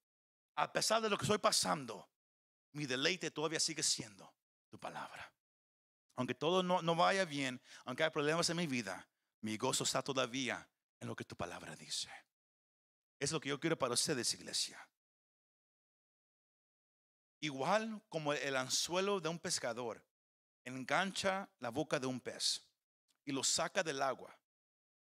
a 0.55 0.73
pesar 0.73 1.01
de 1.01 1.09
lo 1.09 1.17
que 1.17 1.23
estoy 1.23 1.37
pasando, 1.37 2.09
mi 2.73 2.85
deleite 2.85 3.31
todavía 3.31 3.61
sigue 3.61 3.83
siendo 3.83 4.35
tu 4.69 4.77
palabra. 4.77 5.31
Aunque 6.17 6.35
todo 6.35 6.61
no, 6.61 6.81
no 6.81 6.93
vaya 6.93 7.23
bien, 7.23 7.61
aunque 7.85 8.03
hay 8.03 8.09
problemas 8.09 8.49
en 8.49 8.57
mi 8.57 8.67
vida, 8.67 9.07
mi 9.41 9.57
gozo 9.57 9.83
está 9.83 10.01
todavía 10.01 10.67
en 10.99 11.07
lo 11.07 11.15
que 11.15 11.25
tu 11.25 11.35
palabra 11.35 11.75
dice. 11.75 12.09
Es 13.19 13.31
lo 13.31 13.39
que 13.39 13.49
yo 13.49 13.59
quiero 13.59 13.77
para 13.77 13.93
ustedes, 13.93 14.33
iglesia. 14.33 14.87
Igual 17.39 18.01
como 18.09 18.33
el 18.33 18.55
anzuelo 18.55 19.19
de 19.19 19.29
un 19.29 19.39
pescador 19.39 20.03
engancha 20.65 21.49
la 21.59 21.69
boca 21.69 21.99
de 21.99 22.07
un 22.07 22.19
pez 22.19 22.65
y 23.25 23.31
lo 23.31 23.43
saca 23.43 23.83
del 23.83 24.01
agua, 24.01 24.37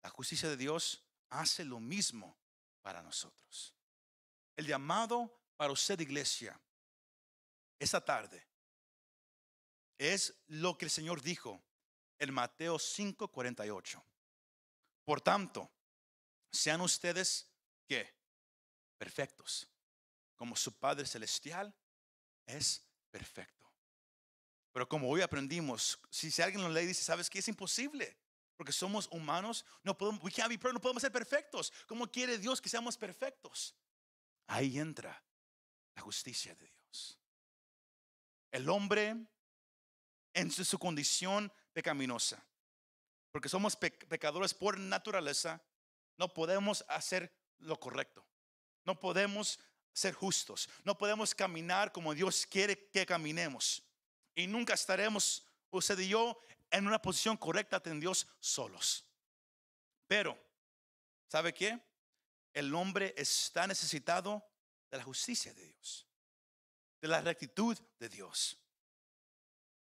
la 0.04 0.10
justicia 0.10 0.50
de 0.50 0.58
Dios 0.58 1.04
hace 1.30 1.64
lo 1.64 1.80
mismo 1.80 2.38
para 2.82 3.02
nosotros. 3.02 3.74
El 4.56 4.68
llamado 4.68 5.42
para 5.56 5.72
usted, 5.72 6.00
iglesia, 6.00 6.60
esta 7.80 8.04
tarde 8.04 8.46
es 9.98 10.36
lo 10.48 10.78
que 10.78 10.86
el 10.86 10.92
Señor 10.92 11.22
dijo 11.22 11.62
en 12.20 12.34
Mateo 12.34 12.78
5:48. 12.78 14.04
Por 15.06 15.22
tanto, 15.22 15.72
sean 16.52 16.82
ustedes 16.82 17.48
que 17.88 18.12
perfectos, 18.98 19.68
como 20.36 20.56
su 20.56 20.74
Padre 20.78 21.06
celestial 21.06 21.74
es 22.46 22.84
perfecto. 23.12 23.72
Pero 24.72 24.90
como 24.90 25.10
hoy 25.10 25.22
aprendimos, 25.22 26.00
si, 26.10 26.42
alguien 26.42 26.64
lo 26.64 26.70
lee 26.70 26.82
y 26.82 26.88
dice, 26.88 27.04
¿sabes 27.04 27.30
qué? 27.30 27.40
Es 27.40 27.48
imposible. 27.48 28.18
Porque 28.58 28.72
somos 28.72 29.08
humanos, 29.12 29.66
no 29.84 29.98
podemos, 29.98 30.22
no 30.24 30.82
podemos 30.82 31.02
ser 31.02 31.12
perfectos. 31.12 31.72
¿Cómo 31.88 32.10
quiere 32.10 32.38
Dios 32.38 32.62
que 32.62 32.70
seamos 32.70 32.98
perfectos? 32.98 33.76
Ahí 34.48 34.80
entra 34.80 35.24
la 35.94 36.02
justicia 36.02 36.56
de 36.56 36.66
Dios. 36.66 37.20
El 38.52 38.70
hombre 38.70 39.28
en 40.34 40.52
su 40.52 40.80
condición 40.80 41.52
pecaminosa 41.74 42.46
porque 43.36 43.50
somos 43.50 43.76
pecadores 43.76 44.54
por 44.54 44.80
naturaleza, 44.80 45.62
no 46.16 46.34
podemos 46.34 46.86
hacer 46.88 47.38
lo 47.58 47.78
correcto. 47.78 48.26
No 48.86 48.98
podemos 48.98 49.60
ser 49.92 50.14
justos. 50.14 50.70
No 50.86 50.98
podemos 50.98 51.36
caminar 51.36 51.92
como 51.92 52.14
Dios 52.14 52.48
quiere 52.48 52.88
que 52.92 53.06
caminemos. 53.06 53.84
Y 54.36 54.48
nunca 54.48 54.74
estaremos, 54.74 55.46
usted 55.70 56.00
y 56.00 56.08
yo, 56.08 56.40
en 56.72 56.88
una 56.88 57.02
posición 57.02 57.36
correcta 57.36 57.82
en 57.84 58.00
Dios 58.00 58.26
solos. 58.40 59.06
Pero, 60.08 60.42
¿sabe 61.28 61.54
qué? 61.54 61.78
El 62.54 62.74
hombre 62.74 63.14
está 63.18 63.68
necesitado 63.68 64.50
de 64.90 64.98
la 64.98 65.04
justicia 65.04 65.54
de 65.54 65.66
Dios, 65.66 66.08
de 67.02 67.10
la 67.10 67.20
rectitud 67.20 67.78
de 68.00 68.08
Dios. 68.08 68.58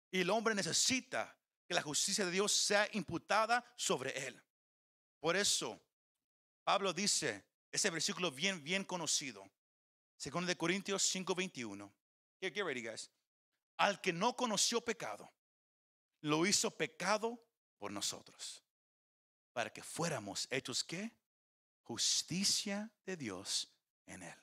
Y 0.10 0.22
el 0.22 0.30
hombre 0.30 0.56
necesita 0.56 1.38
que 1.72 1.76
la 1.76 1.82
justicia 1.84 2.26
de 2.26 2.32
Dios 2.32 2.52
sea 2.52 2.86
imputada 2.92 3.64
sobre 3.78 4.28
él. 4.28 4.44
Por 5.22 5.38
eso, 5.38 5.82
Pablo 6.66 6.92
dice, 6.92 7.46
ese 7.72 7.90
versículo 7.90 8.30
bien, 8.30 8.62
bien 8.62 8.84
conocido, 8.84 9.50
segundo 10.18 10.50
de 10.50 10.58
Corintios 10.58 11.02
5:21. 11.16 11.90
Get, 12.42 12.54
get 12.54 12.66
ready, 12.66 12.82
guys. 12.82 13.10
Al 13.78 14.02
que 14.02 14.12
no 14.12 14.36
conoció 14.36 14.82
pecado, 14.84 15.32
lo 16.20 16.46
hizo 16.46 16.76
pecado 16.76 17.42
por 17.78 17.90
nosotros, 17.90 18.62
para 19.54 19.72
que 19.72 19.82
fuéramos 19.82 20.50
hechos 20.52 20.84
qué? 20.84 21.10
Justicia 21.84 22.92
de 23.06 23.16
Dios 23.16 23.74
en 24.08 24.24
él. 24.24 24.38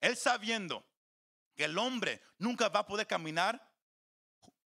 Él 0.00 0.16
sabiendo 0.16 0.84
que 1.54 1.66
el 1.66 1.78
hombre 1.78 2.20
nunca 2.38 2.68
va 2.68 2.80
a 2.80 2.86
poder 2.86 3.06
caminar 3.06 3.72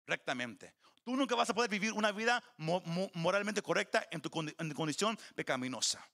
rectamente. 0.06 0.74
Tú 1.12 1.18
nunca 1.18 1.36
vas 1.36 1.50
a 1.50 1.54
poder 1.54 1.70
vivir 1.70 1.92
una 1.92 2.14
vida 2.14 2.42
moralmente 2.56 3.62
correcta 3.62 4.08
en 4.12 4.22
tu, 4.22 4.30
condición 4.30 5.20
pecaminosa. 5.36 6.10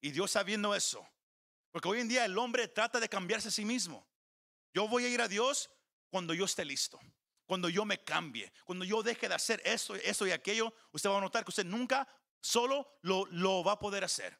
Y 0.00 0.12
Dios 0.12 0.30
sabiendo 0.30 0.76
eso, 0.76 1.04
porque 1.72 1.88
hoy 1.88 1.98
en 1.98 2.06
día 2.06 2.24
el 2.24 2.38
hombre 2.38 2.68
trata 2.68 3.00
de 3.00 3.08
cambiarse 3.08 3.48
a 3.48 3.50
sí 3.50 3.64
mismo. 3.64 4.06
Yo 4.72 4.86
voy 4.86 5.06
a 5.06 5.08
ir 5.08 5.20
a 5.20 5.26
Dios 5.26 5.68
cuando 6.08 6.34
yo 6.34 6.44
esté 6.44 6.64
listo, 6.64 7.00
cuando 7.46 7.68
yo 7.68 7.84
me 7.84 8.04
cambie, 8.04 8.52
cuando 8.64 8.84
yo 8.84 9.02
deje 9.02 9.28
de 9.28 9.34
hacer 9.34 9.60
esto, 9.64 9.96
eso 9.96 10.24
y 10.24 10.30
aquello. 10.30 10.72
Usted 10.92 11.10
va 11.10 11.18
a 11.18 11.20
notar 11.20 11.44
que 11.44 11.50
usted 11.50 11.66
nunca 11.66 12.06
solo 12.40 12.86
lo, 13.02 13.26
lo 13.32 13.64
va 13.64 13.72
a 13.72 13.78
poder 13.80 14.04
hacer. 14.04 14.38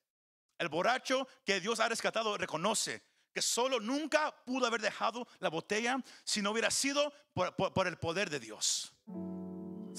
El 0.59 0.69
borracho 0.69 1.27
que 1.45 1.59
Dios 1.59 1.81
ha 1.81 1.89
rescatado 1.89 2.39
reconoce 2.39 3.03
que 3.35 3.43
solo 3.43 3.81
nunca 3.81 4.33
pudo 4.45 4.65
haber 4.65 4.81
dejado 4.81 5.27
la 5.41 5.49
botella 5.49 6.01
si 6.23 6.41
no 6.41 6.53
hubiera 6.53 6.71
sido 6.71 7.13
por 7.35 7.89
el 7.89 7.99
poder 7.99 8.31
de 8.31 8.39
Dios. 8.39 8.95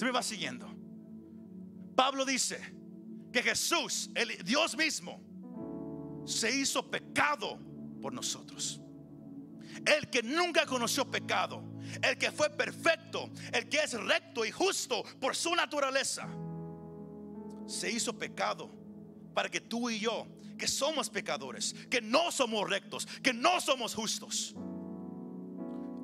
Se 0.00 0.06
me 0.06 0.12
va 0.12 0.22
siguiendo. 0.22 0.66
Pablo 1.94 2.24
dice 2.24 2.58
que 3.30 3.42
Jesús, 3.42 4.08
el 4.14 4.42
Dios 4.42 4.74
mismo, 4.74 5.20
se 6.24 6.50
hizo 6.56 6.90
pecado 6.90 7.58
por 8.00 8.10
nosotros. 8.10 8.80
el 9.84 10.08
que 10.08 10.22
nunca 10.22 10.64
conoció 10.64 11.10
pecado, 11.10 11.62
el 12.00 12.16
que 12.16 12.32
fue 12.32 12.48
perfecto, 12.48 13.28
el 13.52 13.68
que 13.68 13.82
es 13.82 13.92
recto 13.92 14.46
y 14.46 14.50
justo 14.50 15.04
por 15.20 15.36
su 15.36 15.54
naturaleza, 15.54 16.26
se 17.66 17.92
hizo 17.92 18.18
pecado 18.18 18.70
para 19.34 19.50
que 19.50 19.60
tú 19.60 19.90
y 19.90 20.00
yo, 20.00 20.26
que 20.56 20.66
somos 20.66 21.10
pecadores, 21.10 21.74
que 21.90 22.00
no 22.00 22.32
somos 22.32 22.70
rectos, 22.70 23.04
que 23.22 23.34
no 23.34 23.60
somos 23.60 23.94
justos, 23.94 24.54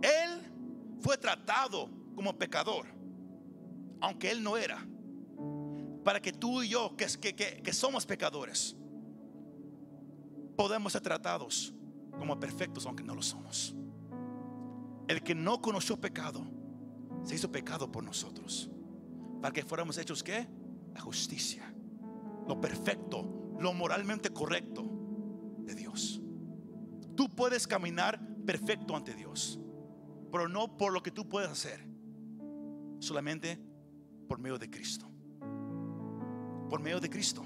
Él 0.02 0.98
fue 1.00 1.16
tratado 1.16 1.90
como 2.14 2.36
pecador, 2.36 2.96
aunque 4.00 4.30
Él 4.30 4.42
no 4.42 4.56
era, 4.56 4.86
para 6.04 6.20
que 6.20 6.32
tú 6.32 6.62
y 6.62 6.68
yo, 6.68 6.96
que, 6.96 7.06
que, 7.20 7.34
que 7.34 7.72
somos 7.72 8.06
pecadores, 8.06 8.76
podemos 10.56 10.92
ser 10.92 11.02
tratados 11.02 11.74
como 12.18 12.38
perfectos 12.38 12.86
aunque 12.86 13.02
no 13.02 13.14
lo 13.14 13.22
somos. 13.22 13.74
El 15.08 15.22
que 15.22 15.34
no 15.34 15.60
conoció 15.60 16.00
pecado 16.00 16.44
se 17.24 17.34
hizo 17.34 17.50
pecado 17.50 17.90
por 17.90 18.02
nosotros. 18.02 18.70
Para 19.40 19.52
que 19.52 19.62
fuéramos 19.62 19.98
hechos 19.98 20.22
qué? 20.22 20.48
La 20.94 21.00
justicia. 21.00 21.72
Lo 22.46 22.60
perfecto, 22.60 23.56
lo 23.60 23.72
moralmente 23.72 24.30
correcto 24.30 24.84
de 25.58 25.74
Dios. 25.74 26.20
Tú 27.16 27.28
puedes 27.28 27.66
caminar 27.66 28.20
perfecto 28.44 28.94
ante 28.94 29.14
Dios, 29.14 29.58
pero 30.30 30.48
no 30.48 30.76
por 30.76 30.92
lo 30.92 31.02
que 31.02 31.10
tú 31.10 31.28
puedes 31.28 31.50
hacer, 31.50 31.86
solamente 33.00 33.60
por 34.26 34.38
medio 34.38 34.58
de 34.58 34.70
Cristo. 34.70 35.06
Por 36.68 36.80
medio 36.80 37.00
de 37.00 37.08
Cristo. 37.08 37.44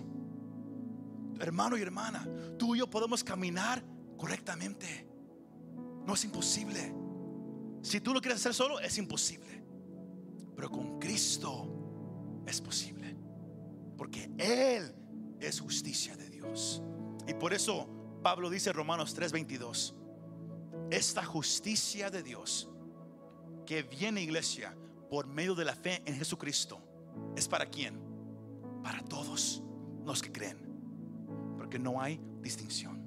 Hermano 1.39 1.77
y 1.77 1.83
hermana, 1.83 2.27
tú 2.59 2.75
y 2.75 2.79
yo 2.79 2.89
podemos 2.89 3.25
caminar 3.25 3.83
correctamente. 4.17 5.09
No 6.07 6.15
es 6.15 6.25
imposible. 6.25 6.95
Si 7.83 8.01
tú 8.01 8.13
lo 8.13 8.21
quieres 8.21 8.41
hacer 8.41 8.55
solo, 8.55 8.79
es 8.81 8.99
imposible. 8.99 9.63
Pero 10.55 10.71
con 10.71 10.99
Cristo 10.99 12.43
es 12.47 12.61
posible. 12.61 13.17
Porque 13.97 14.31
Él 14.39 14.95
es 15.41 15.61
justicia 15.61 16.17
de 16.17 16.29
Dios. 16.29 16.83
Y 17.27 17.35
por 17.35 17.53
eso 17.53 17.89
Pablo 18.23 18.51
dice 18.51 18.73
Romanos 18.73 19.17
3:22, 19.17 19.95
esta 20.91 21.25
justicia 21.25 22.11
de 22.11 22.23
Dios 22.23 22.69
que 23.65 23.83
viene 23.83 24.23
iglesia 24.23 24.77
por 25.11 25.27
medio 25.27 25.55
de 25.55 25.65
la 25.65 25.75
fe 25.75 26.03
en 26.07 26.15
Jesucristo, 26.17 26.81
¿es 27.37 27.49
para 27.49 27.67
quién? 27.67 28.01
Para 28.83 29.03
todos 29.03 29.63
los 30.07 30.23
que 30.23 30.31
creen. 30.31 30.59
Porque 31.59 31.79
no 31.79 32.01
hay 32.01 32.21
distinción. 32.41 33.01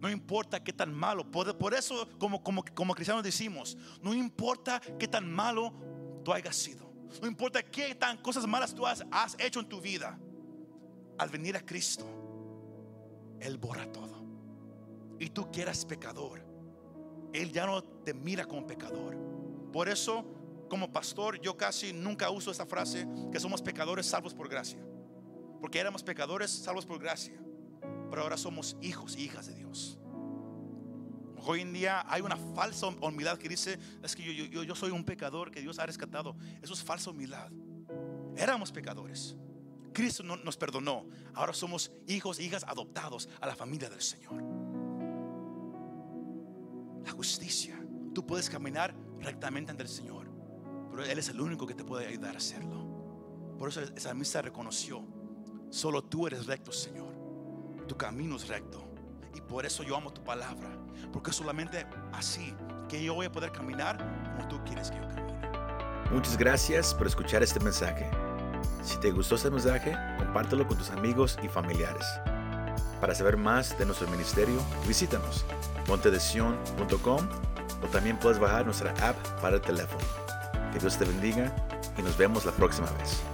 No 0.00 0.10
importa 0.10 0.62
qué 0.62 0.72
tan 0.72 0.92
malo. 0.92 1.30
Por, 1.30 1.74
eso, 1.74 2.08
como, 2.18 2.42
como, 2.42 2.64
como 2.74 2.94
cristianos 2.94 3.22
decimos, 3.22 3.78
no 4.02 4.12
importa 4.12 4.80
qué 4.98 5.06
tan 5.06 5.32
malo 5.32 5.72
tú 6.24 6.32
hayas 6.32 6.56
sido. 6.56 6.92
No 7.20 7.28
importa 7.28 7.62
qué 7.62 7.94
tan 7.94 8.16
cosas 8.18 8.46
malas 8.46 8.74
tú 8.74 8.84
has, 8.84 9.04
has 9.12 9.36
hecho 9.38 9.60
en 9.60 9.68
tu 9.68 9.80
vida. 9.80 10.18
Al 11.18 11.28
venir 11.28 11.56
a 11.56 11.64
Cristo, 11.64 12.04
Él 13.38 13.58
borra 13.58 13.86
todo. 13.92 14.24
Y 15.20 15.30
tú 15.30 15.52
quieras 15.52 15.84
pecador. 15.84 16.44
Él 17.32 17.52
ya 17.52 17.66
no 17.66 17.84
te 17.84 18.12
mira 18.12 18.44
como 18.44 18.66
pecador. 18.66 19.16
Por 19.72 19.88
eso, 19.88 20.24
como 20.72 20.90
pastor, 20.90 21.38
yo 21.38 21.54
casi 21.54 21.92
nunca 21.92 22.30
uso 22.30 22.50
esta 22.50 22.64
frase 22.64 23.06
que 23.30 23.38
somos 23.38 23.60
pecadores 23.60 24.06
salvos 24.06 24.32
por 24.32 24.48
gracia. 24.48 24.80
Porque 25.60 25.78
éramos 25.78 26.02
pecadores 26.02 26.50
salvos 26.50 26.86
por 26.86 26.98
gracia 26.98 27.38
pero 28.12 28.24
ahora 28.24 28.36
somos 28.36 28.76
hijos 28.82 29.16
y 29.16 29.22
hijas 29.22 29.46
de 29.46 29.54
Dios. 29.54 29.98
Hoy 31.46 31.62
en 31.62 31.72
día 31.72 32.04
hay 32.06 32.20
una 32.20 32.36
falsa 32.36 32.88
humildad 32.88 33.38
que 33.38 33.48
dice, 33.48 33.78
es 34.02 34.14
que 34.14 34.34
yo, 34.34 34.62
yo, 34.62 34.74
soy 34.74 34.90
un 34.90 35.02
pecador 35.02 35.50
que 35.50 35.62
Dios 35.62 35.78
ha 35.78 35.86
rescatado. 35.86 36.36
Eso 36.60 36.74
es 36.74 36.82
falsa 36.82 37.08
humildad. 37.08 37.50
Éramos 38.36 38.70
pecadores. 38.70 39.34
Cristo 39.94 40.22
nos 40.24 40.58
perdonó. 40.58 41.06
Ahora 41.32 41.54
somos 41.54 41.90
hijos 42.06 42.38
e 42.38 42.44
hijas 42.44 42.64
adoptados 42.68 43.30
a 43.40 43.46
la 43.46 43.56
familia 43.56 43.88
del 43.88 44.02
Señor. 44.02 44.42
La 47.06 47.12
justicia. 47.12 47.82
Tú 48.14 48.26
puedes 48.26 48.50
caminar 48.50 48.94
rectamente 49.20 49.70
ante 49.70 49.84
el 49.84 49.88
Señor, 49.88 50.28
pero 50.92 51.04
Él 51.04 51.18
es 51.18 51.28
el 51.28 51.40
único 51.40 51.66
que 51.66 51.74
te 51.74 51.82
puede 51.82 52.06
ayudar 52.06 52.36
a 52.36 52.38
hacerlo. 52.38 53.56
Por 53.58 53.68
eso 53.70 53.80
esa 53.80 54.14
misa 54.14 54.42
reconoció, 54.42 55.02
solo 55.70 56.04
tú 56.04 56.28
eres 56.28 56.46
recto, 56.46 56.70
Señor 56.70 57.12
tu 57.86 57.96
camino 57.96 58.36
es 58.36 58.48
recto. 58.48 58.82
Y 59.34 59.40
por 59.40 59.66
eso 59.66 59.82
yo 59.82 59.96
amo 59.96 60.12
tu 60.12 60.24
palabra. 60.24 60.70
Porque 61.12 61.32
solamente 61.32 61.86
así 62.12 62.54
que 62.88 63.02
yo 63.02 63.14
voy 63.14 63.26
a 63.26 63.32
poder 63.32 63.52
caminar 63.52 63.98
como 63.98 64.48
tú 64.48 64.64
quieres 64.64 64.90
que 64.90 64.96
yo 64.96 65.08
camine. 65.08 65.32
Muchas 66.10 66.36
gracias 66.36 66.94
por 66.94 67.06
escuchar 67.06 67.42
este 67.42 67.60
mensaje. 67.60 68.10
Si 68.82 68.98
te 68.98 69.10
gustó 69.10 69.34
este 69.34 69.50
mensaje, 69.50 69.96
compártelo 70.18 70.66
con 70.66 70.76
tus 70.76 70.90
amigos 70.90 71.38
y 71.42 71.48
familiares. 71.48 72.06
Para 73.00 73.14
saber 73.14 73.36
más 73.36 73.76
de 73.78 73.86
nuestro 73.86 74.08
ministerio, 74.08 74.60
visítanos 74.86 75.44
montedesion.com 75.88 77.28
o 77.82 77.86
también 77.88 78.18
puedes 78.18 78.38
bajar 78.38 78.64
nuestra 78.64 78.92
app 79.06 79.16
para 79.40 79.56
el 79.56 79.62
teléfono. 79.62 80.21
Que 80.72 80.78
Dios 80.78 80.96
te 80.96 81.04
bendiga 81.04 81.52
y 81.98 82.02
nos 82.02 82.16
vemos 82.16 82.44
la 82.44 82.52
próxima 82.52 82.90
vez. 82.92 83.31